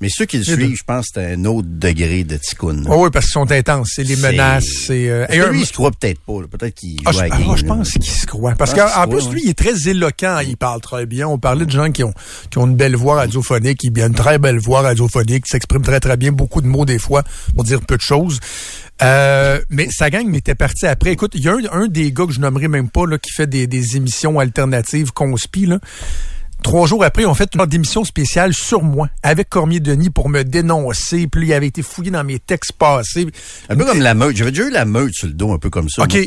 Mais 0.00 0.08
ceux 0.10 0.24
qui 0.24 0.38
le 0.38 0.44
suivent, 0.44 0.76
je 0.76 0.82
pense 0.84 1.08
que 1.08 1.20
c'est 1.20 1.32
un 1.34 1.44
autre 1.44 1.68
degré 1.70 2.24
de 2.24 2.36
ticoun. 2.38 2.86
Oh, 2.88 3.04
oui, 3.04 3.10
parce 3.12 3.26
qu'ils 3.26 3.32
sont 3.32 3.50
intenses. 3.52 3.90
C'est 3.96 4.02
les 4.02 4.16
menaces. 4.16 4.64
C'est, 4.86 5.08
euh, 5.10 5.26
un- 5.28 5.50
lui, 5.50 5.60
il 5.60 5.66
se 5.66 5.72
croit 5.74 5.90
peut-être 5.90 6.20
pas. 6.20 6.40
là. 6.40 6.46
Peut-être 6.50 6.74
qu'il 6.74 6.98
Ah, 7.04 7.12
joue 7.12 7.18
je, 7.18 7.24
ah, 7.30 7.54
je 7.56 7.64
pense 7.66 7.90
qu'il 7.92 8.04
se 8.04 8.26
croit. 8.26 8.54
Parce 8.54 8.72
qu'en 8.72 9.06
plus, 9.08 9.26
ouais. 9.26 9.32
lui, 9.34 9.40
il 9.44 9.50
est 9.50 9.58
très 9.58 9.88
éloquent. 9.88 10.38
Il 10.40 10.56
parle 10.56 10.80
très 10.80 11.04
bien. 11.04 11.28
On 11.28 11.38
parlait 11.38 11.66
de 11.66 11.70
gens 11.70 11.90
qui 11.92 12.02
ont, 12.02 12.14
qui 12.50 12.56
ont 12.58 12.66
une 12.66 12.76
belle 12.76 12.96
voix 12.96 13.16
radiophonique. 13.16 13.84
Il 13.84 14.00
a 14.02 14.06
une 14.06 14.14
très 14.14 14.38
belle 14.38 14.58
voix 14.58 14.80
radiophonique, 14.80 15.44
qui 15.44 15.50
s'exprime 15.50 15.82
très, 15.82 16.00
très 16.00 16.16
bien. 16.16 16.32
Beaucoup 16.32 16.62
de 16.62 16.66
mots, 16.66 16.86
des 16.86 16.98
fois, 16.98 17.22
pour 17.54 17.64
dire 17.64 17.80
peu 17.82 17.96
de 17.96 18.02
choses. 18.02 18.40
Euh, 19.02 19.60
mais 19.70 19.88
sa 19.90 20.08
gang 20.10 20.26
m'était 20.26 20.54
parti 20.54 20.86
après. 20.86 21.12
Écoute, 21.12 21.32
il 21.34 21.42
y 21.42 21.48
a 21.48 21.52
un, 21.52 21.82
un 21.82 21.88
des 21.88 22.10
gars 22.12 22.26
que 22.26 22.32
je 22.32 22.40
nommerai 22.40 22.68
même 22.68 22.88
pas, 22.88 23.06
là, 23.06 23.18
qui 23.18 23.30
fait 23.32 23.46
des, 23.46 23.66
des 23.66 23.96
émissions 23.96 24.38
alternatives 24.38 25.12
conspi, 25.12 25.66
là. 25.66 25.78
Trois 26.62 26.86
jours 26.86 27.04
après, 27.04 27.22
ils 27.22 27.26
ont 27.26 27.34
fait 27.34 27.50
une 27.54 27.74
émission 27.74 28.04
spéciale 28.04 28.54
sur 28.54 28.82
moi, 28.82 29.08
avec 29.22 29.48
Cormier-Denis, 29.48 30.10
pour 30.10 30.28
me 30.28 30.42
dénoncer. 30.42 31.26
Puis 31.26 31.46
il 31.48 31.52
avait 31.52 31.66
été 31.66 31.82
fouillé 31.82 32.10
dans 32.10 32.24
mes 32.24 32.38
textes 32.38 32.72
passés. 32.72 33.26
Un 33.68 33.76
peu 33.76 33.84
comme 33.84 34.00
la 34.00 34.14
meute. 34.14 34.36
J'avais 34.36 34.52
déjà 34.52 34.66
eu 34.68 34.70
la 34.70 34.84
meute 34.84 35.14
sur 35.14 35.26
le 35.26 35.32
dos, 35.34 35.52
un 35.52 35.58
peu 35.58 35.70
comme 35.70 35.88
ça. 35.88 36.02
OK. 36.02 36.14
moi. 36.14 36.22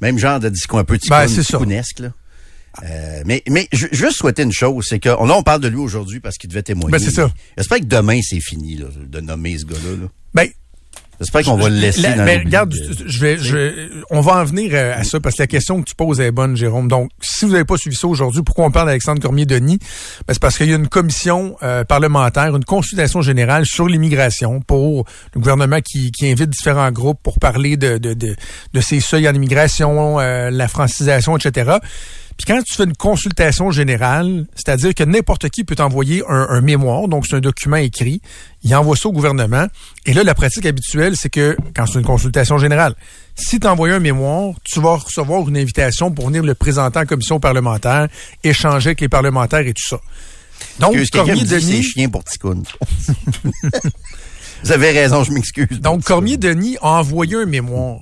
Même 0.00 0.18
genre 0.18 0.40
de 0.40 0.48
discours 0.48 0.78
un 0.78 0.84
peu 0.84 0.98
Ben, 1.08 1.26
ticounesque, 1.26 2.00
là. 2.00 2.08
Euh, 2.82 3.22
mais 3.24 3.42
mais 3.48 3.68
je 3.72 3.86
juste 3.92 4.16
souhaiter 4.16 4.42
une 4.42 4.52
chose, 4.52 4.86
c'est 4.88 4.98
que 4.98 5.08
là 5.08 5.16
on 5.20 5.44
parle 5.44 5.60
de 5.60 5.68
lui 5.68 5.78
aujourd'hui 5.78 6.18
parce 6.18 6.36
qu'il 6.36 6.50
devait 6.50 6.64
témoigner. 6.64 6.90
Ben, 6.90 6.98
c'est 6.98 7.12
ça. 7.12 7.30
J'espère 7.56 7.78
que 7.78 7.84
demain 7.84 8.18
c'est 8.20 8.40
fini 8.40 8.76
là, 8.76 8.86
de 8.96 9.20
nommer 9.20 9.56
ce 9.56 9.64
gars-là. 9.64 9.90
là. 10.02 10.08
Ben, 10.34 10.48
J'espère 11.20 11.42
qu'on 11.42 11.56
va 11.56 11.68
le 11.68 11.76
laisser 11.76 12.02
La- 12.02 12.16
dans 12.16 12.24
ben, 12.24 12.40
regarde, 12.44 12.74
je 13.06 13.20
vais, 13.20 13.36
je, 13.38 14.02
on 14.10 14.20
va 14.20 14.36
en 14.36 14.44
venir 14.44 14.70
euh, 14.74 14.94
à 14.96 15.04
ça 15.04 15.20
parce 15.20 15.36
que 15.36 15.42
la 15.42 15.46
question 15.46 15.80
que 15.82 15.88
tu 15.88 15.94
poses 15.94 16.20
est 16.20 16.30
bonne, 16.32 16.56
Jérôme. 16.56 16.88
Donc, 16.88 17.10
si 17.22 17.44
vous 17.44 17.52
n'avez 17.52 17.64
pas 17.64 17.76
suivi 17.76 17.96
ça 17.96 18.06
aujourd'hui, 18.08 18.42
pourquoi 18.42 18.64
on 18.66 18.70
parle 18.70 18.86
d'Alexandre 18.88 19.20
Cormier-Denis? 19.22 19.78
Ben, 20.26 20.34
c'est 20.34 20.40
parce 20.40 20.56
qu'il 20.58 20.68
y 20.68 20.72
a 20.72 20.76
une 20.76 20.88
commission 20.88 21.56
euh, 21.62 21.84
parlementaire, 21.84 22.54
une 22.56 22.64
consultation 22.64 23.22
générale 23.22 23.64
sur 23.66 23.86
l'immigration 23.86 24.60
pour 24.60 25.04
le 25.34 25.40
gouvernement 25.40 25.80
qui, 25.80 26.10
qui 26.10 26.30
invite 26.30 26.50
différents 26.50 26.90
groupes 26.90 27.20
pour 27.22 27.38
parler 27.38 27.76
de, 27.76 27.98
de, 27.98 28.14
de, 28.14 28.34
de 28.72 28.80
ces 28.80 29.00
seuils 29.00 29.28
en 29.28 29.34
immigration, 29.34 30.18
euh, 30.20 30.50
la 30.50 30.68
francisation, 30.68 31.36
etc. 31.36 31.78
Puis 32.36 32.46
quand 32.46 32.60
tu 32.62 32.74
fais 32.74 32.84
une 32.84 32.96
consultation 32.96 33.70
générale, 33.70 34.46
c'est-à-dire 34.54 34.94
que 34.94 35.04
n'importe 35.04 35.48
qui 35.50 35.64
peut 35.64 35.76
t'envoyer 35.76 36.22
un, 36.28 36.46
un 36.50 36.60
mémoire, 36.60 37.06
donc 37.08 37.26
c'est 37.26 37.36
un 37.36 37.40
document 37.40 37.76
écrit, 37.76 38.20
il 38.62 38.74
envoie 38.74 38.96
ça 38.96 39.08
au 39.08 39.12
gouvernement. 39.12 39.66
Et 40.04 40.12
là, 40.12 40.24
la 40.24 40.34
pratique 40.34 40.66
habituelle, 40.66 41.16
c'est 41.16 41.30
que 41.30 41.56
quand 41.76 41.86
c'est 41.86 41.98
une 41.98 42.04
consultation 42.04 42.58
générale, 42.58 42.94
si 43.36 43.60
tu 43.60 43.66
envoies 43.66 43.92
un 43.92 44.00
mémoire, 44.00 44.54
tu 44.64 44.80
vas 44.80 44.96
recevoir 44.96 45.48
une 45.48 45.56
invitation 45.56 46.10
pour 46.10 46.26
venir 46.26 46.42
le 46.42 46.54
présenter 46.54 46.98
en 46.98 47.06
commission 47.06 47.40
parlementaire, 47.40 48.08
échanger 48.42 48.88
avec 48.88 49.00
les 49.00 49.08
parlementaires 49.08 49.66
et 49.66 49.74
tout 49.74 49.86
ça. 49.88 50.00
Donc, 50.80 50.96
c'est 50.96 51.10
Cormier-Denis... 51.10 51.82
chien 51.82 52.08
pour. 52.08 52.22
Vous 54.62 54.72
avez 54.72 54.90
raison, 54.90 55.24
je 55.24 55.32
m'excuse. 55.32 55.80
Donc, 55.80 56.04
Cormier-Denis 56.04 56.78
a 56.80 57.00
envoyé 57.00 57.36
un 57.36 57.44
mémoire 57.44 58.00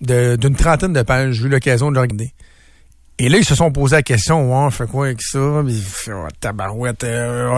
d'une 0.00 0.54
trentaine 0.56 0.92
de 0.92 1.02
pages. 1.02 1.34
J'ai 1.34 1.46
eu 1.46 1.48
l'occasion 1.48 1.90
de 1.90 1.96
le 1.96 2.00
regarder. 2.00 2.32
Et 3.20 3.28
là, 3.28 3.38
ils 3.38 3.44
se 3.44 3.56
sont 3.56 3.72
posé 3.72 3.96
la 3.96 4.02
question, 4.02 4.48
ouais, 4.48 4.66
on 4.66 4.70
fait 4.70 4.86
quoi 4.86 5.06
avec 5.06 5.20
ça? 5.22 5.62
Puis, 5.66 5.82
oh, 6.08 6.28
tabarouette, 6.38 7.02
euh, 7.02 7.48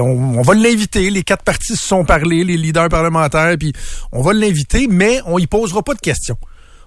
on, 0.00 0.38
on 0.38 0.42
va 0.42 0.54
l'inviter. 0.54 1.08
Les 1.08 1.22
quatre 1.22 1.44
partis 1.44 1.76
se 1.76 1.86
sont 1.86 2.04
parlé, 2.04 2.42
les 2.42 2.56
leaders 2.56 2.88
parlementaires, 2.88 3.54
puis 3.56 3.72
on 4.10 4.22
va 4.22 4.32
l'inviter, 4.32 4.88
mais 4.90 5.20
on 5.26 5.38
y 5.38 5.46
posera 5.46 5.82
pas 5.82 5.94
de 5.94 6.00
questions. 6.00 6.36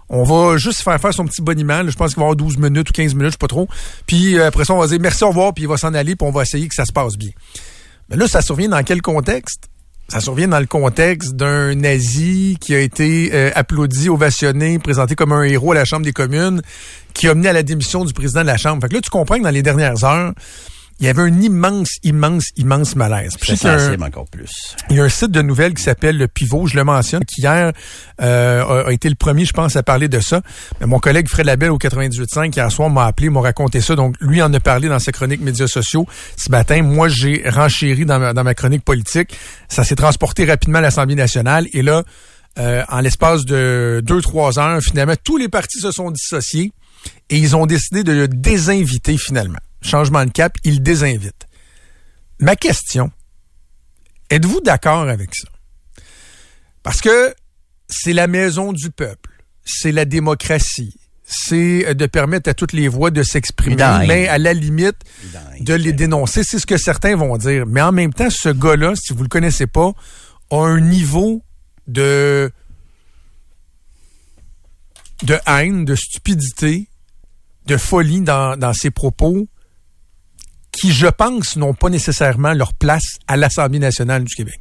On 0.10 0.24
va 0.24 0.58
juste 0.58 0.82
faire 0.82 1.00
faire 1.00 1.14
son 1.14 1.26
petit 1.26 1.42
boniment. 1.42 1.82
là. 1.84 1.90
Je 1.90 1.96
pense 1.96 2.14
qu'il 2.14 2.20
va 2.20 2.26
avoir 2.26 2.36
12 2.36 2.58
minutes 2.58 2.90
ou 2.90 2.94
15 2.94 3.14
minutes, 3.14 3.28
je 3.28 3.32
sais 3.32 3.38
pas 3.38 3.48
trop. 3.48 3.68
Puis 4.06 4.38
euh, 4.38 4.48
après 4.48 4.66
ça, 4.66 4.74
on 4.74 4.80
va 4.80 4.88
dire 4.88 5.00
merci, 5.02 5.24
au 5.24 5.30
revoir, 5.30 5.54
puis 5.54 5.64
il 5.64 5.68
va 5.68 5.78
s'en 5.78 5.94
aller, 5.94 6.16
puis 6.16 6.28
on 6.28 6.32
va 6.32 6.42
essayer 6.44 6.68
que 6.68 6.76
ça 6.76 6.86
se 6.86 6.92
passe 6.94 7.18
bien. 7.18 7.32
Mais 8.10 8.16
là, 8.18 8.28
ça 8.28 8.42
survient 8.42 8.70
dans 8.70 8.84
quel 8.84 9.02
contexte? 9.02 9.70
Ça 10.10 10.22
survient 10.22 10.48
dans 10.48 10.62
le 10.62 10.66
contexte 10.66 11.36
d'un 11.36 11.76
nazi 11.76 12.58
qui 12.62 12.74
a 12.74 12.80
été 12.80 13.32
euh, 13.34 13.52
applaudi, 13.56 14.08
ovationné, 14.08 14.80
présenté 14.80 15.16
comme 15.16 15.34
un 15.34 15.44
héros 15.44 15.74
à 15.74 15.76
la 15.76 15.84
Chambre 15.84 16.06
des 16.06 16.14
communes, 16.14 16.62
qui 17.14 17.28
a 17.28 17.36
mené 17.36 17.50
à 17.50 17.54
la 17.54 17.62
démission 17.64 18.06
du 18.06 18.14
président 18.14 18.42
de 18.42 18.48
la 18.48 18.56
Chambre. 18.56 18.82
Fait 18.82 18.88
que 18.88 18.94
là, 18.94 19.02
tu 19.02 19.10
comprends 19.10 19.38
que 19.38 19.44
dans 19.44 19.50
les 19.50 19.64
dernières 19.64 20.06
heures, 20.06 20.34
il 21.00 21.06
y 21.06 21.10
avait 21.10 21.22
un 21.22 21.42
immense, 21.42 21.98
immense, 22.04 22.46
immense 22.58 22.96
malaise. 22.96 23.34
Puis 23.40 23.56
C'est 23.56 23.68
un- 23.70 24.02
encore 24.02 24.26
plus. 24.28 24.76
il 24.90 24.96
y 24.96 25.00
a 25.00 25.04
un 25.04 25.10
site 25.10 25.32
de 25.32 25.42
nouvelles 25.42 25.74
qui 25.74 25.84
s'appelle 25.84 26.18
le 26.18 26.28
Pivot, 26.28 26.66
je 26.68 26.76
le 26.76 26.84
mentionne, 26.84 27.24
qui 27.26 27.42
hier 27.42 27.72
euh, 28.22 28.64
a, 28.64 28.88
a 28.88 28.92
été 28.92 29.08
le 29.10 29.16
premier, 29.16 29.46
je 29.46 29.54
pense, 29.54 29.76
à 29.76 29.84
parler 29.84 30.08
de 30.08 30.20
ça. 30.20 30.42
Mais 30.80 30.88
mon 30.88 31.00
collègue 31.00 31.28
Fred 31.30 31.46
Labelle 31.46 31.72
au 31.72 31.78
98.5, 31.78 32.56
hier 32.56 32.72
soir, 32.72 32.90
m'a 32.90 33.06
appelé, 33.06 33.30
m'a 33.30 33.42
raconté 33.42 33.80
ça. 33.82 33.96
Donc, 33.96 34.16
lui 34.22 34.42
en 34.42 34.52
a 34.54 34.60
parlé 34.60 34.90
dans 34.90 35.00
sa 35.00 35.12
chronique 35.12 35.42
médias 35.42 35.68
sociaux 35.68 36.08
ce 36.36 36.50
matin. 36.50 36.82
Moi, 36.82 37.10
j'ai 37.10 37.44
renchéri 37.48 38.06
dans 38.06 38.20
ma, 38.20 38.34
dans 38.34 38.44
ma 38.44 38.54
chronique 38.56 38.84
politique. 38.84 39.38
Ça 39.70 39.84
s'est 39.84 39.96
transporté 39.96 40.46
rapidement 40.46 40.80
à 40.80 40.82
l'Assemblée 40.82 41.16
nationale. 41.16 41.68
Et 41.74 41.82
là, 41.84 42.04
euh, 42.58 42.84
en 42.90 43.02
l'espace 43.02 43.46
de 43.46 44.02
deux, 44.04 44.22
trois 44.22 44.58
heures, 44.58 44.82
finalement, 44.82 45.14
tous 45.24 45.38
les 45.38 45.48
partis 45.48 45.80
se 45.80 45.92
sont 45.92 46.10
dissociés 46.10 46.72
et 47.30 47.38
ils 47.38 47.56
ont 47.56 47.68
décidé 47.68 48.04
de 48.04 48.12
le 48.14 48.28
désinviter 48.28 49.16
finalement. 49.18 49.60
Changement 49.82 50.26
de 50.26 50.32
cap, 50.32 50.58
ils 50.64 50.76
le 50.76 50.80
désinvitent. 50.80 51.48
Ma 52.40 52.56
question, 52.56 53.12
Êtes-vous 54.30 54.62
d'accord 54.62 55.08
avec 55.08 55.34
ça? 55.34 55.48
Parce 56.84 57.02
que 57.02 57.34
c'est 57.88 58.14
la 58.14 58.28
maison 58.28 58.74
du 58.74 58.92
peuple, 58.92 59.32
c'est 59.64 59.92
la 59.92 60.06
démocratie, 60.06 61.00
c'est 61.24 61.86
euh, 61.88 61.94
de 61.94 62.06
permettre 62.06 62.50
à 62.50 62.54
toutes 62.54 62.74
les 62.74 62.88
voix 62.88 63.12
de 63.12 63.24
s'exprimer, 63.24 63.76
mais 64.08 64.28
à 64.28 64.38
la 64.38 64.54
limite 64.54 64.98
de 65.60 65.74
les 65.74 65.94
dénoncer. 65.94 66.44
C'est 66.44 66.60
ce 66.60 66.66
que 66.66 66.78
certains 66.78 67.16
vont 67.16 67.38
dire. 67.38 67.66
Mais 67.66 67.82
en 67.82 67.92
même 67.92 68.14
temps, 68.14 68.30
ce 68.30 68.50
gars-là, 68.50 68.94
si 68.96 69.14
vous 69.14 69.24
le 69.24 69.30
connaissez 69.30 69.68
pas, 69.68 69.92
a 70.52 70.58
un 70.58 70.82
niveau 70.82 71.44
de 71.88 72.52
de 75.24 75.38
haine, 75.48 75.84
de 75.84 75.96
stupidité, 75.96 76.90
de 77.66 77.76
folie 77.78 78.22
dans, 78.22 78.56
dans 78.56 78.74
ses 78.74 78.92
propos 78.92 79.48
qui, 80.80 80.92
je 80.92 81.08
pense, 81.08 81.56
n'ont 81.56 81.74
pas 81.74 81.90
nécessairement 81.90 82.54
leur 82.54 82.74
place 82.74 83.18
à 83.28 83.36
l'Assemblée 83.36 83.80
nationale 83.80 84.24
du 84.24 84.36
Québec. 84.36 84.60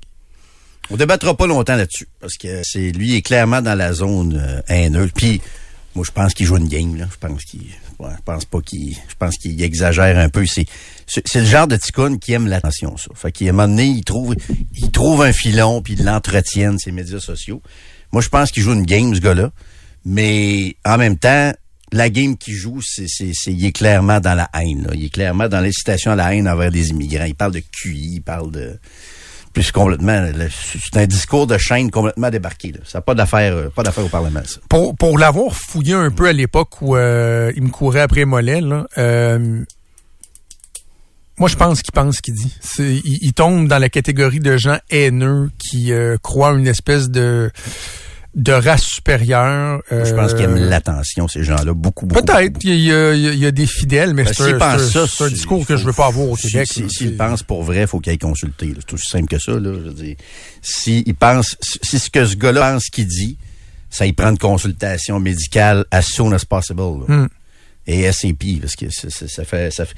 On 0.90 0.96
débattra 0.96 1.36
pas 1.36 1.46
longtemps 1.46 1.74
là-dessus 1.74 2.06
parce 2.20 2.36
que 2.36 2.62
c'est 2.62 2.92
lui 2.92 3.16
est 3.16 3.22
clairement 3.22 3.60
dans 3.60 3.74
la 3.74 3.92
zone 3.92 4.40
euh, 4.40 4.60
haineuse. 4.68 5.10
Puis 5.14 5.40
moi 5.96 6.04
je 6.06 6.12
pense 6.12 6.32
qu'il 6.32 6.46
joue 6.46 6.56
une 6.58 6.68
game 6.68 6.96
là. 6.96 7.06
Je 7.10 7.26
pense 7.26 7.44
qu'il 7.44 7.62
je 7.98 8.22
pense 8.24 8.44
pas 8.44 8.60
qu'il 8.60 8.94
je 8.94 9.14
pense 9.18 9.36
qu'il 9.36 9.60
exagère 9.62 10.16
un 10.18 10.28
peu. 10.28 10.44
C'est 10.46 11.34
le 11.34 11.44
genre 11.44 11.66
de 11.66 11.76
ticoun 11.76 12.20
qui 12.20 12.32
aime 12.34 12.46
l'attention 12.46 12.96
ça. 12.96 13.10
Fait 13.14 13.32
qu'à 13.32 13.46
un 13.46 13.52
moment 13.52 13.66
donné, 13.66 13.86
il 13.86 14.04
trouve 14.04 14.36
il 14.74 14.92
trouve 14.92 15.22
un 15.22 15.32
filon 15.32 15.82
puis 15.82 15.94
il 15.94 16.04
l'entretienne 16.04 16.78
ses 16.78 16.92
médias 16.92 17.20
sociaux. 17.20 17.62
Moi 18.12 18.22
je 18.22 18.28
pense 18.28 18.52
qu'il 18.52 18.62
joue 18.62 18.72
une 18.72 18.86
game 18.86 19.12
ce 19.12 19.20
gars-là, 19.20 19.50
mais 20.04 20.76
en 20.84 20.98
même 20.98 21.18
temps 21.18 21.52
la 21.92 22.10
game 22.10 22.36
qu'il 22.36 22.54
joue, 22.54 22.80
c'est, 22.82 23.06
c'est, 23.08 23.30
c'est, 23.32 23.52
il 23.52 23.64
est 23.64 23.72
clairement 23.72 24.20
dans 24.20 24.34
la 24.34 24.50
haine. 24.54 24.84
Là. 24.86 24.90
Il 24.94 25.04
est 25.04 25.12
clairement 25.12 25.48
dans 25.48 25.60
l'incitation 25.60 26.12
à 26.12 26.16
la 26.16 26.34
haine 26.34 26.48
envers 26.48 26.70
les 26.70 26.90
immigrants. 26.90 27.24
Il 27.24 27.34
parle 27.34 27.52
de 27.52 27.60
QI, 27.60 28.14
il 28.16 28.20
parle 28.20 28.50
de 28.50 28.78
plus 29.52 29.72
complètement. 29.72 30.26
C'est 30.50 30.98
un 30.98 31.06
discours 31.06 31.46
de 31.46 31.56
chaîne 31.56 31.90
complètement 31.90 32.28
débarqué. 32.28 32.72
Là. 32.72 32.80
Ça 32.84 32.98
n'a 32.98 33.02
pas 33.02 33.14
d'affaire, 33.14 33.54
euh, 33.54 33.68
pas 33.70 33.82
d'affaire 33.82 34.04
au 34.04 34.08
Parlement, 34.08 34.42
ça. 34.44 34.60
Pour, 34.68 34.94
pour 34.96 35.18
l'avoir 35.18 35.54
fouillé 35.54 35.94
un 35.94 36.10
peu 36.10 36.26
à 36.28 36.32
l'époque 36.32 36.82
où 36.82 36.96
euh, 36.96 37.52
il 37.56 37.62
me 37.62 37.70
courait 37.70 38.00
après 38.00 38.24
Mollet, 38.24 38.60
là, 38.60 38.86
euh, 38.98 39.64
Moi, 41.38 41.48
je 41.48 41.56
pense 41.56 41.80
qu'il 41.82 41.92
pense 41.92 42.16
ce 42.16 42.22
qu'il 42.22 42.34
dit. 42.34 42.54
C'est, 42.60 42.96
il, 42.96 43.18
il 43.22 43.32
tombe 43.32 43.68
dans 43.68 43.78
la 43.78 43.88
catégorie 43.88 44.40
de 44.40 44.56
gens 44.56 44.78
haineux 44.90 45.50
qui 45.56 45.92
euh, 45.92 46.16
croient 46.20 46.50
une 46.50 46.66
espèce 46.66 47.08
de 47.08 47.50
de 48.36 48.52
race 48.52 48.82
supérieure. 48.84 49.80
Je 49.90 50.14
pense 50.14 50.34
qu'ils 50.34 50.44
aiment 50.44 50.56
euh, 50.58 50.68
l'attention, 50.68 51.26
ces 51.26 51.42
gens-là, 51.42 51.72
beaucoup, 51.74 52.06
beaucoup. 52.06 52.22
Peut-être. 52.22 52.62
Il 52.62 52.74
y, 52.80 52.92
a, 52.92 53.14
il 53.14 53.20
y 53.22 53.28
a- 53.28 53.32
il 53.32 53.38
y 53.38 53.46
a 53.46 53.50
des 53.50 53.66
fidèles, 53.66 54.12
mais 54.14 54.24
Ben, 54.24 54.32
c'est 54.34 54.44
s'ils 54.44 55.24
un, 55.24 55.28
discours 55.30 55.66
que 55.66 55.76
je 55.76 55.84
veux 55.84 55.92
pas 55.94 56.06
avoir 56.06 56.28
au 56.28 56.36
si- 56.36 56.50
Québec. 56.52 56.68
si-. 56.70 56.88
S'ils 56.90 57.08
C'est- 57.10 57.16
pensent 57.16 57.42
pour 57.42 57.62
vrai, 57.62 57.80
il 57.82 57.86
faut 57.86 57.98
qu'ils 57.98 58.10
aillent 58.12 58.18
consulter. 58.18 58.74
C'est 58.78 58.92
aussi 58.92 59.08
simple 59.08 59.26
que 59.28 59.38
ça. 59.38 59.52
Là, 59.52 59.72
je 59.72 59.88
veux 59.88 59.92
dire. 59.94 60.16
S'ils 60.60 61.14
pensent, 61.14 61.56
si 61.82 61.98
ce 61.98 62.10
que 62.10 62.24
ce 62.26 62.36
gars-là 62.36 62.72
pense 62.74 62.86
qu'il 62.90 63.06
dit, 63.06 63.38
ça 63.88 64.04
y 64.04 64.12
prend 64.12 64.28
une 64.30 64.38
consultation 64.38 65.18
médicale 65.18 65.86
as 65.90 66.02
soon 66.02 66.32
as 66.32 66.44
possible. 66.44 66.82
là. 67.08 67.28
Et 67.86 68.02
SCP, 68.10 68.58
parce 68.60 68.74
que 68.74 68.86
ça, 68.90 69.08
ça- 69.10 69.28
ça 69.28 69.44
fait, 69.44 69.70
ça 69.72 69.86
fait. 69.86 69.94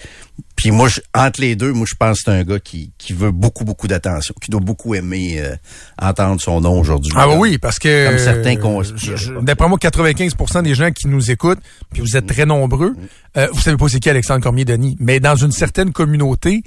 Puis 0.57 0.71
moi, 0.71 0.89
je- 0.89 1.01
entre 1.15 1.41
les 1.41 1.57
deux, 1.57 1.73
moi, 1.73 1.87
je 1.89 1.95
pense 1.95 2.19
que 2.19 2.25
c'est 2.27 2.39
un 2.39 2.45
gars 2.45 2.59
qui, 2.59 2.91
qui 2.99 3.13
veut 3.15 3.31
beaucoup, 3.31 3.65
beaucoup 3.65 3.89
d'attention, 3.89 4.35
qui 4.43 4.51
doit 4.51 4.61
beaucoup 4.61 4.95
aimer 4.95 5.41
euh, 5.41 5.55
entendre 6.01 6.41
son 6.41 6.61
nom 6.61 6.79
aujourd'hui. 6.81 7.13
Ah 7.17 7.27
bah 7.27 7.37
oui, 7.39 7.57
parce 7.59 7.79
que 7.79 8.09
Comme 8.09 8.19
certains 8.19 8.57
euh, 8.57 8.83
je- 8.97 9.17
je- 9.17 9.33
d'après 9.41 9.69
moi, 9.69 9.79
95% 9.79 10.63
des 10.63 10.75
gens 10.75 10.91
qui 10.91 11.09
nous 11.09 11.31
écoutent, 11.31 11.61
puis 11.93 12.03
vous 12.03 12.17
êtes 12.17 12.27
très 12.27 12.45
nombreux, 12.45 12.95
euh, 13.37 13.49
vous 13.53 13.61
savez 13.61 13.77
pas 13.77 13.89
c'est 13.89 14.01
qui 14.01 14.11
Alexandre 14.11 14.43
Cormier-Denis, 14.43 14.97
mais 15.01 15.21
dans 15.21 15.37
une 15.37 15.53
certaine 15.53 15.93
communauté, 15.93 16.63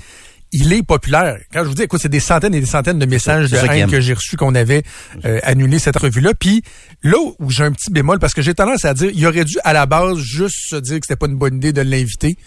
il 0.51 0.73
est 0.73 0.83
populaire. 0.83 1.37
Quand 1.53 1.63
je 1.63 1.69
vous 1.69 1.75
dis, 1.75 1.83
écoute, 1.83 2.01
c'est 2.01 2.09
des 2.09 2.19
centaines 2.19 2.53
et 2.53 2.59
des 2.59 2.65
centaines 2.65 2.99
de 2.99 3.05
messages 3.05 3.49
de 3.49 3.57
haine 3.57 3.89
que 3.89 4.01
j'ai 4.01 4.13
reçus 4.13 4.35
qu'on 4.37 4.55
avait 4.55 4.83
euh, 5.25 5.39
annulé 5.43 5.79
cette 5.79 5.97
revue-là. 5.97 6.33
Puis 6.33 6.63
là 7.03 7.17
où 7.39 7.49
j'ai 7.49 7.63
un 7.63 7.71
petit 7.71 7.91
bémol, 7.91 8.19
parce 8.19 8.33
que 8.33 8.41
j'ai 8.41 8.53
tendance 8.53 8.85
à 8.85 8.93
dire, 8.93 9.11
il 9.13 9.25
aurait 9.25 9.45
dû 9.45 9.57
à 9.63 9.73
la 9.73 9.85
base 9.85 10.17
juste 10.17 10.55
se 10.69 10.75
dire 10.75 10.99
que 10.99 11.05
c'était 11.05 11.17
pas 11.17 11.27
une 11.27 11.37
bonne 11.37 11.55
idée 11.55 11.73
de 11.73 11.81
l'inviter. 11.81 12.37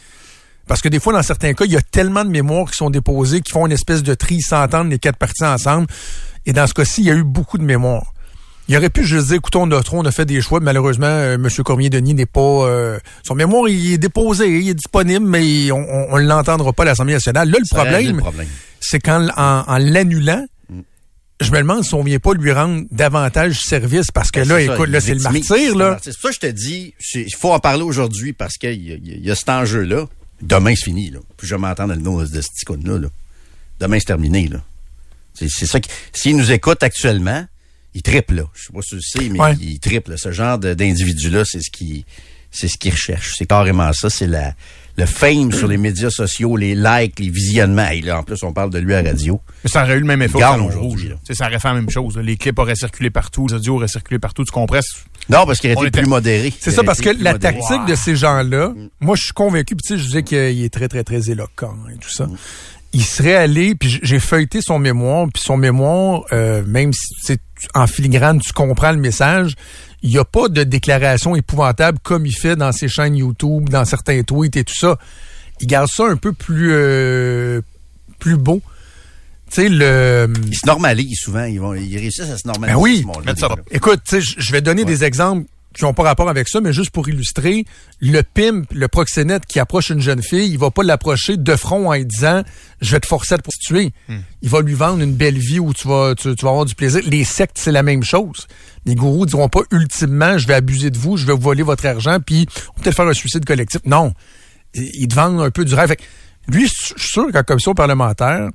Parce 0.66 0.80
que 0.80 0.88
des 0.88 1.00
fois, 1.00 1.12
dans 1.12 1.22
certains 1.22 1.52
cas, 1.52 1.64
il 1.66 1.72
y 1.72 1.76
a 1.76 1.82
tellement 1.82 2.24
de 2.24 2.30
mémoires 2.30 2.70
qui 2.70 2.76
sont 2.76 2.90
déposées, 2.90 3.40
qui 3.40 3.52
font 3.52 3.66
une 3.66 3.72
espèce 3.72 4.02
de 4.02 4.14
tri, 4.14 4.36
ils 4.36 4.42
s'entendent 4.42 4.90
les 4.90 4.98
quatre 4.98 5.18
parties 5.18 5.44
ensemble. 5.44 5.86
Et 6.46 6.52
dans 6.52 6.66
ce 6.66 6.74
cas-ci, 6.74 7.02
il 7.02 7.06
y 7.06 7.10
a 7.10 7.14
eu 7.14 7.24
beaucoup 7.24 7.58
de 7.58 7.64
mémoires. 7.64 8.13
Il 8.68 8.76
aurait 8.76 8.88
pu 8.90 9.04
juste 9.04 9.26
dire, 9.26 9.36
écoutons, 9.36 9.66
notre 9.66 9.92
on 9.94 10.04
a 10.06 10.10
fait 10.10 10.24
des 10.24 10.40
choix. 10.40 10.58
Malheureusement, 10.60 11.06
euh, 11.06 11.34
M. 11.34 11.48
Cormier-Denis 11.64 12.14
n'est 12.14 12.24
pas... 12.26 12.40
euh, 12.40 12.98
son 13.22 13.34
mémoire, 13.34 13.68
il 13.68 13.92
est 13.92 13.98
déposé, 13.98 14.48
il 14.60 14.68
est 14.70 14.74
disponible, 14.74 15.26
mais 15.26 15.70
on, 15.70 15.76
on, 15.78 16.14
on 16.14 16.16
l'entendra 16.16 16.72
pas 16.72 16.84
à 16.84 16.86
l'Assemblée 16.86 17.12
nationale. 17.12 17.50
Là, 17.50 17.58
le 17.58 17.64
Ça 17.66 17.76
problème, 17.76 18.22
c'est 18.80 19.00
qu'en 19.00 19.28
en, 19.36 19.64
en 19.66 19.78
l'annulant, 19.78 20.46
je 21.40 21.50
me 21.50 21.58
demande 21.58 21.84
si 21.84 21.92
on 21.94 22.02
vient 22.02 22.18
pas 22.20 22.32
lui 22.32 22.52
rendre 22.52 22.84
davantage 22.90 23.60
service, 23.60 24.10
parce 24.10 24.30
que 24.30 24.40
Ben, 24.40 24.48
là, 24.48 24.60
écoute, 24.62 24.88
là, 24.88 25.00
c'est 25.00 25.14
le 25.14 25.20
martyr, 25.20 25.42
c'est 25.72 25.74
là. 25.74 25.98
C'est 26.02 26.12
ça 26.12 26.28
que 26.28 26.34
je 26.34 26.40
te 26.40 26.46
dis, 26.46 26.94
il 27.14 27.34
faut 27.34 27.52
en 27.52 27.58
parler 27.58 27.82
aujourd'hui 27.82 28.32
parce 28.32 28.54
qu'il 28.56 28.82
y, 28.82 28.92
a- 29.26 29.30
a- 29.30 29.32
a 29.32 29.34
cet 29.34 29.48
enjeu-là. 29.50 30.06
Demain, 30.40 30.74
c'est 30.76 30.84
fini, 30.86 31.10
là. 31.10 31.18
Puis 31.36 31.46
je 31.46 31.54
vais 31.54 31.60
m'entendre 31.60 31.92
le 31.94 32.00
nom 32.00 32.18
de 32.18 32.24
ce 32.26 32.30
petit 32.48 32.64
là. 32.86 33.08
Demain, 33.80 33.98
c'est 33.98 34.06
terminé, 34.06 34.48
là. 34.48 34.62
C'est 35.34 35.48
c'est 35.50 35.66
ça 35.66 35.80
qui, 35.80 35.90
s'il 36.12 36.36
nous 36.36 36.52
écoute 36.52 36.82
actuellement, 36.82 37.44
il 37.94 38.02
triple, 38.02 38.34
là. 38.34 38.42
Je 38.54 38.62
sais 38.64 38.72
pas 38.72 38.82
si 38.82 38.96
tu 38.96 39.02
sais, 39.02 39.28
mais 39.28 39.38
Ouais. 39.40 39.54
il 39.60 39.78
triple. 39.78 40.10
là. 40.12 40.16
Ce 40.16 40.32
genre 40.32 40.58
d'individu-là, 40.58 41.44
c'est 41.44 41.60
ce 41.60 41.70
qui, 41.70 42.04
c'est 42.50 42.68
ce 42.68 42.76
qu'il 42.78 42.92
recherche. 42.92 43.34
C'est 43.38 43.46
carrément 43.46 43.92
ça. 43.92 44.10
C'est 44.10 44.26
la, 44.26 44.52
le 44.96 45.06
fame 45.06 45.50
sur 45.52 45.66
les 45.68 45.76
médias 45.76 46.10
sociaux, 46.10 46.56
les 46.56 46.74
likes, 46.74 47.18
les 47.18 47.30
visionnements. 47.30 47.88
Et 47.88 48.00
là, 48.00 48.18
en 48.18 48.22
plus, 48.22 48.42
on 48.42 48.52
parle 48.52 48.70
de 48.70 48.78
lui 48.78 48.94
à 48.94 49.02
radio. 49.02 49.40
Mais 49.64 49.70
ça 49.70 49.82
aurait 49.84 49.94
eu 49.96 50.00
le 50.00 50.06
même 50.06 50.22
effet 50.22 50.36
au 50.36 50.40
Salon 50.40 50.68
Rouge. 50.68 51.14
Ça 51.32 51.46
aurait 51.46 51.58
fait 51.58 51.68
la 51.68 51.74
même 51.74 51.90
chose. 51.90 52.16
là. 52.16 52.22
Les 52.22 52.36
clips 52.36 52.58
auraient 52.58 52.76
circulé 52.76 53.10
partout, 53.10 53.46
les 53.48 53.54
audios 53.54 53.76
auraient 53.76 53.88
circulé 53.88 54.18
partout. 54.18 54.44
Tu 54.44 54.52
comprends? 54.52 54.80
Non, 55.28 55.46
parce 55.46 55.58
qu'il 55.58 55.70
aurait 55.72 55.86
été 55.86 55.88
était- 55.88 56.00
plus 56.02 56.08
modéré. 56.08 56.52
C'est 56.60 56.70
ça, 56.70 56.82
parce 56.84 57.00
que 57.00 57.08
la 57.10 57.32
modéré. 57.32 57.54
tactique 57.58 57.86
de 57.88 57.94
ces 57.94 58.14
gens-là, 58.14 58.72
moi, 59.00 59.16
je 59.16 59.22
suis 59.22 59.32
convaincu, 59.32 59.74
puis 59.74 59.82
tu 59.86 59.94
sais, 59.94 59.98
je 59.98 60.04
disais 60.06 60.22
qu'il 60.22 60.62
est 60.62 60.72
très, 60.72 60.86
très, 60.88 61.02
très 61.02 61.30
éloquent 61.30 61.74
et 61.92 61.96
tout 61.98 62.10
ça. 62.10 62.28
Il 62.92 63.02
serait 63.02 63.34
allé, 63.34 63.74
puis 63.74 63.98
j'ai 64.02 64.20
feuilleté 64.20 64.60
son 64.60 64.78
mémoire, 64.78 65.26
puis 65.32 65.42
son 65.42 65.56
mémoire, 65.56 66.22
euh, 66.32 66.62
même 66.66 66.92
si 66.92 67.06
c'est 67.22 67.40
en 67.74 67.86
filigrane, 67.86 68.40
tu 68.40 68.52
comprends 68.52 68.92
le 68.92 68.98
message, 68.98 69.54
il 70.02 70.10
n'y 70.10 70.18
a 70.18 70.24
pas 70.24 70.48
de 70.48 70.64
déclaration 70.64 71.34
épouvantable 71.34 71.98
comme 72.02 72.26
il 72.26 72.34
fait 72.34 72.56
dans 72.56 72.72
ses 72.72 72.88
chaînes 72.88 73.16
YouTube, 73.16 73.68
dans 73.68 73.84
certains 73.84 74.22
tweets 74.22 74.56
et 74.56 74.64
tout 74.64 74.74
ça. 74.74 74.98
Il 75.60 75.66
garde 75.66 75.88
ça 75.88 76.04
un 76.04 76.16
peu 76.16 76.32
plus, 76.32 76.72
euh, 76.72 77.60
plus 78.18 78.36
beau. 78.36 78.60
Tu 79.50 79.62
sais, 79.62 79.68
le... 79.68 80.32
Ils 80.46 80.56
se 80.56 80.66
normalisent 80.66 81.20
souvent. 81.20 81.44
Ils, 81.44 81.60
vont, 81.60 81.74
ils 81.74 81.96
réussissent 81.96 82.30
à 82.30 82.38
se 82.38 82.46
normaliser. 82.46 82.76
Ben 82.76 82.82
oui. 82.82 83.06
ce. 83.36 83.46
Écoute, 83.70 84.00
je 84.10 84.52
vais 84.52 84.60
donner 84.60 84.84
des 84.84 85.04
exemples 85.04 85.46
qui 85.74 85.84
n'ont 85.84 85.94
pas 85.94 86.02
rapport 86.02 86.28
avec 86.28 86.48
ça, 86.48 86.60
mais 86.60 86.72
juste 86.72 86.90
pour 86.90 87.08
illustrer, 87.08 87.64
le 88.00 88.22
pimp, 88.22 88.66
le 88.72 88.88
proxénète 88.88 89.46
qui 89.46 89.58
approche 89.58 89.90
une 89.90 90.00
jeune 90.00 90.22
fille, 90.22 90.50
il 90.50 90.58
va 90.58 90.70
pas 90.70 90.82
l'approcher 90.82 91.36
de 91.36 91.56
front 91.56 91.88
en 91.90 91.94
lui 91.94 92.06
disant 92.06 92.42
je 92.80 92.92
vais 92.92 93.00
te 93.00 93.06
forcer 93.06 93.34
à 93.34 93.38
te 93.38 93.42
prostituer. 93.42 93.92
Il 94.42 94.48
va 94.48 94.60
lui 94.60 94.74
vendre 94.74 95.02
une 95.02 95.14
belle 95.14 95.38
vie 95.38 95.58
où 95.58 95.72
tu 95.72 95.88
vas 95.88 96.14
tu, 96.14 96.34
tu 96.34 96.44
vas 96.44 96.50
avoir 96.50 96.64
du 96.64 96.74
plaisir. 96.74 97.02
Les 97.06 97.24
sectes, 97.24 97.58
c'est 97.58 97.72
la 97.72 97.82
même 97.82 98.04
chose. 98.04 98.46
Les 98.86 98.94
gourous 98.94 99.26
diront 99.26 99.48
pas 99.48 99.62
ultimement 99.70 100.38
je 100.38 100.46
vais 100.46 100.54
abuser 100.54 100.90
de 100.90 100.98
vous, 100.98 101.16
je 101.16 101.26
vais 101.26 101.32
vous 101.32 101.40
voler 101.40 101.62
votre 101.62 101.86
argent 101.86 102.18
puis 102.24 102.46
on 102.70 102.72
peut 102.74 102.82
peut-être 102.82 102.96
faire 102.96 103.06
un 103.08 103.14
suicide 103.14 103.44
collectif. 103.44 103.80
Non. 103.84 104.12
Ils 104.74 104.90
ils 104.94 105.08
te 105.08 105.14
vendent 105.14 105.40
un 105.40 105.50
peu 105.50 105.64
du 105.64 105.74
rêve. 105.74 105.88
Fait 105.88 105.96
que 105.96 106.02
lui, 106.48 106.66
je 106.66 106.74
suis 106.74 106.94
sûr 106.96 107.32
qu'en 107.32 107.42
commission 107.42 107.74
parlementaire, 107.74 108.50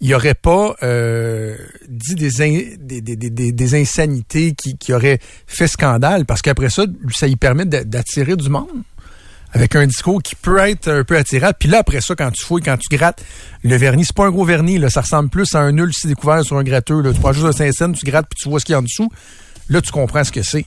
il 0.00 0.14
aurait 0.14 0.34
pas 0.34 0.76
euh, 0.82 1.56
dit 1.88 2.14
des, 2.16 2.42
in- 2.42 2.76
des, 2.78 3.00
des, 3.00 3.16
des, 3.16 3.52
des 3.52 3.74
insanités 3.80 4.54
qui, 4.54 4.92
auraient 4.92 5.18
fait 5.46 5.68
scandale, 5.68 6.26
parce 6.26 6.42
qu'après 6.42 6.68
ça, 6.70 6.84
ça 7.14 7.26
lui 7.26 7.36
permet 7.36 7.64
d'a- 7.64 7.84
d'attirer 7.84 8.36
du 8.36 8.48
monde 8.50 8.68
avec 9.52 9.74
un 9.74 9.86
discours 9.86 10.22
qui 10.22 10.34
peut 10.34 10.58
être 10.58 10.88
un 10.88 11.02
peu 11.04 11.16
attirant. 11.16 11.52
Puis 11.58 11.68
là, 11.70 11.78
après 11.78 12.02
ça, 12.02 12.14
quand 12.14 12.30
tu 12.30 12.44
fouilles, 12.44 12.62
quand 12.62 12.76
tu 12.76 12.94
grattes, 12.94 13.24
le 13.62 13.74
vernis, 13.76 14.04
c'est 14.04 14.14
pas 14.14 14.26
un 14.26 14.30
gros 14.30 14.44
vernis, 14.44 14.78
là, 14.78 14.90
ça 14.90 15.00
ressemble 15.00 15.30
plus 15.30 15.54
à 15.54 15.60
un 15.60 15.72
nul 15.72 15.90
si 15.94 16.08
découvert 16.08 16.44
sur 16.44 16.58
un 16.58 16.62
gratteux. 16.64 17.02
Tu 17.14 17.20
prends 17.20 17.32
juste 17.32 17.46
un 17.46 17.52
Saint-Saëns, 17.52 17.92
tu 17.94 18.04
grattes, 18.04 18.26
puis 18.28 18.38
tu 18.42 18.50
vois 18.50 18.60
ce 18.60 18.66
qu'il 18.66 18.74
y 18.74 18.76
a 18.76 18.80
en 18.80 18.82
dessous. 18.82 19.08
Là, 19.70 19.80
tu 19.80 19.92
comprends 19.92 20.24
ce 20.24 20.32
que 20.32 20.42
c'est. 20.42 20.66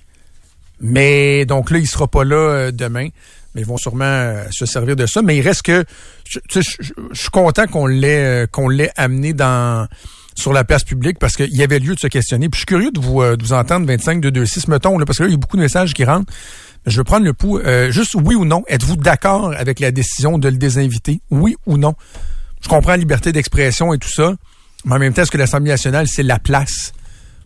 Mais 0.81 1.45
donc 1.45 1.69
là, 1.71 1.77
il 1.77 1.87
sera 1.87 2.07
pas 2.07 2.23
là 2.23 2.35
euh, 2.35 2.71
demain. 2.71 3.09
Mais 3.55 3.61
ils 3.61 3.67
vont 3.67 3.77
sûrement 3.77 4.03
euh, 4.05 4.43
se 4.51 4.65
servir 4.65 4.95
de 4.95 5.05
ça. 5.05 5.21
Mais 5.21 5.37
il 5.37 5.41
reste 5.41 5.63
que 5.63 5.83
je, 6.27 6.39
tu 6.49 6.61
sais, 6.61 6.75
je- 6.79 6.87
je- 6.87 6.93
je 7.11 7.19
suis 7.19 7.29
content 7.29 7.65
qu'on 7.67 7.87
l'ait 7.87 8.43
euh, 8.43 8.47
qu'on 8.47 8.69
l'ait 8.69 8.91
amené 8.95 9.33
dans 9.33 9.87
sur 10.35 10.53
la 10.53 10.63
place 10.63 10.83
publique 10.83 11.19
parce 11.19 11.35
qu'il 11.35 11.53
y 11.55 11.63
avait 11.63 11.79
lieu 11.79 11.95
de 11.95 11.99
se 11.99 12.07
questionner. 12.07 12.47
Puis 12.47 12.57
je 12.57 12.59
suis 12.59 12.65
curieux 12.65 12.91
de 12.91 12.99
vous, 12.99 13.21
euh, 13.21 13.35
de 13.35 13.43
vous 13.43 13.51
entendre 13.53 13.85
25 13.87 14.21
de 14.21 14.39
26 14.39 14.67
mettons, 14.69 14.97
là, 14.97 15.05
parce 15.05 15.17
que 15.17 15.23
là, 15.23 15.29
il 15.29 15.33
y 15.33 15.35
a 15.35 15.37
beaucoup 15.37 15.57
de 15.57 15.61
messages 15.61 15.93
qui 15.93 16.05
rentrent. 16.05 16.31
Je 16.85 16.95
vais 16.97 17.03
prendre 17.03 17.25
le 17.25 17.33
pouls. 17.33 17.59
Euh, 17.59 17.91
juste 17.91 18.15
oui 18.15 18.35
ou 18.35 18.45
non, 18.45 18.63
êtes-vous 18.67 18.95
d'accord 18.95 19.53
avec 19.57 19.79
la 19.81 19.91
décision 19.91 20.37
de 20.37 20.47
le 20.47 20.55
désinviter? 20.57 21.19
Oui 21.29 21.55
ou 21.65 21.77
non? 21.77 21.93
Je 22.61 22.69
comprends 22.69 22.91
la 22.91 22.97
liberté 22.97 23.31
d'expression 23.33 23.93
et 23.93 23.97
tout 23.97 24.07
ça, 24.09 24.33
mais 24.85 24.95
en 24.95 24.99
même 24.99 25.13
temps, 25.13 25.23
est-ce 25.23 25.31
que 25.31 25.37
l'Assemblée 25.37 25.71
nationale, 25.71 26.07
c'est 26.07 26.23
la 26.23 26.39
place 26.39 26.93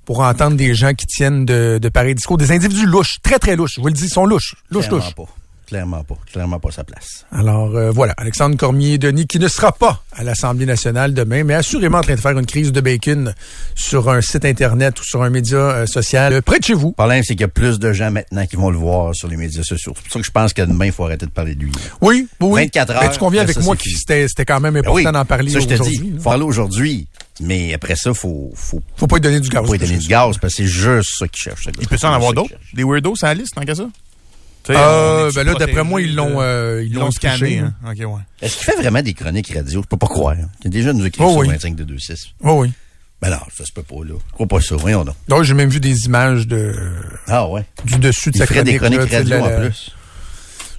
pour 0.06 0.20
entendre 0.20 0.56
des 0.56 0.76
gens 0.76 0.94
qui 0.94 1.08
tiennent 1.08 1.46
de, 1.46 1.80
de 1.82 1.90
pareils 1.90 2.14
discours? 2.14 2.38
Des 2.38 2.52
individus 2.52 2.86
louches, 2.86 3.18
très 3.24 3.40
très 3.40 3.56
louches, 3.56 3.74
je 3.78 3.82
vous 3.82 3.88
le 3.88 3.94
dis, 3.94 4.06
ils 4.06 4.10
sont 4.10 4.26
louches. 4.28 4.54
Louches, 4.70 4.90
louches. 4.90 5.16
pas. 5.16 5.24
Clairement 5.74 6.04
pas. 6.04 6.16
Clairement 6.32 6.60
pas 6.60 6.70
sa 6.72 6.84
place. 6.84 7.26
Alors 7.32 7.76
euh, 7.76 7.90
voilà, 7.90 8.14
Alexandre 8.18 8.56
Cormier-Denis 8.58 9.26
qui 9.26 9.40
ne 9.40 9.48
sera 9.48 9.72
pas 9.72 10.04
à 10.16 10.24
l'Assemblée 10.24 10.68
nationale 10.68 11.16
demain, 11.16 11.44
mais 11.44 11.56
assurément 11.56 11.98
en 11.98 12.02
train 12.02 12.14
de 12.14 12.20
faire 12.20 12.38
une 12.38 12.46
crise 12.46 12.72
de 12.72 12.80
bacon 12.80 13.34
sur 13.74 14.08
un 14.12 14.22
site 14.22 14.46
Internet 14.46 15.00
ou 15.00 15.04
sur 15.04 15.24
un 15.24 15.32
média 15.32 15.58
euh, 15.58 15.86
social 15.88 16.32
euh, 16.34 16.42
près 16.42 16.60
de 16.60 16.64
chez 16.66 16.76
vous. 16.76 16.90
Le 16.90 16.94
problème, 16.94 17.24
c'est 17.24 17.34
qu'il 17.34 17.42
y 17.42 17.46
a 17.46 17.48
plus 17.48 17.80
de 17.80 17.92
gens 17.92 18.12
maintenant 18.12 18.46
qui 18.46 18.56
vont 18.56 18.70
le 18.70 18.78
voir 18.78 19.16
sur 19.16 19.28
les 19.28 19.36
médias 19.38 19.64
sociaux. 19.64 19.94
C'est 19.96 20.04
pour 20.04 20.14
ça 20.14 20.20
que 20.20 20.26
je 20.26 20.32
pense 20.32 20.54
que 20.54 20.62
demain, 20.62 20.86
il 20.86 20.92
faut 20.92 21.06
arrêter 21.06 21.26
de 21.26 21.32
parler 21.32 21.56
de 21.56 21.62
lui. 21.64 21.72
Oui, 22.02 22.28
oui, 22.40 22.48
oui. 22.52 22.62
24 22.66 22.88
Ben, 22.88 22.96
heures, 23.06 23.12
tu 23.12 23.20
conviens 23.20 23.42
avec 23.42 23.56
ça, 23.56 23.62
moi 23.62 23.76
que 23.76 23.84
c'était 23.90 24.28
c'était 24.28 24.46
quand 24.46 24.60
même 24.60 24.74
Ben 24.76 24.82
important 24.82 24.96
oui, 24.96 25.04
d'en 25.12 25.26
parler 25.26 25.52
ça, 25.52 25.60
je 25.60 25.66
te 25.66 25.74
dis. 25.74 25.80
aujourd'hui. 25.80 26.14
Faut 26.20 26.24
parler 26.30 26.44
aujourd'hui. 26.44 27.08
Mais 27.42 27.74
après 27.74 27.96
ça, 27.96 28.14
faut, 28.14 28.52
faut 28.54 28.80
Faut 28.96 29.08
pas 29.08 29.16
lui 29.16 29.22
donner 29.22 29.40
du 29.40 29.50
gaz. 29.50 29.66
pas 29.66 29.72
lui 29.72 29.80
donner 29.80 29.98
du 29.98 30.08
gaz 30.08 30.38
parce 30.38 30.54
que 30.54 30.62
c'est 30.64 30.70
juste 30.70 31.10
ça 31.18 31.28
qu'il 31.28 31.42
cherche. 31.42 31.68
Il 31.82 31.88
peut 31.88 31.98
C'est 32.00 32.06
en 32.06 32.14
avoir 32.14 32.30
ça 32.30 32.36
d'autres? 32.36 32.54
Des 32.76 32.84
weirdos 32.84 33.16
sur 33.16 33.26
la 33.26 33.34
liste, 33.34 33.56
tant 33.56 33.64
qu'à 33.64 33.74
ça? 33.74 33.88
Euh, 34.70 35.32
ben 35.36 35.44
là, 35.44 35.54
d'après 35.56 35.84
moi, 35.84 36.02
ils 36.02 36.16
l'ont 36.16 36.36
euh, 36.42 36.84
ils 36.86 36.94
l'ont 36.94 37.12
scanné, 37.12 37.60
hein? 37.60 37.74
OK, 37.86 37.98
ouais. 38.00 38.22
Est-ce 38.42 38.56
qu'il 38.58 38.66
fait 38.66 38.78
vraiment 38.82 39.02
des 39.02 39.14
chroniques 39.14 39.52
radio? 39.54 39.82
Je 39.82 39.88
peux 39.88 39.98
pas 39.98 40.08
croire. 40.08 40.36
hein. 40.42 40.48
Il 40.64 40.74
y 40.76 40.88
a 40.88 40.92
qui 40.92 40.98
nous 40.98 41.06
écrivent 41.06 41.26
Oh 41.26 41.32
sur 41.32 41.40
oui. 41.40 41.48
25 41.50 41.76
de 41.76 41.84
26. 41.84 42.28
Oui, 42.42 42.52
oui. 42.54 42.72
Ben 43.22 43.30
non, 43.30 43.38
ça 43.56 43.66
se 43.66 43.72
peut 43.72 43.84
pas, 43.84 44.04
là. 44.06 44.16
Je 44.28 44.34
crois 44.34 44.48
pas 44.48 44.60
ça. 44.62 44.76
Voyons 44.76 45.04
donc. 45.06 45.16
Donc, 45.30 45.44
j'ai 45.44 45.54
même 45.54 45.70
vu 45.70 45.80
des 45.80 46.06
images 46.06 46.48
de 46.48 46.74
Ah 47.28 47.48
ouais. 47.48 47.64
du 47.86 47.98
dessus 47.98 48.32
de 48.32 48.36
Il 48.36 48.40
sa 48.40 48.46
ferait 48.46 48.64
des 48.64 48.76
chronique, 48.78 49.00
chroniques 49.00 49.12
là, 49.12 49.18
radio 49.38 49.38
la- 49.50 49.58
en 49.58 49.60
plus. 49.62 49.92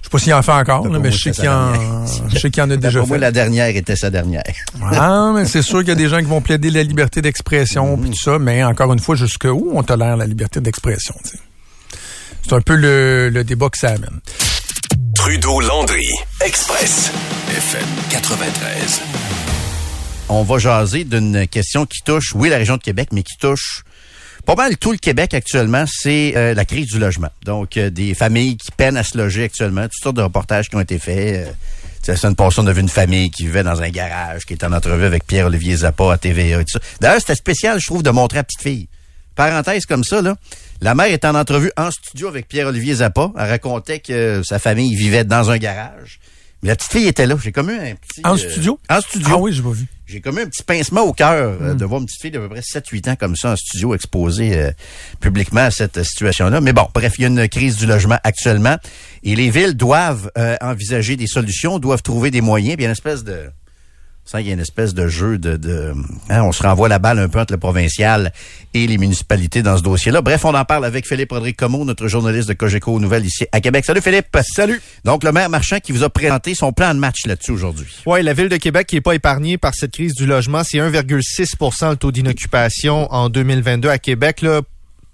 Je 0.01 0.07
sais 0.07 0.11
pas 0.11 0.19
s'il 0.19 0.33
en 0.35 0.41
fait 0.43 0.51
encore, 0.51 0.87
là, 0.87 0.99
mais 0.99 1.11
je 1.11 1.17
sais 1.17 1.31
qu'il 1.31 1.43
sa 1.45 1.57
en, 1.57 2.05
je 2.29 2.37
sais 2.37 2.51
qu'il 2.51 2.61
en 2.61 2.69
a 2.69 2.77
déjà 2.77 2.99
Pour 2.99 3.07
moi, 3.07 3.17
fait. 3.17 3.21
la 3.21 3.31
dernière 3.31 3.75
était 3.75 3.95
sa 3.95 4.11
dernière. 4.11 4.43
Ah, 4.91 5.31
mais 5.33 5.45
c'est 5.45 5.63
sûr 5.63 5.79
qu'il 5.79 5.87
y 5.87 5.91
a 5.91 5.95
des 5.95 6.07
gens 6.09 6.19
qui 6.19 6.25
vont 6.25 6.41
plaider 6.41 6.69
la 6.69 6.83
liberté 6.83 7.23
d'expression 7.23 7.97
puis 7.97 8.11
tout 8.11 8.19
ça, 8.21 8.37
mais 8.37 8.63
encore 8.63 8.93
une 8.93 8.99
fois, 8.99 9.15
jusqu'où 9.15 9.71
on 9.73 9.81
tolère 9.81 10.15
la 10.15 10.27
liberté 10.27 10.61
d'expression, 10.61 11.15
tu 11.23 11.31
sais? 11.31 11.39
C'est 12.47 12.53
un 12.53 12.61
peu 12.61 12.75
le, 12.75 13.29
le 13.29 13.43
débat 13.43 13.69
que 13.69 13.77
ça 13.77 13.89
amène. 13.89 14.19
Trudeau-Landry, 15.15 16.07
Express, 16.45 17.11
FM 17.49 17.87
93. 18.11 19.01
On 20.29 20.43
va 20.43 20.57
jaser 20.59 21.03
d'une 21.05 21.47
question 21.47 21.85
qui 21.85 22.01
touche, 22.03 22.33
oui, 22.35 22.49
la 22.49 22.57
région 22.57 22.77
de 22.77 22.81
Québec, 22.83 23.09
mais 23.11 23.23
qui 23.23 23.35
touche 23.39 23.83
pas 24.45 24.53
mal 24.53 24.77
tout 24.77 24.91
le 24.91 24.99
Québec 24.99 25.33
actuellement, 25.33 25.85
c'est 25.87 26.33
euh, 26.35 26.53
la 26.53 26.65
crise 26.65 26.85
du 26.87 26.99
logement. 26.99 27.29
Donc, 27.45 27.77
euh, 27.77 27.89
des 27.89 28.13
familles 28.13 28.57
qui 28.57 28.69
peinent 28.71 28.97
à 28.97 29.03
se 29.03 29.17
loger 29.17 29.45
actuellement, 29.45 29.83
toutes 29.83 30.03
sortes 30.03 30.17
de 30.17 30.21
reportages 30.21 30.69
qui 30.69 30.75
ont 30.75 30.81
été 30.81 30.99
faits. 30.99 31.47
euh, 31.47 31.51
La 32.07 32.15
semaine 32.15 32.35
passée, 32.35 32.59
on 32.59 32.67
a 32.67 32.71
vu 32.71 32.81
une 32.81 32.89
famille 32.89 33.31
qui 33.31 33.45
vivait 33.47 33.63
dans 33.63 33.81
un 33.81 33.89
garage, 33.89 34.45
qui 34.45 34.53
était 34.53 34.67
en 34.67 34.73
entrevue 34.73 35.05
avec 35.05 35.25
Pierre-Olivier 35.25 35.77
Zappa 35.77 36.13
à 36.13 36.17
TVA 36.19 36.61
et 36.61 36.65
tout 36.65 36.73
ça. 36.73 36.79
D'ailleurs, 37.01 37.19
c'était 37.21 37.33
spécial, 37.33 37.79
je 37.79 37.87
trouve, 37.87 38.03
de 38.03 38.11
montrer 38.11 38.37
à 38.37 38.43
petite 38.43 38.61
fille. 38.61 38.87
Parenthèse 39.35 39.85
comme 39.85 40.03
ça, 40.03 40.21
là. 40.21 40.35
La 40.81 40.95
mère 40.95 41.07
est 41.07 41.25
en 41.25 41.35
entrevue 41.35 41.71
en 41.77 41.89
studio 41.91 42.27
avec 42.27 42.47
Pierre-Olivier 42.47 42.95
Zappa. 42.95 43.31
Elle 43.37 43.49
racontait 43.49 43.99
que 43.99 44.41
sa 44.43 44.59
famille 44.59 44.95
vivait 44.95 45.23
dans 45.23 45.49
un 45.49 45.57
garage. 45.57 46.19
Mais 46.61 46.69
la 46.69 46.75
petite 46.75 46.91
fille 46.91 47.07
était 47.07 47.25
là. 47.25 47.37
J'ai 47.41 47.51
comme 47.51 47.69
eu 47.69 47.77
un 47.77 47.95
petit... 47.95 48.21
En 48.23 48.33
euh, 48.33 48.37
studio? 48.37 48.79
En 48.89 48.99
studio. 48.99 49.29
Ah 49.31 49.37
oui, 49.37 49.53
j'ai 49.53 49.61
pas 49.61 49.69
vu. 49.69 49.85
J'ai 50.07 50.21
comme 50.21 50.39
eu 50.39 50.41
un 50.41 50.47
petit 50.47 50.63
pincement 50.63 51.01
au 51.01 51.13
cœur 51.13 51.57
euh, 51.61 51.73
de 51.73 51.85
voir 51.85 52.01
une 52.01 52.07
petite 52.07 52.21
fille 52.21 52.31
d'à 52.31 52.39
peu 52.39 52.49
près 52.49 52.61
7-8 52.61 53.11
ans 53.11 53.15
comme 53.15 53.35
ça 53.35 53.51
en 53.51 53.55
studio 53.55 53.93
exposée 53.93 54.57
euh, 54.57 54.71
publiquement 55.19 55.61
à 55.61 55.71
cette 55.71 56.01
situation-là. 56.03 56.61
Mais 56.61 56.73
bon, 56.73 56.87
bref, 56.93 57.13
il 57.17 57.21
y 57.21 57.25
a 57.25 57.27
une 57.27 57.47
crise 57.47 57.77
du 57.77 57.85
logement 57.85 58.17
actuellement 58.23 58.77
et 59.23 59.35
les 59.35 59.49
villes 59.49 59.75
doivent 59.75 60.31
envisager 60.61 61.15
des 61.15 61.27
solutions, 61.27 61.79
doivent 61.79 62.01
trouver 62.01 62.31
des 62.31 62.41
moyens. 62.41 62.75
Puis 62.75 62.83
il 62.83 62.85
y 62.85 62.87
a 62.87 62.89
une 62.89 62.93
espèce 62.93 63.23
de... 63.23 63.49
Ça, 64.27 64.41
il 64.41 64.47
y 64.47 64.49
a 64.49 64.53
une 64.53 64.59
espèce 64.59 64.95
de 64.95 65.07
jeu 65.07 65.37
de... 65.37 65.55
de 65.55 65.93
hein, 66.29 66.41
on 66.41 66.51
se 66.51 66.63
renvoie 66.63 66.89
la 66.89 66.97
balle 66.97 67.19
un 67.19 67.29
peu 67.29 67.39
entre 67.39 67.53
le 67.53 67.59
provincial 67.59 68.33
et 68.73 68.87
les 68.87 68.97
municipalités 68.97 69.61
dans 69.61 69.77
ce 69.77 69.83
dossier-là. 69.83 70.23
Bref, 70.23 70.45
on 70.45 70.55
en 70.55 70.65
parle 70.65 70.83
avec 70.83 71.07
Philippe 71.07 71.31
Rodrigue 71.31 71.55
Comeau, 71.55 71.85
notre 71.85 72.07
journaliste 72.07 72.49
de 72.49 72.53
Cogeco 72.53 72.91
aux 72.91 72.99
Nouvelles 72.99 73.27
ici 73.27 73.45
à 73.51 73.61
Québec. 73.61 73.85
Salut 73.85 74.01
Philippe! 74.01 74.35
Salut! 74.41 74.81
Donc, 75.03 75.23
le 75.23 75.31
maire 75.31 75.51
Marchand 75.51 75.77
qui 75.77 75.91
vous 75.91 76.03
a 76.03 76.09
présenté 76.09 76.55
son 76.55 76.73
plan 76.73 76.95
de 76.95 76.99
match 76.99 77.27
là-dessus 77.27 77.51
aujourd'hui. 77.51 78.01
Oui, 78.07 78.23
la 78.23 78.33
ville 78.33 78.49
de 78.49 78.57
Québec 78.57 78.87
qui 78.87 78.95
n'est 78.95 79.01
pas 79.01 79.13
épargnée 79.13 79.59
par 79.59 79.75
cette 79.75 79.91
crise 79.91 80.15
du 80.15 80.25
logement. 80.25 80.63
C'est 80.63 80.79
1,6% 80.79 81.91
le 81.91 81.95
taux 81.95 82.11
d'inoccupation 82.11 83.13
en 83.13 83.29
2022 83.29 83.89
à 83.89 83.99
Québec. 83.99 84.41
Là, 84.41 84.61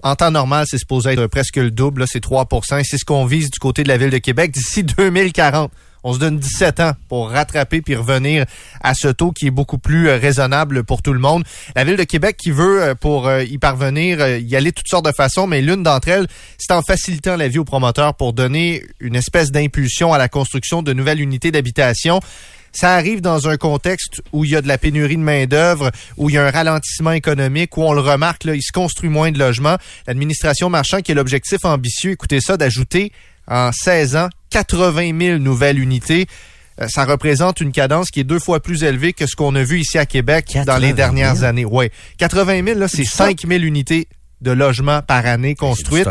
en 0.04 0.16
temps 0.16 0.32
normal, 0.32 0.68
c'est 0.70 0.78
supposé 0.78 1.12
être 1.12 1.28
presque 1.28 1.58
le 1.58 1.70
double. 1.70 2.06
C'est 2.08 2.22
3 2.22 2.48
et 2.80 2.84
c'est 2.86 2.98
ce 2.98 3.04
qu'on 3.04 3.26
vise 3.26 3.52
du 3.52 3.60
côté 3.60 3.84
de 3.84 3.90
la 3.90 3.98
ville 3.98 4.10
de 4.10 4.20
Québec 4.20 4.52
d'ici 4.52 4.86
2040. 4.86 5.70
On 6.04 6.14
se 6.14 6.20
donne 6.20 6.40
17 6.40 6.80
ans 6.80 6.94
pour 7.10 7.30
rattraper 7.30 7.82
puis 7.82 7.96
revenir 7.96 8.46
à 8.82 8.96
ce 8.96 9.08
taux 9.08 9.32
qui 9.32 9.48
est 9.48 9.52
beaucoup 9.52 9.78
plus 9.78 10.10
euh, 10.10 10.18
raisonnable 10.18 10.84
pour 10.84 11.02
tout 11.02 11.14
le 11.14 11.20
monde. 11.20 11.44
La 11.76 11.84
ville 11.84 11.96
de 11.96 12.04
Québec 12.04 12.38
qui 12.38 12.52
veut, 12.52 12.82
euh, 12.82 12.96
pour 12.96 13.28
euh, 13.28 13.44
y 13.44 13.58
parvenir, 13.60 14.26
y 14.38 14.56
aller 14.56 14.72
toutes 14.72 14.88
sortes 14.88 15.06
de 15.06 15.12
façons, 15.12 15.46
mais 15.46 15.62
l'une 15.62 15.84
d'entre 15.84 16.08
elles, 16.08 16.28
c'est 16.58 16.74
en 16.74 16.82
facilitant 16.82 17.36
la 17.36 17.48
vie 17.48 17.60
aux 17.60 17.66
promoteurs 17.66 18.16
pour 18.16 18.34
donner 18.34 18.84
une 19.00 19.16
espèce 19.16 19.52
d'impulsion 19.52 20.12
à 20.14 20.18
la 20.18 20.28
construction 20.28 20.82
de 20.82 20.94
nouvelles 20.94 21.22
unités 21.22 21.52
d'habitation. 21.52 22.20
Ça 22.72 22.96
arrive 22.96 23.22
dans 23.22 23.50
un 23.50 23.58
contexte 23.58 24.22
où 24.32 24.46
il 24.46 24.52
y 24.52 24.56
a 24.56 24.62
de 24.62 24.68
la 24.68 24.78
pénurie 24.78 25.18
de 25.18 25.22
main-d'œuvre, 25.22 25.92
où 26.18 26.30
il 26.30 26.36
y 26.36 26.38
a 26.38 26.48
un 26.48 26.52
ralentissement 26.52 27.12
économique, 27.12 27.76
où 27.78 27.84
on 27.84 27.94
le 27.94 28.00
remarque, 28.00 28.46
là, 28.46 28.56
il 28.56 28.62
se 28.62 28.72
construit 28.72 29.10
moins 29.10 29.32
de 29.32 29.38
logements. 29.38 29.76
L'administration 30.08 30.70
marchand 30.70 31.02
qui 31.02 31.12
a 31.12 31.16
l'objectif 31.16 31.66
ambitieux, 31.66 32.12
écoutez 32.12 32.40
ça, 32.40 32.56
d'ajouter 32.58 33.12
en 33.48 33.72
16 33.74 34.16
ans 34.16 34.30
80 34.52 35.18
000 35.20 35.40
nouvelles 35.40 35.80
unités. 35.80 36.28
Euh, 36.80 36.88
ça 36.88 37.06
représente 37.06 37.60
une 37.62 37.72
cadence 37.72 38.12
qui 38.12 38.20
est 38.20 38.24
deux 38.24 38.40
fois 38.40 38.60
plus 38.60 38.84
élevée 38.84 39.14
que 39.14 39.26
ce 39.26 39.36
qu'on 39.36 39.56
a 39.56 39.64
vu 39.64 39.80
ici 39.80 39.98
à 39.98 40.06
Québec 40.06 40.58
dans 40.66 40.78
les 40.78 40.94
dernières 40.94 41.44
années. 41.44 41.66
Oui, 41.66 41.90
80 42.18 42.64
000, 42.66 42.80
là, 42.80 42.88
c'est 42.88 43.04
5 43.04 43.42
000 43.48 43.64
unités 43.64 44.08
de 44.42 44.52
logements 44.52 45.02
par 45.02 45.26
année 45.26 45.56
construites. 45.56 46.10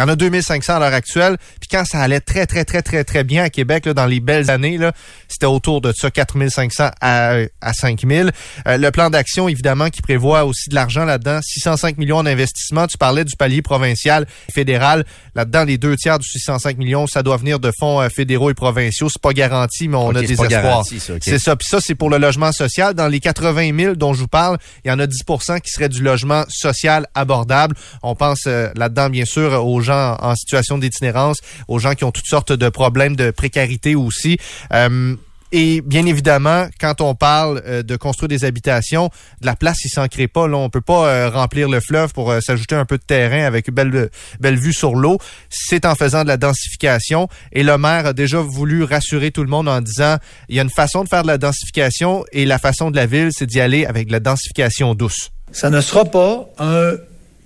Il 0.00 0.04
y 0.04 0.06
en 0.06 0.08
a 0.08 0.16
2500 0.16 0.76
à 0.76 0.78
l'heure 0.78 0.94
actuelle. 0.94 1.36
Puis 1.60 1.68
quand 1.70 1.84
ça 1.84 2.00
allait 2.00 2.20
très, 2.20 2.46
très, 2.46 2.64
très, 2.64 2.80
très, 2.80 3.04
très 3.04 3.22
bien 3.22 3.44
à 3.44 3.50
Québec, 3.50 3.84
là, 3.84 3.92
dans 3.92 4.06
les 4.06 4.20
belles 4.20 4.48
années, 4.48 4.78
là, 4.78 4.92
c'était 5.28 5.44
autour 5.44 5.82
de 5.82 5.92
ça, 5.94 6.10
4500 6.10 6.90
à, 7.02 7.34
à 7.60 7.72
5000. 7.74 8.32
Euh, 8.66 8.78
le 8.78 8.90
plan 8.92 9.10
d'action, 9.10 9.46
évidemment, 9.46 9.90
qui 9.90 10.00
prévoit 10.00 10.46
aussi 10.46 10.70
de 10.70 10.74
l'argent 10.74 11.04
là-dedans, 11.04 11.40
605 11.42 11.98
millions 11.98 12.22
d'investissements. 12.22 12.86
Tu 12.86 12.96
parlais 12.96 13.26
du 13.26 13.36
palier 13.36 13.60
provincial, 13.60 14.26
fédéral. 14.54 15.04
Là-dedans, 15.34 15.64
les 15.64 15.76
deux 15.76 15.96
tiers 15.96 16.18
du 16.18 16.26
605 16.26 16.78
millions, 16.78 17.06
ça 17.06 17.22
doit 17.22 17.36
venir 17.36 17.60
de 17.60 17.70
fonds 17.78 18.00
euh, 18.00 18.08
fédéraux 18.08 18.48
et 18.48 18.54
provinciaux. 18.54 19.10
C'est 19.10 19.20
pas 19.20 19.34
garanti, 19.34 19.86
mais 19.86 19.98
on 19.98 20.14
a 20.14 20.22
des 20.22 20.32
espoirs. 20.32 20.82
C'est 20.86 21.38
ça. 21.38 21.56
Puis 21.56 21.68
ça, 21.68 21.78
c'est 21.82 21.94
pour 21.94 22.08
le 22.08 22.16
logement 22.16 22.52
social. 22.52 22.94
Dans 22.94 23.08
les 23.08 23.20
80 23.20 23.76
000 23.78 23.94
dont 23.96 24.14
je 24.14 24.20
vous 24.20 24.28
parle, 24.28 24.56
il 24.82 24.88
y 24.88 24.90
en 24.90 24.98
a 24.98 25.06
10% 25.06 25.60
qui 25.60 25.70
serait 25.70 25.90
du 25.90 26.02
logement 26.02 26.44
social 26.48 27.06
abordable. 27.14 27.76
On 28.02 28.14
pense 28.14 28.44
euh, 28.46 28.70
là-dedans, 28.76 29.10
bien 29.10 29.26
sûr, 29.26 29.62
aux 29.66 29.80
gens 29.82 29.89
en 29.94 30.34
situation 30.34 30.78
d'itinérance, 30.78 31.38
aux 31.68 31.78
gens 31.78 31.94
qui 31.94 32.04
ont 32.04 32.12
toutes 32.12 32.26
sortes 32.26 32.52
de 32.52 32.68
problèmes 32.68 33.16
de 33.16 33.30
précarité 33.30 33.94
aussi. 33.94 34.38
Euh, 34.72 35.16
et 35.52 35.80
bien 35.80 36.06
évidemment, 36.06 36.68
quand 36.80 37.00
on 37.00 37.16
parle 37.16 37.60
euh, 37.66 37.82
de 37.82 37.96
construire 37.96 38.28
des 38.28 38.44
habitations, 38.44 39.10
de 39.40 39.46
la 39.46 39.56
place, 39.56 39.84
il 39.84 39.88
s'en 39.88 40.06
crée 40.06 40.28
pas. 40.28 40.46
Là, 40.46 40.56
on 40.56 40.70
peut 40.70 40.80
pas 40.80 41.08
euh, 41.08 41.28
remplir 41.28 41.68
le 41.68 41.80
fleuve 41.80 42.12
pour 42.12 42.32
s'ajouter 42.40 42.76
un 42.76 42.84
peu 42.84 42.98
de 42.98 43.02
terrain 43.02 43.44
avec 43.44 43.66
une 43.66 43.74
belle, 43.74 44.10
belle 44.38 44.56
vue 44.56 44.72
sur 44.72 44.94
l'eau. 44.94 45.18
C'est 45.48 45.84
en 45.86 45.96
faisant 45.96 46.22
de 46.22 46.28
la 46.28 46.36
densification. 46.36 47.28
Et 47.52 47.64
le 47.64 47.76
maire 47.78 48.06
a 48.06 48.12
déjà 48.12 48.40
voulu 48.40 48.84
rassurer 48.84 49.32
tout 49.32 49.42
le 49.42 49.50
monde 49.50 49.68
en 49.68 49.80
disant, 49.80 50.18
il 50.48 50.54
y 50.54 50.60
a 50.60 50.62
une 50.62 50.70
façon 50.70 51.02
de 51.02 51.08
faire 51.08 51.22
de 51.22 51.28
la 51.28 51.38
densification 51.38 52.24
et 52.30 52.46
la 52.46 52.58
façon 52.58 52.92
de 52.92 52.96
la 52.96 53.06
ville, 53.06 53.30
c'est 53.32 53.46
d'y 53.46 53.60
aller 53.60 53.86
avec 53.86 54.06
de 54.06 54.12
la 54.12 54.20
densification 54.20 54.94
douce. 54.94 55.32
Ça 55.50 55.68
ne 55.68 55.80
sera 55.80 56.04
pas 56.04 56.48
un 56.60 56.92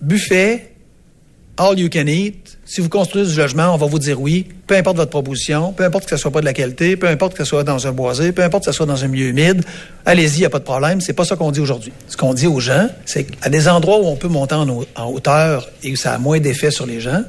buffet 0.02 0.73
all 1.56 1.78
you 1.78 1.88
can 1.88 2.06
eat. 2.06 2.58
Si 2.64 2.80
vous 2.80 2.88
construisez 2.88 3.32
du 3.32 3.38
logement, 3.38 3.74
on 3.74 3.76
va 3.76 3.86
vous 3.86 3.98
dire 3.98 4.20
oui, 4.20 4.46
peu 4.66 4.76
importe 4.76 4.96
votre 4.96 5.10
proposition, 5.10 5.72
peu 5.72 5.84
importe 5.84 6.04
que 6.04 6.10
ce 6.10 6.16
soit 6.16 6.30
pas 6.30 6.40
de 6.40 6.44
la 6.44 6.52
qualité, 6.52 6.96
peu 6.96 7.08
importe 7.08 7.34
que 7.34 7.44
ce 7.44 7.50
soit 7.50 7.64
dans 7.64 7.86
un 7.86 7.92
boisé, 7.92 8.32
peu 8.32 8.42
importe 8.42 8.64
que 8.64 8.72
ce 8.72 8.76
soit 8.76 8.86
dans 8.86 9.04
un 9.04 9.08
milieu 9.08 9.26
humide, 9.26 9.62
allez-y, 10.04 10.36
il 10.36 10.40
n'y 10.40 10.46
a 10.46 10.50
pas 10.50 10.58
de 10.58 10.64
problème. 10.64 11.00
C'est 11.00 11.12
pas 11.12 11.24
ça 11.24 11.36
qu'on 11.36 11.52
dit 11.52 11.60
aujourd'hui. 11.60 11.92
Ce 12.08 12.16
qu'on 12.16 12.34
dit 12.34 12.46
aux 12.46 12.60
gens, 12.60 12.88
c'est 13.04 13.24
qu'à 13.24 13.50
des 13.50 13.68
endroits 13.68 13.98
où 13.98 14.06
on 14.06 14.16
peut 14.16 14.28
monter 14.28 14.54
en, 14.54 14.68
en 14.68 15.06
hauteur 15.06 15.68
et 15.82 15.92
où 15.92 15.96
ça 15.96 16.14
a 16.14 16.18
moins 16.18 16.40
d'effet 16.40 16.70
sur 16.70 16.86
les 16.86 17.00
gens, 17.00 17.22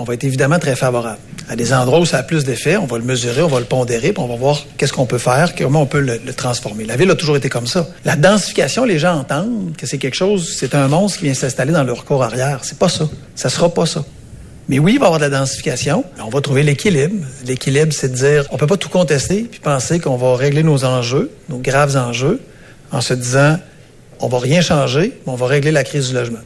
on 0.00 0.04
va 0.04 0.14
être 0.14 0.24
évidemment 0.24 0.58
très 0.58 0.76
favorable. 0.76 1.18
À 1.48 1.56
des 1.56 1.72
endroits 1.72 2.00
où 2.00 2.06
ça 2.06 2.18
a 2.18 2.22
plus 2.22 2.44
d'effet, 2.44 2.76
on 2.76 2.86
va 2.86 2.96
le 2.96 3.04
mesurer, 3.04 3.42
on 3.42 3.48
va 3.48 3.60
le 3.60 3.66
pondérer, 3.66 4.12
puis 4.12 4.22
on 4.22 4.28
va 4.28 4.36
voir 4.36 4.58
qu'est-ce 4.78 4.92
qu'on 4.92 5.06
peut 5.06 5.18
faire, 5.18 5.54
comment 5.54 5.82
on 5.82 5.86
peut 5.86 6.00
le, 6.00 6.18
transformer. 6.32 6.84
La 6.84 6.96
ville 6.96 7.10
a 7.10 7.14
toujours 7.14 7.36
été 7.36 7.48
comme 7.48 7.66
ça. 7.66 7.86
La 8.04 8.16
densification, 8.16 8.84
les 8.84 8.98
gens 8.98 9.18
entendent 9.18 9.74
que 9.76 9.86
c'est 9.86 9.98
quelque 9.98 10.14
chose, 10.14 10.56
c'est 10.58 10.74
un 10.74 10.88
monstre 10.88 11.18
qui 11.18 11.24
vient 11.24 11.34
s'installer 11.34 11.72
dans 11.72 11.84
leur 11.84 12.04
cours 12.04 12.22
arrière. 12.22 12.60
C'est 12.62 12.78
pas 12.78 12.88
ça. 12.88 13.08
Ça 13.34 13.50
sera 13.50 13.68
pas 13.68 13.84
ça. 13.84 14.04
Mais 14.68 14.78
oui, 14.78 14.92
il 14.94 14.98
va 14.98 15.04
y 15.04 15.06
avoir 15.06 15.18
de 15.18 15.24
la 15.24 15.38
densification. 15.38 16.04
On 16.24 16.30
va 16.30 16.40
trouver 16.40 16.62
l'équilibre. 16.62 17.26
L'équilibre, 17.44 17.92
c'est 17.92 18.08
de 18.08 18.16
dire, 18.16 18.46
on 18.50 18.56
peut 18.56 18.68
pas 18.68 18.76
tout 18.76 18.88
contester 18.88 19.42
puis 19.50 19.60
penser 19.60 19.98
qu'on 19.98 20.16
va 20.16 20.36
régler 20.36 20.62
nos 20.62 20.84
enjeux, 20.84 21.30
nos 21.48 21.58
graves 21.58 21.96
enjeux, 21.96 22.40
en 22.92 23.00
se 23.00 23.12
disant, 23.12 23.58
on 24.20 24.28
va 24.28 24.38
rien 24.38 24.60
changer, 24.60 25.18
mais 25.26 25.32
on 25.32 25.36
va 25.36 25.46
régler 25.46 25.72
la 25.72 25.84
crise 25.84 26.08
du 26.08 26.14
logement. 26.14 26.38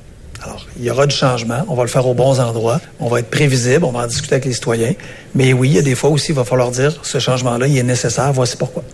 Alors, 0.45 0.67
il 0.79 0.85
y 0.85 0.91
aura 0.91 1.07
du 1.07 1.17
changement. 1.17 1.65
On 1.69 1.75
va 1.75 1.85
le 1.85 1.89
faire 1.89 2.07
aux 2.07 2.13
bons 2.13 2.39
endroits. 2.39 2.79
On 3.01 3.09
va 3.09 3.21
être 3.21 3.31
prévisible. 3.31 3.85
On 3.85 3.93
va 3.93 4.01
en 4.01 4.07
discuter 4.07 4.35
avec 4.35 4.45
les 4.45 4.53
citoyens. 4.53 4.93
Mais 5.35 5.55
oui, 5.55 5.71
il 5.71 5.75
y 5.77 5.79
a 5.79 5.83
des 5.83 5.95
fois 5.95 6.11
aussi, 6.11 6.33
il 6.33 6.35
va 6.35 6.45
falloir 6.45 6.71
dire 6.71 7.01
ce 7.03 7.19
changement-là, 7.19 7.67
il 7.67 7.79
est 7.79 7.83
nécessaire. 7.83 8.31
Voici 8.33 8.57
pourquoi. 8.59 8.85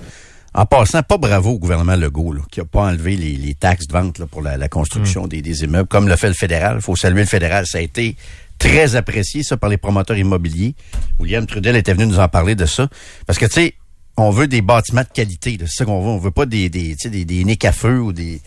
En 0.54 0.64
passant, 0.64 1.02
pas 1.02 1.18
bravo 1.18 1.50
au 1.50 1.58
gouvernement 1.58 1.96
Legault, 1.96 2.32
là, 2.32 2.42
qui 2.50 2.60
n'a 2.60 2.66
pas 2.66 2.82
enlevé 2.82 3.16
les, 3.16 3.54
taxes 3.54 3.86
de 3.86 3.92
vente 3.92 4.24
pour 4.26 4.42
la, 4.42 4.68
construction 4.68 5.24
mm. 5.24 5.28
des, 5.28 5.64
immeubles, 5.64 5.88
comme 5.88 6.08
le 6.08 6.16
fait 6.16 6.28
le 6.28 6.34
fédéral. 6.34 6.76
Il 6.76 6.82
faut 6.82 6.96
saluer 6.96 7.22
le 7.22 7.26
fédéral. 7.26 7.66
Ça 7.66 7.78
a 7.78 7.80
été 7.80 8.16
très 8.58 8.94
apprécié, 8.94 9.42
ça, 9.42 9.56
par 9.56 9.70
les 9.70 9.76
promoteurs 9.76 10.18
immobiliers. 10.18 10.74
William 11.18 11.46
Trudel 11.46 11.74
était 11.74 11.94
venu 11.94 12.06
nous 12.06 12.20
en 12.20 12.28
parler 12.28 12.54
de 12.54 12.66
ça. 12.66 12.88
Parce 13.26 13.40
que, 13.40 13.46
tu 13.46 13.52
sais, 13.52 13.74
on 14.16 14.30
veut 14.30 14.46
des 14.46 14.62
bâtiments 14.62 15.02
de 15.02 15.12
qualité. 15.12 15.56
C'est 15.60 15.78
ça 15.78 15.84
qu'on 15.84 16.00
veut. 16.00 16.10
On 16.10 16.18
veut 16.18 16.30
pas 16.30 16.46
des, 16.46 16.68
des, 16.68 16.94
des, 16.94 17.24
des 17.24 17.44
niques 17.44 17.64
à 17.64 17.72
feu 17.72 18.00
ou 18.00 18.12
des, 18.12 18.40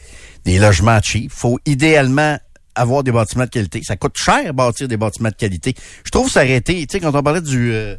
des 0.46 0.60
logements 0.60 1.00
cheap. 1.02 1.32
faut 1.32 1.60
idéalement 1.66 2.38
avoir 2.76 3.04
des 3.04 3.12
bâtiments 3.12 3.46
de 3.46 3.50
qualité. 3.50 3.82
Ça 3.84 3.96
coûte 3.96 4.18
cher 4.18 4.54
bâtir 4.54 4.88
des 4.88 4.98
bâtiments 4.98 5.30
de 5.30 5.36
qualité. 5.36 5.76
Je 6.04 6.12
trouve 6.12 6.32
que 6.32 6.40
été, 6.40 6.86
tu 6.86 6.88
sais, 6.92 7.00
quand 7.00 7.16
on 7.16 7.24
parlait 7.24 7.42
du 7.42 7.72
euh, 7.74 7.96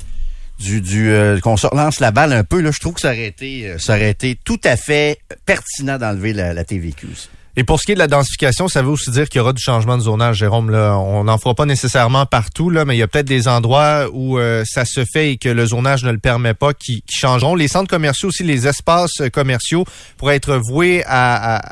du, 0.58 0.80
du 0.80 1.10
euh, 1.10 1.40
qu'on 1.40 1.56
lance 1.72 2.00
la 2.00 2.10
balle 2.10 2.32
un 2.32 2.44
peu, 2.44 2.60
là, 2.60 2.70
je 2.72 2.80
trouve 2.80 2.94
que 2.94 3.00
ça 3.00 3.08
aurait 3.08 3.26
été 3.26 3.68
euh, 3.68 3.78
ça 3.78 3.96
tout 4.44 4.60
à 4.64 4.76
fait 4.76 5.18
pertinent 5.46 5.98
d'enlever 5.98 6.32
la, 6.32 6.54
la 6.54 6.64
TVQ. 6.64 7.08
Et 7.56 7.62
pour 7.62 7.80
ce 7.80 7.86
qui 7.86 7.92
est 7.92 7.94
de 7.94 8.00
la 8.00 8.08
densification, 8.08 8.66
ça 8.66 8.82
veut 8.82 8.88
aussi 8.88 9.12
dire 9.12 9.28
qu'il 9.28 9.38
y 9.38 9.40
aura 9.40 9.52
du 9.52 9.62
changement 9.62 9.96
de 9.96 10.02
zonage, 10.02 10.38
Jérôme. 10.38 10.70
Là, 10.70 10.98
on 10.98 11.22
n'en 11.24 11.38
fera 11.38 11.54
pas 11.54 11.66
nécessairement 11.66 12.26
partout, 12.26 12.68
là, 12.68 12.84
mais 12.84 12.96
il 12.96 12.98
y 12.98 13.02
a 13.02 13.06
peut-être 13.06 13.28
des 13.28 13.46
endroits 13.46 14.08
où 14.12 14.40
ça 14.64 14.84
se 14.84 15.04
fait 15.04 15.30
et 15.30 15.36
que 15.36 15.48
le 15.48 15.64
zonage 15.64 16.02
ne 16.02 16.10
le 16.10 16.18
permet 16.18 16.54
pas 16.54 16.74
qui, 16.74 17.02
qui 17.02 17.16
changeront. 17.16 17.54
Les 17.54 17.68
centres 17.68 17.88
commerciaux 17.88 18.30
aussi, 18.30 18.42
les 18.42 18.66
espaces 18.66 19.22
commerciaux 19.32 19.84
pourraient 20.16 20.34
être 20.34 20.56
voués 20.56 21.04
à, 21.06 21.58
à 21.58 21.62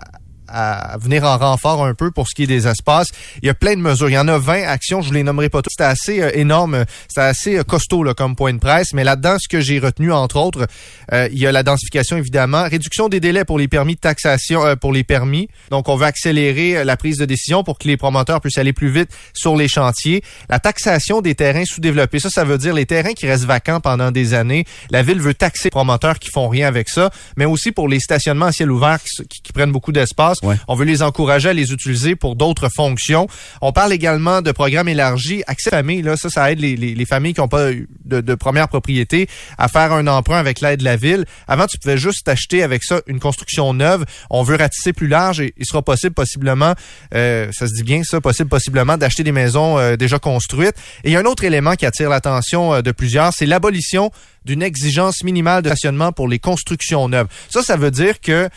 à 0.52 0.96
venir 0.98 1.24
en 1.24 1.38
renfort 1.38 1.84
un 1.84 1.94
peu 1.94 2.10
pour 2.10 2.28
ce 2.28 2.34
qui 2.34 2.44
est 2.44 2.46
des 2.46 2.68
espaces. 2.68 3.08
Il 3.42 3.46
y 3.46 3.50
a 3.50 3.54
plein 3.54 3.74
de 3.74 3.80
mesures. 3.80 4.10
Il 4.10 4.14
y 4.14 4.18
en 4.18 4.28
a 4.28 4.38
20 4.38 4.64
actions, 4.64 5.02
je 5.02 5.12
les 5.12 5.22
nommerai 5.22 5.48
pas 5.48 5.62
toutes. 5.62 5.72
C'était 5.72 5.84
assez 5.84 6.20
euh, 6.20 6.30
énorme, 6.34 6.84
c'était 7.08 7.22
assez 7.22 7.58
euh, 7.58 7.62
costaud 7.62 8.04
là, 8.04 8.14
comme 8.14 8.36
point 8.36 8.52
de 8.52 8.58
presse. 8.58 8.92
Mais 8.92 9.04
là-dedans, 9.04 9.36
ce 9.38 9.48
que 9.48 9.60
j'ai 9.60 9.78
retenu, 9.78 10.12
entre 10.12 10.36
autres, 10.36 10.66
euh, 11.12 11.28
il 11.32 11.38
y 11.38 11.46
a 11.46 11.52
la 11.52 11.62
densification, 11.62 12.16
évidemment. 12.16 12.64
Réduction 12.64 13.08
des 13.08 13.20
délais 13.20 13.44
pour 13.44 13.58
les 13.58 13.68
permis 13.68 13.94
de 13.94 14.00
taxation, 14.00 14.76
pour 14.76 14.92
les 14.92 15.04
permis. 15.04 15.48
Donc, 15.70 15.88
on 15.88 15.96
veut 15.96 16.06
accélérer 16.06 16.84
la 16.84 16.96
prise 16.96 17.18
de 17.18 17.24
décision 17.24 17.64
pour 17.64 17.78
que 17.78 17.88
les 17.88 17.96
promoteurs 17.96 18.40
puissent 18.40 18.58
aller 18.58 18.72
plus 18.72 18.90
vite 18.90 19.10
sur 19.32 19.56
les 19.56 19.68
chantiers. 19.68 20.22
La 20.48 20.58
taxation 20.58 21.20
des 21.20 21.34
terrains 21.34 21.64
sous-développés. 21.64 22.18
Ça, 22.18 22.30
ça 22.30 22.44
veut 22.44 22.58
dire 22.58 22.74
les 22.74 22.86
terrains 22.86 23.14
qui 23.14 23.26
restent 23.26 23.44
vacants 23.44 23.80
pendant 23.80 24.10
des 24.10 24.34
années. 24.34 24.64
La 24.90 25.02
ville 25.02 25.20
veut 25.20 25.34
taxer 25.34 25.64
les 25.64 25.70
promoteurs 25.70 26.18
qui 26.18 26.30
font 26.30 26.48
rien 26.48 26.68
avec 26.68 26.88
ça, 26.88 27.10
mais 27.36 27.44
aussi 27.44 27.72
pour 27.72 27.88
les 27.88 28.00
stationnements 28.00 28.46
à 28.46 28.52
ciel 28.52 28.70
ouvert 28.70 28.98
qui 29.02 29.52
prennent 29.52 29.72
beaucoup 29.72 29.92
d'espace 29.92 30.41
On 30.68 30.74
veut 30.74 30.84
les 30.84 31.02
encourager 31.02 31.48
à 31.48 31.52
les 31.52 31.72
utiliser 31.72 32.16
pour 32.16 32.36
d'autres 32.36 32.68
fonctions. 32.74 33.26
On 33.60 33.72
parle 33.72 33.92
également 33.92 34.42
de 34.42 34.52
programmes 34.52 34.88
élargis. 34.88 35.42
Accès 35.46 35.70
famille, 35.70 36.02
là, 36.02 36.16
ça, 36.16 36.28
ça 36.30 36.52
aide 36.52 36.60
les, 36.60 36.76
les, 36.76 36.94
les 36.94 37.06
familles 37.06 37.34
qui 37.34 37.40
n'ont 37.40 37.48
pas 37.48 37.70
de, 37.70 38.20
de 38.20 38.34
première 38.34 38.68
propriété 38.68 39.28
à 39.58 39.68
faire 39.68 39.92
un 39.92 40.06
emprunt 40.06 40.38
avec 40.38 40.60
l'aide 40.60 40.80
de 40.80 40.84
la 40.84 40.96
ville. 40.96 41.24
Avant, 41.48 41.66
tu 41.66 41.78
pouvais 41.78 41.96
juste 41.96 42.28
acheter 42.28 42.62
avec 42.62 42.84
ça 42.84 43.00
une 43.06 43.20
construction 43.20 43.72
neuve. 43.74 44.04
On 44.30 44.42
veut 44.42 44.56
ratisser 44.56 44.92
plus 44.92 45.08
large 45.08 45.40
et 45.40 45.54
il 45.56 45.66
sera 45.66 45.82
possible 45.82 46.14
possiblement, 46.14 46.74
euh, 47.14 47.50
ça 47.52 47.66
se 47.66 47.74
dit 47.74 47.82
bien 47.82 48.02
ça, 48.04 48.20
possible 48.20 48.48
possiblement 48.48 48.96
d'acheter 48.96 49.24
des 49.24 49.32
maisons 49.32 49.78
euh, 49.78 49.96
déjà 49.96 50.18
construites. 50.18 50.74
Et 51.04 51.10
il 51.10 51.12
y 51.12 51.16
a 51.16 51.20
un 51.20 51.24
autre 51.24 51.44
élément 51.44 51.74
qui 51.74 51.86
attire 51.86 52.10
l'attention 52.10 52.74
euh, 52.74 52.82
de 52.82 52.92
plusieurs, 52.92 53.32
c'est 53.32 53.46
l'abolition 53.46 54.10
d'une 54.44 54.62
exigence 54.62 55.22
minimale 55.22 55.62
de 55.62 55.68
stationnement 55.68 56.12
pour 56.12 56.28
les 56.28 56.38
constructions 56.38 57.08
neuves. 57.08 57.28
Ça, 57.48 57.62
ça 57.62 57.76
veut 57.76 57.92
dire 57.92 58.20
que 58.20 58.48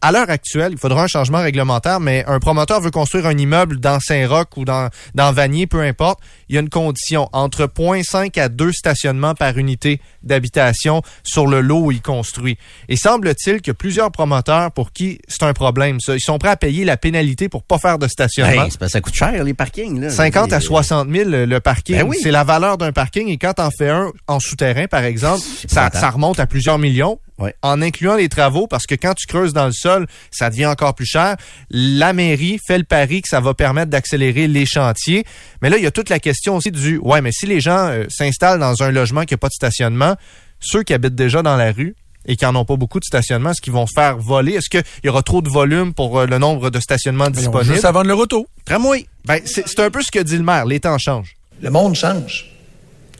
à 0.00 0.12
l'heure 0.12 0.30
actuelle, 0.30 0.72
il 0.72 0.78
faudra 0.78 1.02
un 1.04 1.06
changement 1.06 1.38
réglementaire, 1.42 2.00
mais 2.00 2.24
un 2.26 2.38
promoteur 2.38 2.80
veut 2.80 2.90
construire 2.90 3.26
un 3.26 3.36
immeuble 3.36 3.80
dans 3.80 3.98
Saint-Roch 4.00 4.48
ou 4.56 4.64
dans, 4.64 4.88
dans 5.14 5.32
Vanier, 5.32 5.66
peu 5.66 5.80
importe, 5.82 6.20
il 6.48 6.54
y 6.54 6.58
a 6.58 6.60
une 6.60 6.68
condition 6.68 7.28
entre 7.32 7.64
0.5 7.66 8.38
à 8.40 8.48
2 8.48 8.72
stationnements 8.72 9.34
par 9.34 9.58
unité 9.58 10.00
d'habitation 10.22 11.02
sur 11.24 11.46
le 11.46 11.60
lot 11.60 11.86
où 11.86 11.92
il 11.92 12.00
construit. 12.02 12.58
Et 12.88 12.96
semble-t-il 12.96 13.60
que 13.60 13.72
plusieurs 13.72 14.10
promoteurs 14.12 14.70
pour 14.72 14.92
qui 14.92 15.18
c'est 15.28 15.42
un 15.42 15.52
problème, 15.52 16.00
ça, 16.00 16.14
ils 16.14 16.20
sont 16.20 16.38
prêts 16.38 16.50
à 16.50 16.56
payer 16.56 16.84
la 16.84 16.96
pénalité 16.96 17.48
pour 17.48 17.62
pas 17.62 17.78
faire 17.78 17.98
de 17.98 18.06
stationnement. 18.08 18.68
Que 18.68 18.88
ça 18.88 19.00
coûte 19.00 19.14
cher, 19.14 19.42
les 19.42 19.54
parkings. 19.54 20.00
Là. 20.00 20.10
50 20.10 20.52
à 20.52 20.58
Et- 20.58 20.60
60 20.60 21.08
000 21.10 21.28
le 21.30 21.44
le 21.44 21.60
parking. 21.60 21.96
Ben 21.96 22.06
oui. 22.06 22.18
C'est 22.22 22.30
la 22.30 22.44
valeur 22.44 22.78
d'un 22.78 22.92
parking 22.92 23.28
et 23.28 23.38
quand 23.38 23.54
t'en 23.54 23.70
fais 23.70 23.88
un 23.88 24.10
en 24.26 24.38
souterrain, 24.40 24.86
par 24.86 25.04
exemple, 25.04 25.42
ça 25.66 25.88
remonte 26.10 26.38
à 26.40 26.46
plusieurs 26.46 26.78
millions. 26.78 27.18
Ouais. 27.38 27.54
En 27.62 27.80
incluant 27.82 28.16
les 28.16 28.28
travaux, 28.28 28.66
parce 28.66 28.86
que 28.86 28.94
quand 28.94 29.14
tu 29.14 29.26
creuses 29.26 29.52
dans 29.52 29.66
le 29.66 29.72
sol, 29.72 30.06
ça 30.30 30.50
devient 30.50 30.66
encore 30.66 30.94
plus 30.94 31.06
cher. 31.06 31.36
La 31.70 32.12
mairie 32.12 32.58
fait 32.66 32.78
le 32.78 32.84
pari 32.84 33.22
que 33.22 33.28
ça 33.28 33.40
va 33.40 33.54
permettre 33.54 33.90
d'accélérer 33.90 34.48
les 34.48 34.66
chantiers. 34.66 35.24
Mais 35.62 35.70
là, 35.70 35.76
il 35.76 35.84
y 35.84 35.86
a 35.86 35.90
toute 35.90 36.08
la 36.08 36.18
question 36.18 36.56
aussi 36.56 36.72
du, 36.72 36.98
ouais, 36.98 37.20
mais 37.20 37.30
si 37.32 37.46
les 37.46 37.60
gens 37.60 37.88
euh, 37.88 38.04
s'installent 38.08 38.58
dans 38.58 38.82
un 38.82 38.90
logement 38.90 39.24
qui 39.24 39.34
n'a 39.34 39.38
pas 39.38 39.48
de 39.48 39.54
stationnement, 39.54 40.16
ceux 40.58 40.82
qui 40.82 40.94
habitent 40.94 41.14
déjà 41.14 41.42
dans 41.42 41.56
la 41.56 41.70
rue, 41.70 41.94
et 42.26 42.36
qui 42.36 42.44
en 42.44 42.54
ont 42.56 42.64
pas 42.64 42.76
beaucoup 42.76 43.00
de 43.00 43.04
stationnement, 43.04 43.50
est-ce 43.50 43.62
qu'ils 43.62 43.72
vont 43.72 43.86
faire 43.86 44.18
voler? 44.18 44.52
Est-ce 44.52 44.68
qu'il 44.68 44.82
y 45.02 45.08
aura 45.08 45.22
trop 45.22 45.40
de 45.40 45.48
volume 45.48 45.94
pour 45.94 46.18
euh, 46.18 46.26
le 46.26 46.38
nombre 46.38 46.68
de 46.70 46.78
stationnements 46.78 47.30
disponibles? 47.30 47.72
juste 47.72 47.84
à 47.86 47.92
vendre 47.92 48.08
le 48.08 48.14
roto. 48.14 48.46
Tramway. 48.64 49.06
Ben, 49.24 49.40
c'est 49.44 49.66
c'est 49.66 49.80
un 49.80 49.90
peu 49.90 50.02
ce 50.02 50.10
que 50.10 50.18
dit 50.18 50.36
le 50.36 50.44
maire. 50.44 50.66
Les 50.66 50.80
temps 50.80 50.98
changent. 50.98 51.36
Le 51.62 51.70
monde 51.70 51.94
change. 51.94 52.50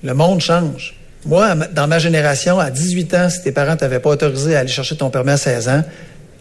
Le 0.02 0.12
monde 0.12 0.40
change. 0.40 0.97
Moi, 1.26 1.54
dans 1.72 1.86
ma 1.88 1.98
génération, 1.98 2.58
à 2.58 2.70
18 2.70 3.14
ans, 3.14 3.30
si 3.30 3.42
tes 3.42 3.52
parents 3.52 3.76
t'avaient 3.76 3.98
pas 3.98 4.10
autorisé 4.10 4.56
à 4.56 4.60
aller 4.60 4.68
chercher 4.68 4.96
ton 4.96 5.10
permis 5.10 5.32
à 5.32 5.36
16 5.36 5.68
ans, 5.68 5.84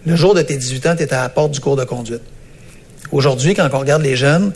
le 0.06 0.16
jour 0.16 0.34
de 0.34 0.42
tes 0.42 0.56
18 0.56 0.86
ans, 0.88 0.96
tu 0.96 1.04
étais 1.04 1.16
à 1.16 1.24
la 1.24 1.30
porte 1.30 1.52
du 1.52 1.60
cours 1.60 1.76
de 1.76 1.84
conduite. 1.84 2.22
Aujourd'hui, 3.12 3.54
quand 3.54 3.68
on 3.72 3.80
regarde 3.80 4.04
les 4.04 4.16
jeunes, 4.16 4.54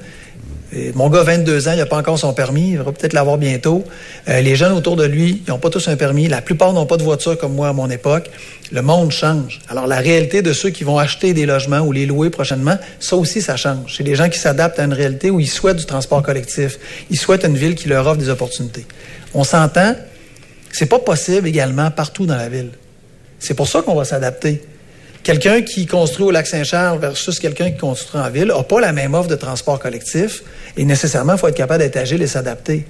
mon 0.95 1.09
gars, 1.09 1.23
22 1.23 1.67
ans, 1.67 1.71
il 1.73 1.79
n'a 1.79 1.85
pas 1.85 1.97
encore 1.97 2.17
son 2.17 2.33
permis, 2.33 2.71
il 2.71 2.77
va 2.77 2.91
peut-être 2.93 3.11
l'avoir 3.11 3.37
bientôt. 3.37 3.83
Euh, 4.29 4.39
les 4.39 4.55
jeunes 4.55 4.71
autour 4.71 4.95
de 4.95 5.03
lui, 5.03 5.43
ils 5.45 5.49
n'ont 5.51 5.57
pas 5.57 5.69
tous 5.69 5.89
un 5.89 5.97
permis. 5.97 6.29
La 6.29 6.41
plupart 6.41 6.71
n'ont 6.71 6.85
pas 6.85 6.95
de 6.95 7.03
voiture 7.03 7.37
comme 7.37 7.53
moi 7.53 7.67
à 7.67 7.73
mon 7.73 7.89
époque. 7.89 8.29
Le 8.71 8.81
monde 8.81 9.11
change. 9.11 9.59
Alors, 9.67 9.85
la 9.85 9.97
réalité 9.97 10.41
de 10.41 10.53
ceux 10.53 10.69
qui 10.69 10.85
vont 10.85 10.97
acheter 10.97 11.33
des 11.33 11.45
logements 11.45 11.79
ou 11.79 11.91
les 11.91 12.05
louer 12.05 12.29
prochainement, 12.29 12.77
ça 13.01 13.17
aussi, 13.17 13.41
ça 13.41 13.57
change. 13.57 13.95
C'est 13.97 14.03
des 14.03 14.15
gens 14.15 14.29
qui 14.29 14.39
s'adaptent 14.39 14.79
à 14.79 14.85
une 14.85 14.93
réalité 14.93 15.29
où 15.29 15.41
ils 15.41 15.49
souhaitent 15.49 15.77
du 15.77 15.85
transport 15.85 16.23
collectif. 16.23 16.79
Ils 17.09 17.17
souhaitent 17.17 17.43
une 17.43 17.57
ville 17.57 17.75
qui 17.75 17.89
leur 17.89 18.07
offre 18.07 18.19
des 18.19 18.29
opportunités. 18.29 18.85
On 19.33 19.43
s'entend, 19.43 19.95
c'est 20.71 20.85
pas 20.85 20.99
possible 20.99 21.47
également 21.47 21.91
partout 21.91 22.25
dans 22.25 22.37
la 22.37 22.49
ville. 22.49 22.71
C'est 23.39 23.53
pour 23.53 23.67
ça 23.67 23.81
qu'on 23.81 23.95
va 23.95 24.05
s'adapter. 24.05 24.63
Quelqu'un 25.23 25.61
qui 25.61 25.85
construit 25.85 26.25
au 26.25 26.31
lac 26.31 26.47
Saint-Charles 26.47 26.99
versus 26.99 27.39
quelqu'un 27.39 27.71
qui 27.71 27.77
construit 27.77 28.19
en 28.19 28.29
ville 28.29 28.47
n'a 28.47 28.63
pas 28.63 28.79
la 28.79 28.91
même 28.91 29.13
offre 29.13 29.29
de 29.29 29.35
transport 29.35 29.79
collectif 29.79 30.43
et 30.77 30.83
nécessairement, 30.83 31.33
il 31.33 31.39
faut 31.39 31.47
être 31.47 31.55
capable 31.55 31.83
d'être 31.83 31.97
agile 31.97 32.21
et 32.23 32.27
s'adapter. 32.27 32.85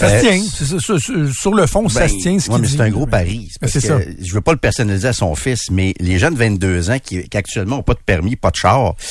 Ça 0.00 0.06
Euh, 0.06 0.20
se 0.20 0.26
tient. 0.26 0.42
C'est 0.52 0.64
ça, 0.66 1.32
sur, 1.32 1.54
le 1.54 1.66
fond, 1.66 1.88
ça 1.88 2.00
Ben, 2.00 2.08
se 2.08 2.16
tient. 2.16 2.38
Ce 2.38 2.50
ouais, 2.50 2.58
mais 2.58 2.68
c'est 2.68 2.80
un 2.80 2.90
gros 2.90 3.06
pari. 3.06 3.48
C'est 3.50 3.60
Ben, 3.60 3.68
parce 3.68 3.72
c'est 3.72 3.80
que 3.80 3.86
ça. 3.86 3.98
Je 4.20 4.34
veux 4.34 4.40
pas 4.40 4.52
le 4.52 4.58
personnaliser 4.58 5.08
à 5.08 5.12
son 5.12 5.34
fils, 5.34 5.70
mais 5.70 5.94
les 6.00 6.18
jeunes 6.18 6.34
de 6.34 6.38
22 6.38 6.90
ans 6.90 6.98
qui, 6.98 7.28
qui 7.28 7.36
actuellement 7.36 7.76
n'ont 7.76 7.82
pas 7.82 7.94
de 7.94 8.00
permis, 8.04 8.36
pas 8.36 8.50
de 8.50 8.56
char, 8.56 8.94
tu 8.96 9.04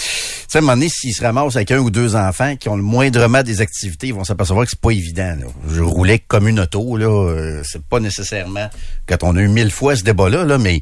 sais, 0.49 0.57
à 0.57 0.59
un 0.59 0.61
moment 0.61 0.73
donné, 0.73 0.89
s'ils 0.89 1.13
se 1.13 1.21
ramassent 1.21 1.55
avec 1.55 1.71
un 1.71 1.79
ou 1.79 1.89
deux 1.91 2.15
enfants 2.15 2.55
qui 2.55 2.69
ont 2.69 2.75
le 2.75 2.81
moindrement 2.83 3.43
des 3.43 3.61
activités, 3.61 4.07
ils 4.07 4.13
vont 4.13 4.23
s'apercevoir 4.23 4.65
que 4.65 4.71
c'est 4.71 4.79
pas 4.81 4.91
évident. 4.91 5.35
là. 5.39 5.45
Je 5.69 5.81
roulais 5.81 6.19
comme 6.19 6.47
une 6.47 6.59
auto, 6.59 6.97
là. 6.97 7.05
euh, 7.07 7.61
c'est 7.63 7.83
pas 7.83 7.99
nécessairement 7.99 8.69
quand 9.07 9.23
on 9.23 9.35
a 9.37 9.41
eu 9.41 9.47
mille 9.47 9.71
fois 9.71 9.95
ce 9.95 10.03
débat-là, 10.03 10.45
là, 10.45 10.57
mais 10.57 10.81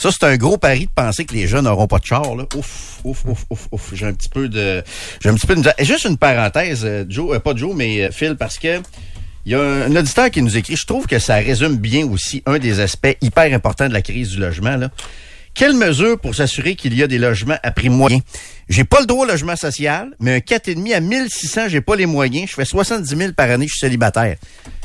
ça, 0.00 0.10
c'est 0.12 0.24
un 0.24 0.36
gros 0.36 0.58
pari 0.58 0.86
de 0.86 0.90
penser 0.94 1.24
que 1.24 1.34
les 1.34 1.48
jeunes 1.48 1.64
n'auront 1.64 1.88
pas 1.88 1.98
de 1.98 2.04
char, 2.04 2.36
là. 2.36 2.44
Ouf, 2.56 3.00
ouf, 3.02 3.24
ouf, 3.26 3.44
ouf, 3.50 3.68
ouf. 3.72 3.90
J'ai 3.94 4.06
un 4.06 4.12
petit 4.12 4.28
peu 4.28 4.48
de, 4.48 4.84
j'ai 5.20 5.28
un 5.28 5.34
petit 5.34 5.46
peu 5.48 5.56
de, 5.56 5.64
juste 5.80 6.04
une 6.04 6.16
parenthèse, 6.16 6.82
euh, 6.84 7.04
Joe, 7.08 7.34
euh, 7.34 7.40
pas 7.40 7.56
Joe, 7.56 7.74
mais 7.74 8.04
euh, 8.04 8.10
Phil, 8.12 8.36
parce 8.36 8.58
que 8.60 8.80
il 9.46 9.52
y 9.52 9.54
a 9.54 9.60
un, 9.60 9.94
auditeur 9.96 10.30
qui 10.30 10.42
nous 10.42 10.56
écrit, 10.56 10.76
je 10.76 10.86
trouve 10.86 11.06
que 11.06 11.18
ça 11.18 11.36
résume 11.36 11.76
bien 11.76 12.06
aussi 12.06 12.42
un 12.46 12.58
des 12.58 12.80
aspects 12.80 13.16
hyper 13.20 13.52
importants 13.54 13.88
de 13.88 13.92
la 13.92 14.02
crise 14.02 14.30
du 14.30 14.38
logement. 14.38 14.78
Quelles 15.54 15.74
mesures 15.74 16.20
pour 16.20 16.34
s'assurer 16.34 16.76
qu'il 16.76 16.94
y 16.94 17.02
a 17.02 17.06
des 17.06 17.18
logements 17.18 17.58
à 17.62 17.70
prix 17.70 17.88
moyen? 17.88 18.20
J'ai 18.68 18.84
pas 18.84 19.00
le 19.00 19.06
droit 19.06 19.24
au 19.24 19.28
logement 19.28 19.56
social, 19.56 20.10
mais 20.20 20.36
un 20.36 20.38
4,5 20.38 20.94
à 20.94 21.00
1600, 21.00 21.68
j'ai 21.68 21.80
pas 21.80 21.96
les 21.96 22.06
moyens. 22.06 22.48
Je 22.50 22.54
fais 22.54 22.64
70 22.64 23.16
000 23.16 23.32
par 23.32 23.50
année, 23.50 23.66
je 23.66 23.72
suis 23.72 23.80
célibataire. 23.80 24.36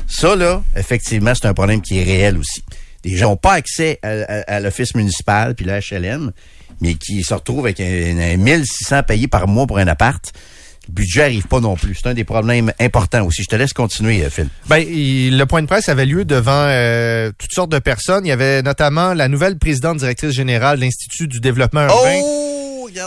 Ça, 0.08 0.34
là, 0.34 0.62
effectivement, 0.76 1.32
c'est 1.34 1.46
un 1.46 1.54
problème 1.54 1.80
qui 1.80 1.98
est 1.98 2.02
réel 2.02 2.38
aussi. 2.38 2.64
Des 3.02 3.16
gens 3.16 3.30
n'ont 3.30 3.36
pas 3.36 3.52
accès 3.52 4.00
à, 4.02 4.60
l'office 4.60 4.94
municipal 4.94 5.54
puis 5.54 5.64
la 5.66 5.80
HLM, 5.80 6.32
mais 6.80 6.94
qui 6.94 7.22
se 7.22 7.34
retrouvent 7.34 7.66
avec 7.66 7.80
un, 7.80 8.18
un 8.18 8.36
1600 8.36 9.02
payés 9.02 9.28
par 9.28 9.46
mois 9.46 9.66
pour 9.66 9.78
un 9.78 9.86
appart. 9.86 10.32
Le 10.88 10.92
budget 10.94 11.22
arrive 11.22 11.46
pas 11.46 11.60
non 11.60 11.76
plus. 11.76 11.94
C'est 11.94 12.08
un 12.08 12.14
des 12.14 12.24
problèmes 12.24 12.72
importants 12.78 13.24
aussi. 13.26 13.42
Je 13.42 13.48
te 13.48 13.56
laisse 13.56 13.72
continuer, 13.72 14.22
euh, 14.24 14.30
Phil. 14.30 14.48
Ben, 14.68 14.78
il- 14.78 15.38
le 15.38 15.46
point 15.46 15.62
de 15.62 15.66
presse 15.66 15.88
avait 15.88 16.06
lieu 16.06 16.24
devant 16.24 16.66
euh, 16.68 17.30
toutes 17.38 17.52
sortes 17.52 17.70
de 17.72 17.78
personnes. 17.78 18.26
Il 18.26 18.28
y 18.28 18.32
avait 18.32 18.62
notamment 18.62 19.14
la 19.14 19.28
nouvelle 19.28 19.56
présidente 19.58 19.98
directrice 19.98 20.32
générale 20.32 20.76
de 20.78 20.82
l'Institut 20.84 21.26
du 21.28 21.40
développement 21.40 21.82
urbain. 21.86 22.20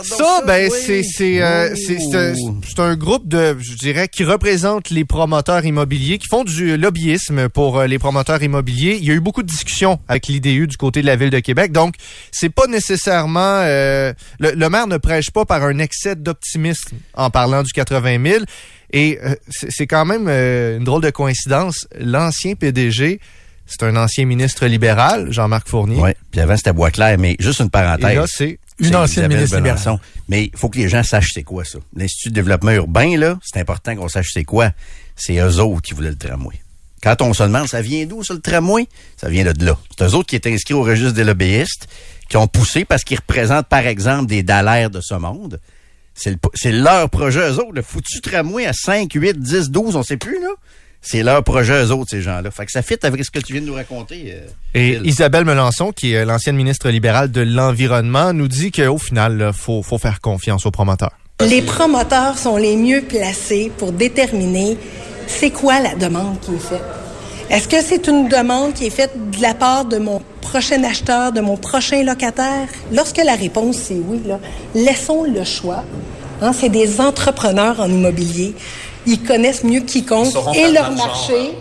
Ça, 0.04 0.42
ben, 0.46 0.70
c'est 0.70 1.02
c'est 1.02 1.42
euh, 1.42 1.74
c'est 1.74 1.98
c'est 1.98 2.16
un, 2.16 2.34
c'est 2.66 2.80
un 2.80 2.96
groupe 2.96 3.26
de, 3.26 3.56
je 3.58 3.74
dirais, 3.74 4.08
qui 4.08 4.24
représente 4.24 4.90
les 4.90 5.04
promoteurs 5.04 5.64
immobiliers, 5.64 6.18
qui 6.18 6.26
font 6.28 6.44
du 6.44 6.76
lobbyisme 6.76 7.48
pour 7.48 7.78
euh, 7.78 7.86
les 7.86 7.98
promoteurs 7.98 8.42
immobiliers. 8.42 8.98
Il 9.00 9.06
y 9.06 9.10
a 9.10 9.14
eu 9.14 9.20
beaucoup 9.20 9.42
de 9.42 9.48
discussions 9.48 9.98
avec 10.08 10.26
l'IDU 10.26 10.66
du 10.66 10.76
côté 10.76 11.00
de 11.00 11.06
la 11.06 11.16
ville 11.16 11.30
de 11.30 11.40
Québec, 11.40 11.72
donc 11.72 11.94
c'est 12.32 12.50
pas 12.50 12.66
nécessairement 12.66 13.62
euh, 13.64 14.12
le, 14.38 14.52
le 14.52 14.68
maire 14.70 14.86
ne 14.86 14.96
prêche 14.98 15.30
pas 15.30 15.44
par 15.44 15.62
un 15.64 15.78
excès 15.78 16.16
d'optimisme 16.16 16.96
en 17.14 17.30
parlant 17.30 17.62
du 17.62 17.72
80 17.72 18.18
000. 18.24 18.44
Et 18.92 19.18
euh, 19.22 19.34
c'est 19.48 19.86
quand 19.86 20.04
même 20.04 20.26
euh, 20.28 20.78
une 20.78 20.84
drôle 20.84 21.02
de 21.02 21.10
coïncidence. 21.10 21.86
L'ancien 21.98 22.54
PDG, 22.54 23.20
c'est 23.66 23.82
un 23.82 23.96
ancien 23.96 24.24
ministre 24.24 24.66
libéral, 24.66 25.30
Jean-Marc 25.30 25.68
Fournier. 25.68 26.00
Oui, 26.00 26.10
puis 26.30 26.40
avant, 26.40 26.56
c'était 26.56 26.72
Bois-Clair, 26.72 27.18
mais 27.18 27.36
juste 27.38 27.60
une 27.60 27.66
Et 27.66 27.70
parenthèse. 27.70 28.16
là, 28.16 28.24
c'est 28.26 28.58
Une 28.78 28.96
ancienne 28.96 29.24
ministre 29.36 29.56
libérale. 29.58 29.78
Mais 30.28 30.44
il 30.52 30.56
faut 30.58 30.68
que 30.68 30.78
les 30.78 30.88
gens 30.88 31.02
sachent 31.02 31.30
c'est 31.34 31.42
quoi 31.42 31.64
ça. 31.64 31.78
L'Institut 31.96 32.30
de 32.30 32.34
développement 32.34 32.70
urbain, 32.72 33.16
là, 33.16 33.38
c'est 33.42 33.58
important 33.60 33.94
qu'on 33.96 34.08
sache 34.08 34.28
c'est 34.32 34.44
quoi. 34.44 34.70
C'est 35.16 35.36
eux 35.38 35.58
autres 35.60 35.82
qui 35.82 35.94
voulaient 35.94 36.10
le 36.10 36.16
tramway. 36.16 36.54
Quand 37.02 37.22
on 37.22 37.32
se 37.32 37.42
demande, 37.44 37.68
ça 37.68 37.80
vient 37.80 38.06
d'où, 38.06 38.22
ça, 38.24 38.34
le 38.34 38.40
tramway? 38.40 38.86
Ça 39.16 39.28
vient 39.28 39.44
de 39.44 39.64
là. 39.64 39.78
C'est 39.96 40.04
eux 40.04 40.14
autres 40.14 40.28
qui 40.28 40.36
étaient 40.36 40.52
inscrits 40.52 40.74
au 40.74 40.82
registre 40.82 41.12
des 41.14 41.24
lobbyistes, 41.24 41.86
qui 42.28 42.36
ont 42.36 42.46
poussé 42.48 42.84
parce 42.84 43.04
qu'ils 43.04 43.18
représentent, 43.18 43.66
par 43.68 43.86
exemple, 43.86 44.26
des 44.26 44.42
dallaires 44.42 44.90
de 44.90 45.00
ce 45.00 45.14
monde. 45.14 45.60
C'est 46.14 46.30
le- 46.30 46.38
c'est 46.54 46.72
leur 46.72 47.08
projet, 47.10 47.38
eux 47.50 47.58
autres. 47.58 47.72
Le 47.74 47.82
foutu 47.82 48.20
tramway 48.20 48.66
à 48.66 48.72
5, 48.72 49.12
8, 49.12 49.38
10, 49.38 49.70
12, 49.70 49.94
on 49.96 50.02
sait 50.02 50.16
plus, 50.16 50.40
là. 50.40 50.48
C'est 51.00 51.22
leur 51.22 51.42
projet, 51.44 51.84
eux 51.84 51.90
autres, 51.92 52.10
ces 52.10 52.20
gens-là. 52.22 52.50
Fait 52.50 52.66
que 52.66 52.72
ça 52.72 52.82
fit 52.82 52.96
avec 53.02 53.24
ce 53.24 53.30
que 53.30 53.38
tu 53.38 53.52
viens 53.52 53.62
de 53.62 53.66
nous 53.66 53.74
raconter. 53.74 54.34
euh, 54.34 54.46
Et 54.74 54.94
Phil. 54.94 55.06
Isabelle 55.06 55.44
Melançon, 55.44 55.92
qui 55.92 56.12
est 56.12 56.24
l'ancienne 56.24 56.56
ministre 56.56 56.88
libérale 56.90 57.30
de 57.30 57.40
l'Environnement, 57.40 58.32
nous 58.32 58.48
dit 58.48 58.70
qu'au 58.72 58.98
final, 58.98 59.46
il 59.48 59.52
faut, 59.58 59.82
faut 59.82 59.98
faire 59.98 60.20
confiance 60.20 60.66
aux 60.66 60.70
promoteurs. 60.70 61.12
Les 61.40 61.62
promoteurs 61.62 62.36
sont 62.36 62.56
les 62.56 62.76
mieux 62.76 63.02
placés 63.02 63.70
pour 63.78 63.92
déterminer 63.92 64.76
c'est 65.28 65.50
quoi 65.50 65.78
la 65.80 65.94
demande 65.94 66.40
qui 66.40 66.54
est 66.54 66.58
faite. 66.58 66.82
Est-ce 67.48 67.68
que 67.68 67.80
c'est 67.80 68.08
une 68.08 68.28
demande 68.28 68.74
qui 68.74 68.86
est 68.86 68.90
faite 68.90 69.12
de 69.30 69.40
la 69.40 69.54
part 69.54 69.84
de 69.84 69.98
mon 69.98 70.20
prochain 70.42 70.82
acheteur, 70.84 71.32
de 71.32 71.40
mon 71.40 71.56
prochain 71.56 72.02
locataire? 72.02 72.66
Lorsque 72.92 73.18
la 73.18 73.36
réponse 73.36 73.76
c'est 73.76 73.94
oui, 73.94 74.20
là, 74.26 74.38
laissons 74.74 75.22
le 75.24 75.44
choix. 75.44 75.84
Hein, 76.42 76.52
c'est 76.52 76.68
des 76.68 77.00
entrepreneurs 77.00 77.80
en 77.80 77.88
immobilier. 77.88 78.54
Ils 79.06 79.22
connaissent 79.22 79.64
mieux 79.64 79.80
quiconque 79.80 80.34
et 80.54 80.70
leur 80.70 80.90
marché. 80.92 81.52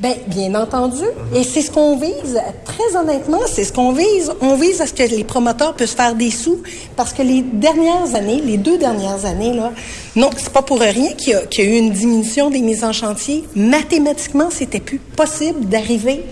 Ben, 0.00 0.14
bien 0.26 0.54
entendu. 0.56 1.04
Et 1.34 1.44
c'est 1.44 1.62
ce 1.62 1.70
qu'on 1.70 1.96
vise. 1.96 2.40
Très 2.64 2.96
honnêtement, 2.96 3.40
c'est 3.46 3.62
ce 3.64 3.72
qu'on 3.72 3.92
vise. 3.92 4.32
On 4.40 4.56
vise 4.56 4.80
à 4.80 4.86
ce 4.86 4.92
que 4.92 5.04
les 5.04 5.22
promoteurs 5.22 5.74
puissent 5.74 5.94
faire 5.94 6.16
des 6.16 6.32
sous 6.32 6.62
parce 6.96 7.12
que 7.12 7.22
les 7.22 7.42
dernières 7.42 8.14
années, 8.16 8.42
les 8.44 8.56
deux 8.56 8.76
dernières 8.76 9.24
années, 9.24 9.52
là, 9.52 9.72
non, 10.16 10.30
c'est 10.36 10.52
pas 10.52 10.62
pour 10.62 10.80
rien 10.80 11.12
qu'il 11.12 11.28
y, 11.28 11.60
y 11.60 11.62
a 11.62 11.64
eu 11.64 11.76
une 11.78 11.92
diminution 11.92 12.50
des 12.50 12.60
mises 12.60 12.82
en 12.82 12.92
chantier. 12.92 13.44
Mathématiquement, 13.54 14.48
c'était 14.50 14.80
plus 14.80 14.98
possible 14.98 15.66
d'arriver. 15.66 16.24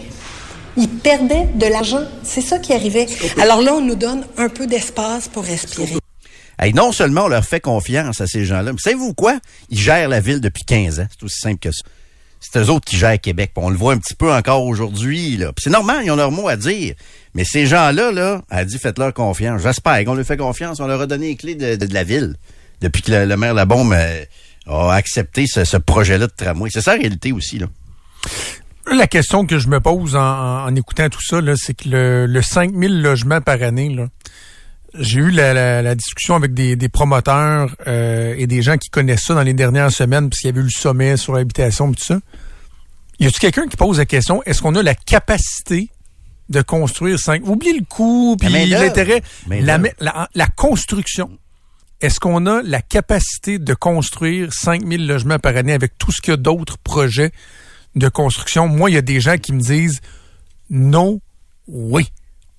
Ils 0.77 0.89
perdaient 0.89 1.49
de 1.55 1.67
l'argent. 1.67 2.03
C'est 2.25 2.41
ça 2.41 2.59
qui 2.59 2.73
arrivait. 2.73 3.07
Alors 3.41 3.61
là, 3.61 3.75
on 3.75 3.81
nous 3.81 3.95
donne 3.95 4.25
un 4.39 4.49
peu 4.49 4.67
d'espace 4.67 5.29
pour 5.29 5.45
respirer. 5.45 6.01
Hey, 6.59 6.74
non 6.74 6.92
seulement 6.92 7.24
on 7.24 7.28
leur 7.28 7.44
fait 7.44 7.61
confiance 7.61 8.20
à 8.20 8.26
ces 8.26 8.44
gens-là, 8.44 8.72
mais 8.72 8.78
savez-vous 8.78 9.14
quoi? 9.14 9.38
Ils 9.70 9.78
gèrent 9.78 10.09
la 10.09 10.20
ville 10.20 10.40
depuis 10.40 10.64
15 10.64 11.00
ans. 11.00 11.07
C'est 11.11 11.24
aussi 11.24 11.40
simple 11.40 11.59
que 11.59 11.72
ça. 11.72 11.82
C'est 12.42 12.59
eux 12.59 12.70
autres 12.70 12.84
qui 12.84 12.96
gèrent 12.96 13.20
Québec. 13.20 13.53
On 13.55 13.70
le 13.70 13.76
voit 13.76 13.92
un 13.92 13.98
petit 13.98 14.16
peu 14.16 14.32
encore 14.32 14.64
aujourd'hui. 14.66 15.40
c'est 15.59 15.70
normal, 15.70 16.03
ils 16.05 16.11
ont 16.11 16.16
leur 16.16 16.32
mot 16.32 16.48
à 16.48 16.57
dire. 16.57 16.94
Mais 17.34 17.44
ces 17.44 17.66
gens-là, 17.66 18.11
là, 18.11 18.42
a 18.50 18.64
dit 18.64 18.78
faites-leur 18.78 19.14
confiance. 19.14 19.62
J'espère 19.62 20.05
qu'on 20.05 20.14
leur 20.14 20.26
fait 20.26 20.36
confiance. 20.36 20.80
On 20.80 20.88
leur 20.88 21.00
a 21.00 21.07
donné 21.07 21.28
les 21.28 21.36
clés 21.36 21.55
de, 21.55 21.94
la 21.94 22.03
ville. 22.03 22.34
Depuis 22.80 23.00
que 23.00 23.12
le, 23.12 23.36
maire 23.36 23.55
Labombe 23.55 23.92
euh, 23.92 24.24
a 24.66 24.92
accepté 24.92 25.46
ce, 25.46 25.76
projet-là 25.76 26.26
de 26.26 26.32
tramway. 26.36 26.68
C'est 26.72 26.80
ça 26.80 26.94
la 26.94 27.03
réalité 27.03 27.30
aussi, 27.30 27.59
là. 27.59 27.66
La 28.90 29.07
question 29.07 29.46
que 29.46 29.61
je 29.61 29.68
me 29.68 29.78
pose 29.78 30.16
en, 30.16 30.74
écoutant 30.74 31.09
tout 31.09 31.22
ça, 31.22 31.40
c'est 31.55 31.74
que 31.74 31.88
le, 31.88 32.26
le 32.26 32.42
5000 32.42 33.03
logements 33.03 33.40
par 33.40 33.62
année, 33.62 33.88
là, 33.88 34.09
j'ai 34.99 35.20
eu 35.20 35.30
la, 35.30 35.55
la- 35.55 35.82
la 35.82 35.95
discussion 35.95 36.34
avec 36.34 36.55
des, 36.55 36.76
des 36.76 36.88
promoteurs 36.88 37.74
euh, 37.86 38.34
et 38.36 38.47
des 38.47 38.62
gens 38.62 38.76
qui 38.78 38.90
connaissent 38.90 39.24
ça 39.24 39.34
dans 39.34 39.43
les 39.43 39.55
dernières 39.55 39.90
semaines, 39.90 40.28
parce 40.28 40.40
qu'il 40.40 40.49
y 40.49 40.53
avait 40.53 40.61
eu 40.61 40.64
le 40.64 40.70
sommet 40.70 41.16
sur 41.16 41.32
l'habitation 41.34 41.90
et 41.90 41.95
tout 41.95 42.05
ça. 42.05 42.20
Y 43.18 43.26
a-tu 43.26 43.40
quelqu'un 43.40 43.66
qui 43.68 43.76
pose 43.76 43.99
la 43.99 44.07
question, 44.07 44.43
est-ce 44.45 44.61
qu'on 44.62 44.74
a 44.74 44.82
la 44.82 44.95
capacité 44.95 45.88
de 46.49 46.61
construire 46.61 47.18
5... 47.18 47.47
Oublie 47.47 47.78
le 47.78 47.84
coût, 47.84 48.36
puis 48.38 48.49
l'intérêt. 48.80 49.22
La, 50.01 50.28
la 50.34 50.47
construction. 50.49 51.30
Est-ce 52.01 52.18
qu'on 52.18 52.47
a 52.47 52.62
la 52.62 52.82
capacité 52.82 53.59
de 53.61 53.74
construire 53.74 54.53
5000 54.53 55.07
logements 55.07 55.38
par 55.38 55.57
année 55.57 55.72
avec 55.72 55.97
tout 55.99 56.11
ce 56.11 56.20
qu'il 56.20 56.32
y 56.32 56.34
a 56.34 56.36
d'autres 56.36 56.76
projets 56.78 57.30
de 57.95 58.09
construction? 58.09 58.66
Moi, 58.66 58.90
il 58.90 58.95
y 58.95 58.99
a 58.99 59.03
des 59.03 59.20
gens 59.20 59.38
qui 59.38 59.53
me 59.53 59.61
disent 59.61 60.01
non, 60.68 61.20
oui. 61.68 62.09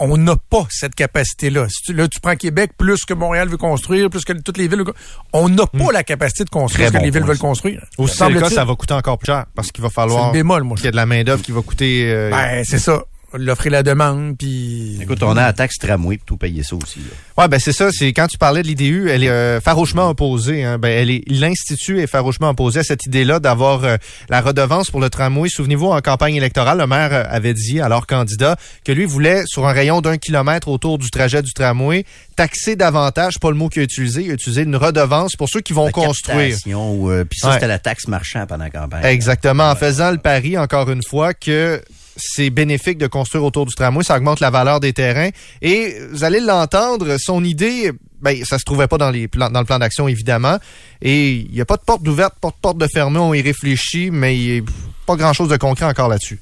On 0.05 0.17
n'a 0.17 0.35
pas 0.35 0.65
cette 0.69 0.95
capacité-là. 0.95 1.67
Si 1.69 1.93
là, 1.93 2.07
tu 2.09 2.19
prends 2.19 2.35
Québec 2.35 2.71
plus 2.77 3.05
que 3.05 3.13
Montréal 3.13 3.47
veut 3.47 3.55
construire, 3.57 4.09
plus 4.09 4.25
que 4.25 4.33
toutes 4.33 4.57
les 4.57 4.67
villes. 4.67 4.83
On 5.31 5.47
n'a 5.47 5.65
pas 5.65 5.91
la 5.93 6.03
capacité 6.03 6.43
de 6.43 6.49
construire 6.49 6.63
Hmm. 6.73 6.73
Très 6.73 6.87
ce 6.87 6.91
que 6.93 6.97
bon 6.97 7.03
les 7.05 7.11
villes 7.11 7.23
veulent 7.27 7.37
ça. 7.37 7.41
construire. 7.41 7.85
Aussi, 7.97 8.17
c'est 8.17 8.29
le 8.29 8.39
cas, 8.41 8.49
ça 8.49 8.65
va 8.65 8.75
coûter 8.75 8.93
encore 8.95 9.17
plus 9.17 9.27
cher 9.27 9.45
parce 9.55 9.71
qu'il 9.71 9.81
va 9.81 9.87
C'est 9.89 9.95
falloir 9.95 10.27
le 10.27 10.33
bémol, 10.33 10.63
moi. 10.63 10.75
qu'il 10.75 10.85
y 10.85 10.87
ait 10.89 10.91
de 10.91 10.95
la 10.97 11.05
main-d'œuvre 11.05 11.41
qui 11.41 11.51
va 11.53 11.61
coûter. 11.61 12.11
euh, 12.11 12.29
Ben, 12.31 12.63
c'est 12.65 12.79
ça. 12.79 13.03
L'offre 13.35 13.67
et 13.67 13.69
la 13.71 13.81
demande, 13.83 14.37
puis... 14.37 14.99
Écoute, 15.01 15.23
on 15.23 15.31
a 15.37 15.41
la 15.41 15.53
taxe 15.53 15.77
tramway 15.79 16.17
pour 16.17 16.25
tout 16.25 16.37
payer 16.37 16.61
ça 16.63 16.75
aussi. 16.75 16.99
Là. 16.99 17.41
Ouais, 17.43 17.47
ben 17.47 17.59
c'est 17.59 17.71
ça. 17.73 17.91
C'est 17.91 18.13
quand 18.13 18.27
tu 18.27 18.37
parlais 18.37 18.61
de 18.61 18.67
l'IDU, 18.67 19.09
elle 19.09 19.23
est 19.23 19.29
euh, 19.29 19.59
farouchement 19.59 20.09
opposée. 20.09 20.63
Hein. 20.63 20.77
Ben, 20.77 20.89
elle 20.89 21.09
est 21.09 21.23
l'institut 21.27 21.99
est 21.99 22.07
farouchement 22.07 22.49
opposé 22.49 22.81
à 22.81 22.83
cette 22.83 23.05
idée-là 23.05 23.39
d'avoir 23.39 23.83
euh, 23.83 23.97
la 24.29 24.39
redevance 24.41 24.91
pour 24.91 25.01
le 25.01 25.09
tramway. 25.09 25.49
Souvenez-vous, 25.49 25.87
en 25.87 25.99
campagne 26.01 26.35
électorale, 26.35 26.77
le 26.77 26.85
maire 26.87 27.09
euh, 27.11 27.23
avait 27.27 27.53
dit, 27.55 27.81
alors 27.81 28.05
candidat, 28.07 28.55
que 28.85 28.91
lui 28.91 29.05
voulait 29.05 29.43
sur 29.47 29.65
un 29.67 29.73
rayon 29.73 30.01
d'un 30.01 30.17
kilomètre 30.17 30.67
autour 30.67 30.97
du 30.99 31.09
trajet 31.09 31.41
du 31.41 31.53
tramway 31.53 32.05
taxer 32.35 32.75
davantage. 32.75 33.39
Pas 33.39 33.49
le 33.49 33.55
mot 33.55 33.69
qu'il 33.69 33.81
a 33.81 33.85
utilisé. 33.85 34.23
Il 34.23 34.31
a 34.31 34.33
utilisé 34.35 34.61
une 34.61 34.75
redevance 34.75 35.35
pour 35.35 35.49
ceux 35.49 35.61
qui 35.61 35.73
vont 35.73 35.85
La 35.85 35.91
construire. 35.91 36.55
euh, 37.09 37.25
Puis 37.25 37.39
ça, 37.39 37.47
Ouais. 37.47 37.53
c'était 37.55 37.67
la 37.67 37.79
taxe 37.79 38.07
marchand 38.07 38.45
pendant 38.47 38.63
la 38.65 38.69
campagne. 38.69 39.05
Exactement. 39.05 39.69
En 39.69 39.75
faisant 39.75 40.11
le 40.11 40.17
pari, 40.17 40.57
encore 40.57 40.89
une 40.91 41.01
fois, 41.03 41.33
que 41.33 41.81
c'est 42.15 42.49
bénéfique 42.49 42.97
de 42.97 43.07
construire 43.07 43.43
autour 43.43 43.65
du 43.65 43.73
tramway, 43.75 44.03
ça 44.03 44.17
augmente 44.17 44.39
la 44.39 44.49
valeur 44.49 44.79
des 44.79 44.93
terrains. 44.93 45.29
Et 45.61 45.95
vous 46.11 46.23
allez 46.23 46.39
l'entendre, 46.39 47.17
son 47.19 47.43
idée, 47.43 47.91
ben, 48.21 48.43
ça 48.45 48.57
se 48.57 48.63
trouvait 48.63 48.87
pas 48.87 48.97
dans, 48.97 49.11
les 49.11 49.27
dans 49.27 49.59
le 49.59 49.65
plan 49.65 49.79
d'action, 49.79 50.07
évidemment. 50.07 50.57
Et 51.01 51.31
il 51.31 51.51
n'y 51.51 51.61
a 51.61 51.65
pas 51.65 51.77
de 51.77 51.83
porte 51.83 52.03
d'ouverte, 52.03 52.35
pas 52.39 52.49
de 52.49 52.55
porte 52.61 52.77
de 52.77 52.87
fermée, 52.87 53.19
on 53.19 53.33
y 53.33 53.41
réfléchit, 53.41 54.11
mais 54.11 54.37
il 54.37 54.53
n'y 54.53 54.59
a 54.59 54.63
pas 55.05 55.15
grand-chose 55.15 55.49
de 55.49 55.57
concret 55.57 55.85
encore 55.85 56.07
là-dessus. 56.07 56.39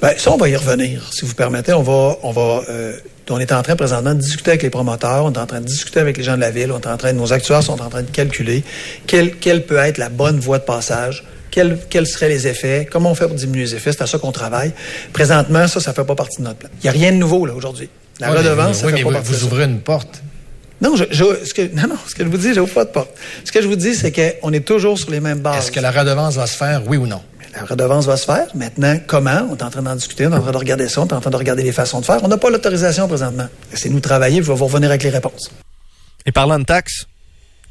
Ben, 0.00 0.12
ça, 0.18 0.32
on 0.32 0.36
va 0.36 0.48
y 0.48 0.56
revenir. 0.56 1.12
Si 1.12 1.24
vous 1.24 1.34
permettez, 1.34 1.72
on 1.72 1.82
va, 1.82 2.16
on 2.22 2.32
va, 2.32 2.62
euh, 2.68 2.98
on 3.30 3.38
est 3.38 3.52
en 3.52 3.62
train 3.62 3.76
présentement 3.76 4.14
de 4.14 4.20
discuter 4.20 4.50
avec 4.50 4.62
les 4.62 4.70
promoteurs, 4.70 5.24
on 5.24 5.32
est 5.32 5.38
en 5.38 5.46
train 5.46 5.60
de 5.60 5.66
discuter 5.66 6.00
avec 6.00 6.16
les 6.16 6.24
gens 6.24 6.34
de 6.36 6.40
la 6.40 6.50
ville, 6.50 6.72
on 6.72 6.80
est 6.80 6.86
en 6.86 6.96
train, 6.96 7.12
nos 7.12 7.32
actuaires 7.32 7.62
sont 7.62 7.80
en 7.80 7.88
train 7.88 8.02
de 8.02 8.10
calculer 8.10 8.62
quelle, 9.06 9.36
quelle 9.36 9.64
peut 9.64 9.76
être 9.76 9.98
la 9.98 10.08
bonne 10.08 10.38
voie 10.40 10.58
de 10.58 10.64
passage, 10.64 11.24
quels, 11.50 11.78
quels 11.90 12.06
seraient 12.06 12.28
les 12.28 12.46
effets, 12.48 12.88
comment 12.90 13.10
on 13.10 13.14
fait 13.14 13.26
pour 13.26 13.36
diminuer 13.36 13.62
les 13.64 13.74
effets, 13.74 13.92
c'est 13.92 14.02
à 14.02 14.06
ça 14.06 14.18
qu'on 14.18 14.32
travaille. 14.32 14.72
Présentement, 15.12 15.68
ça, 15.68 15.80
ça 15.80 15.92
fait 15.92 16.04
pas 16.04 16.14
partie 16.14 16.38
de 16.38 16.44
notre 16.46 16.58
plan. 16.58 16.68
Il 16.78 16.82
n'y 16.84 16.88
a 16.88 16.92
rien 16.92 17.12
de 17.12 17.16
nouveau, 17.18 17.46
là, 17.46 17.54
aujourd'hui. 17.54 17.88
La 18.20 18.28
Ouais, 18.28 18.32
mais 18.34 18.38
redevance, 18.40 18.76
vous- 18.76 18.80
ça 18.80 18.86
oui, 18.86 18.92
fait 18.92 18.98
mais 18.98 19.02
pas 19.04 19.08
vous, 19.08 19.14
partie 19.16 19.30
de 19.30 19.34
vous 19.36 19.40
ça. 19.40 19.46
ouvrez 19.46 19.64
une 19.64 19.80
porte. 19.80 20.22
Non, 20.80 20.96
je, 20.96 21.04
je- 21.10 21.44
ce 21.44 21.54
que, 21.54 21.62
non, 21.74 21.88
non, 21.88 21.96
ce 22.08 22.14
que 22.14 22.24
je 22.24 22.28
vous 22.28 22.36
dis, 22.38 22.54
j'ouvre 22.54 22.72
pas 22.72 22.84
de 22.84 22.90
porte. 22.90 23.10
Ce 23.44 23.52
que 23.52 23.62
je 23.62 23.68
vous 23.68 23.76
dis, 23.76 23.94
c'est 23.94 24.10
qu'on 24.12 24.52
est 24.52 24.64
toujours 24.66 24.98
sur 24.98 25.10
les 25.10 25.20
mêmes 25.20 25.38
bases. 25.40 25.58
Est-ce 25.64 25.72
que 25.72 25.80
la 25.80 25.90
redevance 25.90 26.34
va 26.36 26.46
se 26.46 26.56
faire, 26.56 26.82
oui 26.86 26.96
ou 26.96 27.06
non? 27.06 27.20
La 27.54 27.64
redevance 27.64 28.06
va 28.06 28.16
se 28.16 28.24
faire. 28.24 28.46
Maintenant, 28.54 28.98
comment? 29.06 29.48
On 29.50 29.56
est 29.56 29.62
en 29.62 29.70
train 29.70 29.82
d'en 29.82 29.94
discuter, 29.94 30.26
on 30.26 30.30
est 30.30 30.36
en 30.36 30.42
train 30.42 30.52
de 30.52 30.56
regarder 30.56 30.88
ça, 30.88 31.02
on 31.02 31.06
est 31.06 31.12
en 31.12 31.20
train 31.20 31.30
de 31.30 31.36
regarder 31.36 31.62
les 31.62 31.72
façons 31.72 32.00
de 32.00 32.06
faire. 32.06 32.22
On 32.22 32.28
n'a 32.28 32.38
pas 32.38 32.50
l'autorisation 32.50 33.06
présentement. 33.08 33.46
Laissez-nous 33.70 34.00
travailler, 34.00 34.42
je 34.42 34.48
vais 34.48 34.54
vous 34.54 34.64
revenir 34.64 34.88
avec 34.88 35.02
les 35.02 35.10
réponses. 35.10 35.50
Et 36.24 36.32
parlant 36.32 36.58
de 36.58 36.64
taxes, 36.64 37.06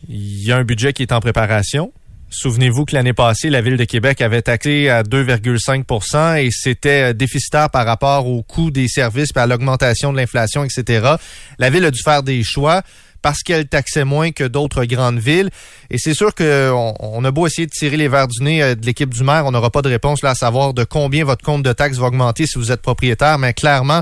il 0.08 0.46
y 0.46 0.52
a 0.52 0.58
un 0.58 0.64
budget 0.64 0.94
qui 0.94 1.02
est 1.02 1.12
en 1.12 1.20
préparation. 1.20 1.92
Souvenez-vous 2.30 2.86
que 2.86 2.96
l'année 2.96 3.12
passée, 3.12 3.50
la 3.50 3.62
Ville 3.62 3.76
de 3.76 3.84
Québec 3.84 4.22
avait 4.22 4.42
taxé 4.42 4.88
à 4.88 5.04
2,5% 5.04 6.38
et 6.38 6.50
c'était 6.50 7.10
euh, 7.10 7.14
déficitaire 7.14 7.70
par 7.70 7.86
rapport 7.86 8.26
au 8.26 8.42
coût 8.42 8.72
des 8.72 8.88
services, 8.88 9.34
puis 9.34 9.42
à 9.42 9.48
l'augmentation 9.48 10.14
de 10.14 10.18
l'inflation, 10.18 10.64
etc. 10.64 11.16
La 11.60 11.70
Ville 11.70 11.84
a 11.84 11.92
dû 11.92 12.02
faire 12.02 12.24
des 12.24 12.42
choix 12.44 12.84
parce 13.22 13.44
qu'elle 13.44 13.68
taxait 13.68 14.04
moins 14.04 14.32
que 14.32 14.44
d'autres 14.44 14.86
grandes 14.86 15.20
villes. 15.20 15.50
Et 15.90 15.98
c'est 15.98 16.14
sûr 16.14 16.34
qu'on 16.34 16.94
on 17.00 17.24
a 17.24 17.32
beau 17.32 17.48
essayer 17.48 17.68
de 17.68 17.72
tirer 17.72 17.98
les 17.98 18.08
verres 18.08 18.28
du 18.28 18.44
nez 18.44 18.64
euh, 18.64 18.76
de 18.76 18.86
l'équipe 18.86 19.14
du 19.14 19.24
maire, 19.24 19.46
on 19.46 19.52
n'aura 19.52 19.70
pas 19.70 19.82
de 19.82 19.90
réponse 19.90 20.22
là 20.24 20.32
à 20.32 20.36
savoir 20.36 20.74
de 20.74 20.84
combien 20.84 21.24
votre 21.24 21.44
compte 21.44 21.64
de 21.64 21.74
taxes 21.74 21.98
va 21.98 22.08
augmenter 22.08 22.46
si 22.48 22.58
vous 22.58 22.72
êtes 22.72 22.82
propriétaire, 22.82 23.38
mais 23.38 23.54
clairement, 23.54 24.02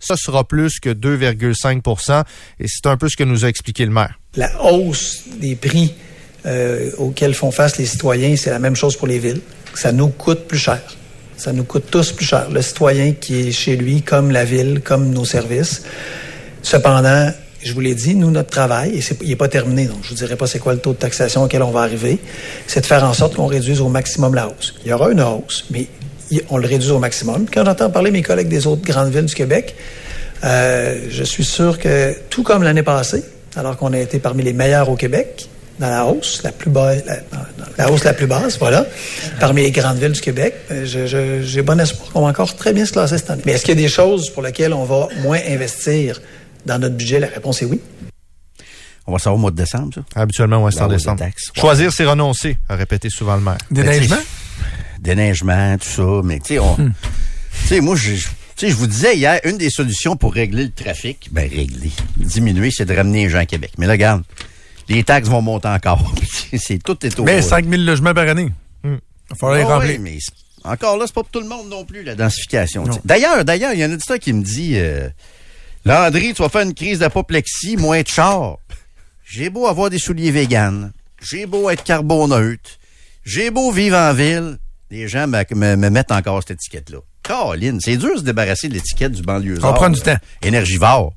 ça 0.00 0.16
sera 0.16 0.46
plus 0.46 0.80
que 0.80 0.90
2,5 0.90 2.24
Et 2.60 2.66
c'est 2.68 2.86
un 2.86 2.96
peu 2.96 3.08
ce 3.08 3.16
que 3.16 3.24
nous 3.24 3.44
a 3.44 3.48
expliqué 3.48 3.84
le 3.84 3.90
maire. 3.90 4.18
La 4.36 4.62
hausse 4.62 5.24
des 5.40 5.56
prix 5.56 5.94
euh, 6.46 6.90
auxquels 6.98 7.34
font 7.34 7.50
face 7.50 7.78
les 7.78 7.86
citoyens, 7.86 8.36
c'est 8.36 8.50
la 8.50 8.58
même 8.58 8.76
chose 8.76 8.96
pour 8.96 9.08
les 9.08 9.18
villes. 9.18 9.40
Ça 9.74 9.92
nous 9.92 10.08
coûte 10.08 10.46
plus 10.46 10.58
cher. 10.58 10.80
Ça 11.36 11.52
nous 11.52 11.64
coûte 11.64 11.84
tous 11.90 12.12
plus 12.12 12.26
cher. 12.26 12.50
Le 12.50 12.62
citoyen 12.62 13.12
qui 13.12 13.48
est 13.48 13.52
chez 13.52 13.76
lui, 13.76 14.02
comme 14.02 14.30
la 14.30 14.44
ville, 14.44 14.80
comme 14.84 15.10
nos 15.10 15.24
services. 15.24 15.84
Cependant, 16.62 17.32
je 17.62 17.72
vous 17.72 17.80
l'ai 17.80 17.94
dit, 17.94 18.14
nous, 18.14 18.30
notre 18.30 18.50
travail, 18.50 18.98
et 18.98 19.02
il 19.22 19.28
n'est 19.28 19.36
pas 19.36 19.48
terminé, 19.48 19.86
donc 19.86 19.98
je 20.02 20.08
ne 20.08 20.10
vous 20.10 20.14
dirai 20.24 20.36
pas 20.36 20.46
c'est 20.46 20.58
quoi 20.58 20.74
le 20.74 20.78
taux 20.78 20.92
de 20.92 20.98
taxation 20.98 21.42
auquel 21.42 21.62
on 21.62 21.70
va 21.70 21.80
arriver, 21.80 22.18
c'est 22.66 22.80
de 22.80 22.86
faire 22.86 23.04
en 23.04 23.12
sorte 23.12 23.34
qu'on 23.34 23.46
réduise 23.46 23.80
au 23.80 23.88
maximum 23.88 24.34
la 24.34 24.48
hausse. 24.48 24.74
Il 24.84 24.90
y 24.90 24.92
aura 24.92 25.10
une 25.10 25.20
hausse, 25.20 25.64
mais 25.70 25.86
on 26.50 26.58
le 26.58 26.66
réduit 26.66 26.90
au 26.90 26.98
maximum. 26.98 27.46
Quand 27.52 27.64
j'entends 27.64 27.90
parler 27.90 28.10
mes 28.10 28.22
collègues 28.22 28.48
des 28.48 28.66
autres 28.66 28.82
grandes 28.82 29.12
villes 29.12 29.26
du 29.26 29.34
Québec, 29.34 29.74
euh, 30.44 31.06
je 31.10 31.24
suis 31.24 31.44
sûr 31.44 31.78
que, 31.78 32.14
tout 32.30 32.42
comme 32.42 32.62
l'année 32.62 32.82
passée, 32.82 33.24
alors 33.56 33.76
qu'on 33.76 33.92
a 33.92 33.98
été 33.98 34.18
parmi 34.18 34.42
les 34.42 34.52
meilleurs 34.52 34.88
au 34.88 34.96
Québec, 34.96 35.48
dans 35.80 35.90
la 35.90 36.06
hausse, 36.06 36.42
la 36.42 36.50
plus 36.52 36.70
basse, 36.70 37.02
la, 37.76 37.90
hausse 37.90 38.04
la 38.04 38.12
plus 38.12 38.26
basse, 38.26 38.58
voilà, 38.58 38.84
parmi 39.38 39.62
les 39.62 39.70
grandes 39.70 39.98
villes 39.98 40.12
du 40.12 40.20
Québec, 40.20 40.54
euh, 40.70 41.40
j'ai 41.42 41.62
bon 41.62 41.78
espoir 41.80 42.10
qu'on 42.12 42.22
va 42.22 42.28
encore 42.28 42.54
très 42.56 42.72
bien 42.72 42.84
se 42.84 42.92
classer 42.92 43.18
cette 43.18 43.30
année. 43.30 43.42
Mais 43.46 43.52
est-ce 43.52 43.64
qu'il 43.64 43.76
y 43.76 43.78
a 43.78 43.82
des 43.82 43.88
choses 43.88 44.30
pour 44.30 44.42
lesquelles 44.42 44.72
on 44.72 44.84
va 44.84 45.08
moins 45.22 45.38
investir 45.48 46.20
dans 46.68 46.78
notre 46.78 46.94
budget? 46.96 47.18
La 47.18 47.26
réponse 47.28 47.60
est 47.62 47.66
oui. 47.66 47.80
On 49.06 49.12
va 49.12 49.18
savoir 49.18 49.36
au 49.36 49.38
mois 49.38 49.50
de 49.50 49.56
décembre, 49.56 49.94
ça. 49.94 50.02
Habituellement, 50.20 50.62
ouais, 50.62 50.70
c'est 50.70 50.82
en 50.82 50.88
décembre. 50.88 51.18
taxes. 51.18 51.50
Choisir, 51.56 51.92
c'est 51.92 52.04
renoncer, 52.04 52.58
a 52.68 52.76
répété 52.76 53.08
souvent 53.10 53.36
le 53.36 53.40
maire. 53.42 53.56
Déneigement? 53.70 54.18
Déneigement, 55.00 55.76
tout 55.78 55.88
ça. 55.88 56.20
Mais 56.24 56.38
tu 56.40 56.46
sais, 56.54 56.58
on- 56.58 56.76
Hmm. 56.76 56.92
tu 57.62 57.66
sais, 57.68 57.80
moi, 57.80 57.96
je, 57.96 58.14
je- 58.14 58.26
tu 58.28 58.66
sais, 58.66 58.68
je 58.70 58.74
vous 58.76 58.86
disais 58.86 59.16
hier, 59.16 59.40
une 59.44 59.56
des 59.56 59.70
solutions 59.70 60.16
pour 60.16 60.34
régler 60.34 60.64
le 60.64 60.70
trafic, 60.72 61.28
ben 61.32 61.48
régler, 61.48 61.90
diminuer, 62.16 62.70
c'est 62.70 62.84
de 62.84 62.94
ramener 62.94 63.24
les 63.24 63.30
gens 63.30 63.38
à 63.38 63.46
Québec. 63.46 63.72
Mais 63.78 63.86
là, 63.86 63.92
regarde, 63.92 64.22
les 64.88 65.02
taxes 65.04 65.28
vont 65.28 65.40
monter 65.42 65.68
encore. 65.68 66.12
c'est 66.58 66.82
tout 66.82 66.98
est 67.06 67.18
au 67.18 67.24
Mais 67.24 67.40
5000 67.42 67.84
logements 67.86 68.14
par 68.14 68.28
année. 68.28 68.50
Il 68.84 68.90
va 68.90 69.36
falloir 69.38 69.58
les 69.58 69.64
Ah 69.64 69.74
remplir. 69.76 69.90
ouais, 69.92 69.98
mais 69.98 70.18
encore 70.64 70.96
là, 70.98 71.04
c'est 71.06 71.14
pas 71.14 71.22
pour 71.22 71.30
tout 71.30 71.40
le 71.40 71.48
monde 71.48 71.68
non 71.70 71.84
plus, 71.84 72.02
la 72.02 72.14
densification. 72.14 72.84
D'ailleurs, 73.04 73.44
d'ailleurs, 73.44 73.72
il 73.72 73.78
y 73.78 73.82
a 73.82 73.86
un 73.86 73.92
auditeur 73.92 74.18
qui 74.18 74.32
me 74.32 74.42
dit 74.42 74.72
euh, 74.76 75.08
Landry, 75.84 76.34
tu 76.34 76.42
vas 76.42 76.48
faire 76.48 76.62
une 76.62 76.74
crise 76.74 76.98
d'apoplexie, 77.00 77.76
moins 77.76 78.02
de 78.02 78.08
char. 78.08 78.56
J'ai 79.24 79.50
beau 79.50 79.66
avoir 79.66 79.90
des 79.90 79.98
souliers 79.98 80.30
véganes, 80.30 80.92
j'ai 81.22 81.46
beau 81.46 81.68
être 81.70 81.84
carboneutre, 81.84 82.70
j'ai 83.24 83.50
beau 83.50 83.70
vivre 83.72 83.96
en 83.96 84.12
ville, 84.14 84.58
les 84.90 85.06
gens 85.08 85.26
me, 85.26 85.42
me- 85.54 85.76
me 85.76 85.90
mettent 85.90 86.12
encore 86.12 86.40
cette 86.42 86.52
étiquette-là. 86.52 86.98
Caroline, 87.22 87.78
c'est 87.80 87.96
dur 87.98 88.14
de 88.14 88.18
se 88.20 88.24
débarrasser 88.24 88.68
de 88.68 88.74
l'étiquette 88.74 89.12
du 89.12 89.22
banlieue. 89.22 89.58
Va 89.58 89.72
prendre 89.74 89.96
du 89.96 90.00
temps. 90.02 90.16
Énergivore. 90.42 91.12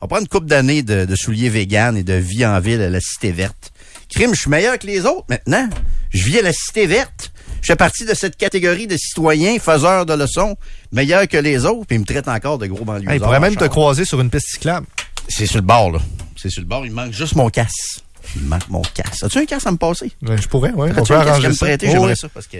On 0.00 0.04
va 0.04 0.08
prendre 0.08 0.22
une 0.22 0.28
couple 0.28 0.46
d'années 0.46 0.82
de, 0.82 1.06
de 1.06 1.16
souliers 1.16 1.48
véganes 1.48 1.96
et 1.96 2.02
de 2.02 2.12
vie 2.12 2.44
en 2.44 2.60
ville 2.60 2.82
à 2.82 2.90
la 2.90 3.00
cité 3.00 3.32
verte. 3.32 3.72
Crime, 4.10 4.34
je 4.34 4.40
suis 4.40 4.50
meilleur 4.50 4.78
que 4.78 4.86
les 4.86 5.06
autres 5.06 5.24
maintenant. 5.30 5.68
Je 6.10 6.22
vis 6.24 6.38
à 6.40 6.42
la 6.42 6.52
cité 6.52 6.86
verte. 6.86 7.32
Je 7.64 7.68
fais 7.68 7.76
partie 7.76 8.04
de 8.04 8.12
cette 8.12 8.36
catégorie 8.36 8.86
de 8.86 8.94
citoyens 8.98 9.58
faiseurs 9.58 10.04
de 10.04 10.12
leçons, 10.12 10.54
meilleurs 10.92 11.26
que 11.26 11.38
les 11.38 11.64
autres, 11.64 11.86
puis 11.86 11.96
ils 11.96 12.00
me 12.00 12.04
traitent 12.04 12.28
encore 12.28 12.58
de 12.58 12.66
gros 12.66 12.84
banlieusards. 12.84 13.10
Hey, 13.12 13.18
il 13.18 13.22
pourrait 13.22 13.40
même 13.40 13.56
te 13.56 13.64
croiser 13.64 14.04
sur 14.04 14.20
une 14.20 14.28
piste 14.28 14.48
cyclable. 14.50 14.86
C'est 15.30 15.46
sur 15.46 15.56
le 15.56 15.62
bord, 15.62 15.90
là. 15.92 15.98
C'est 16.36 16.50
sur 16.50 16.60
le 16.60 16.68
bord. 16.68 16.84
Il 16.84 16.92
manque 16.92 17.12
juste 17.12 17.36
mon 17.36 17.48
casse. 17.48 18.02
Il 18.36 18.42
manque 18.42 18.68
mon 18.68 18.82
casse. 18.82 19.22
As-tu 19.22 19.38
un 19.38 19.46
casse 19.46 19.66
à 19.66 19.70
me 19.72 19.78
passer? 19.78 20.12
Ouais, 20.22 20.36
Je 20.36 20.46
pourrais, 20.46 20.72
oui. 20.76 20.90
As-tu 20.94 21.14
un 21.14 21.24
casque 21.24 21.42
à 21.44 21.48
me 21.48 21.56
prêter? 21.56 21.86
Oh, 21.88 21.92
J'aimerais 21.92 22.10
oui. 22.12 22.16
ça 22.18 22.28
parce 22.28 22.46
que 22.46 22.58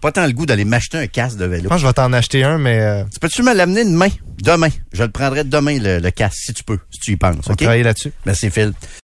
pas 0.00 0.12
tant 0.12 0.24
le 0.26 0.32
goût 0.32 0.46
d'aller 0.46 0.64
m'acheter 0.64 0.96
un 0.96 1.06
casque 1.08 1.36
de 1.36 1.44
vélo. 1.44 1.64
Je 1.64 1.68
pense 1.68 1.76
que 1.78 1.82
je 1.82 1.86
vais 1.88 1.92
t'en 1.92 2.12
acheter 2.14 2.42
un, 2.44 2.56
mais 2.56 2.78
euh, 2.80 3.04
Tu 3.12 3.18
peux-tu 3.20 3.42
me 3.42 3.52
l'amener 3.52 3.84
demain? 3.84 4.08
Demain. 4.40 4.68
Je 4.94 5.02
le 5.02 5.10
prendrai 5.10 5.44
demain, 5.44 5.78
le, 5.78 5.98
le 5.98 6.10
casque, 6.10 6.38
si 6.46 6.54
tu 6.54 6.64
peux, 6.64 6.78
si 6.90 7.00
tu 7.00 7.12
y 7.12 7.16
penses. 7.16 7.34
on 7.44 7.48
va 7.48 7.52
OK? 7.52 7.58
travailler 7.58 7.82
là-dessus. 7.82 8.12
Merci, 8.24 8.48
Phil. 8.50 8.72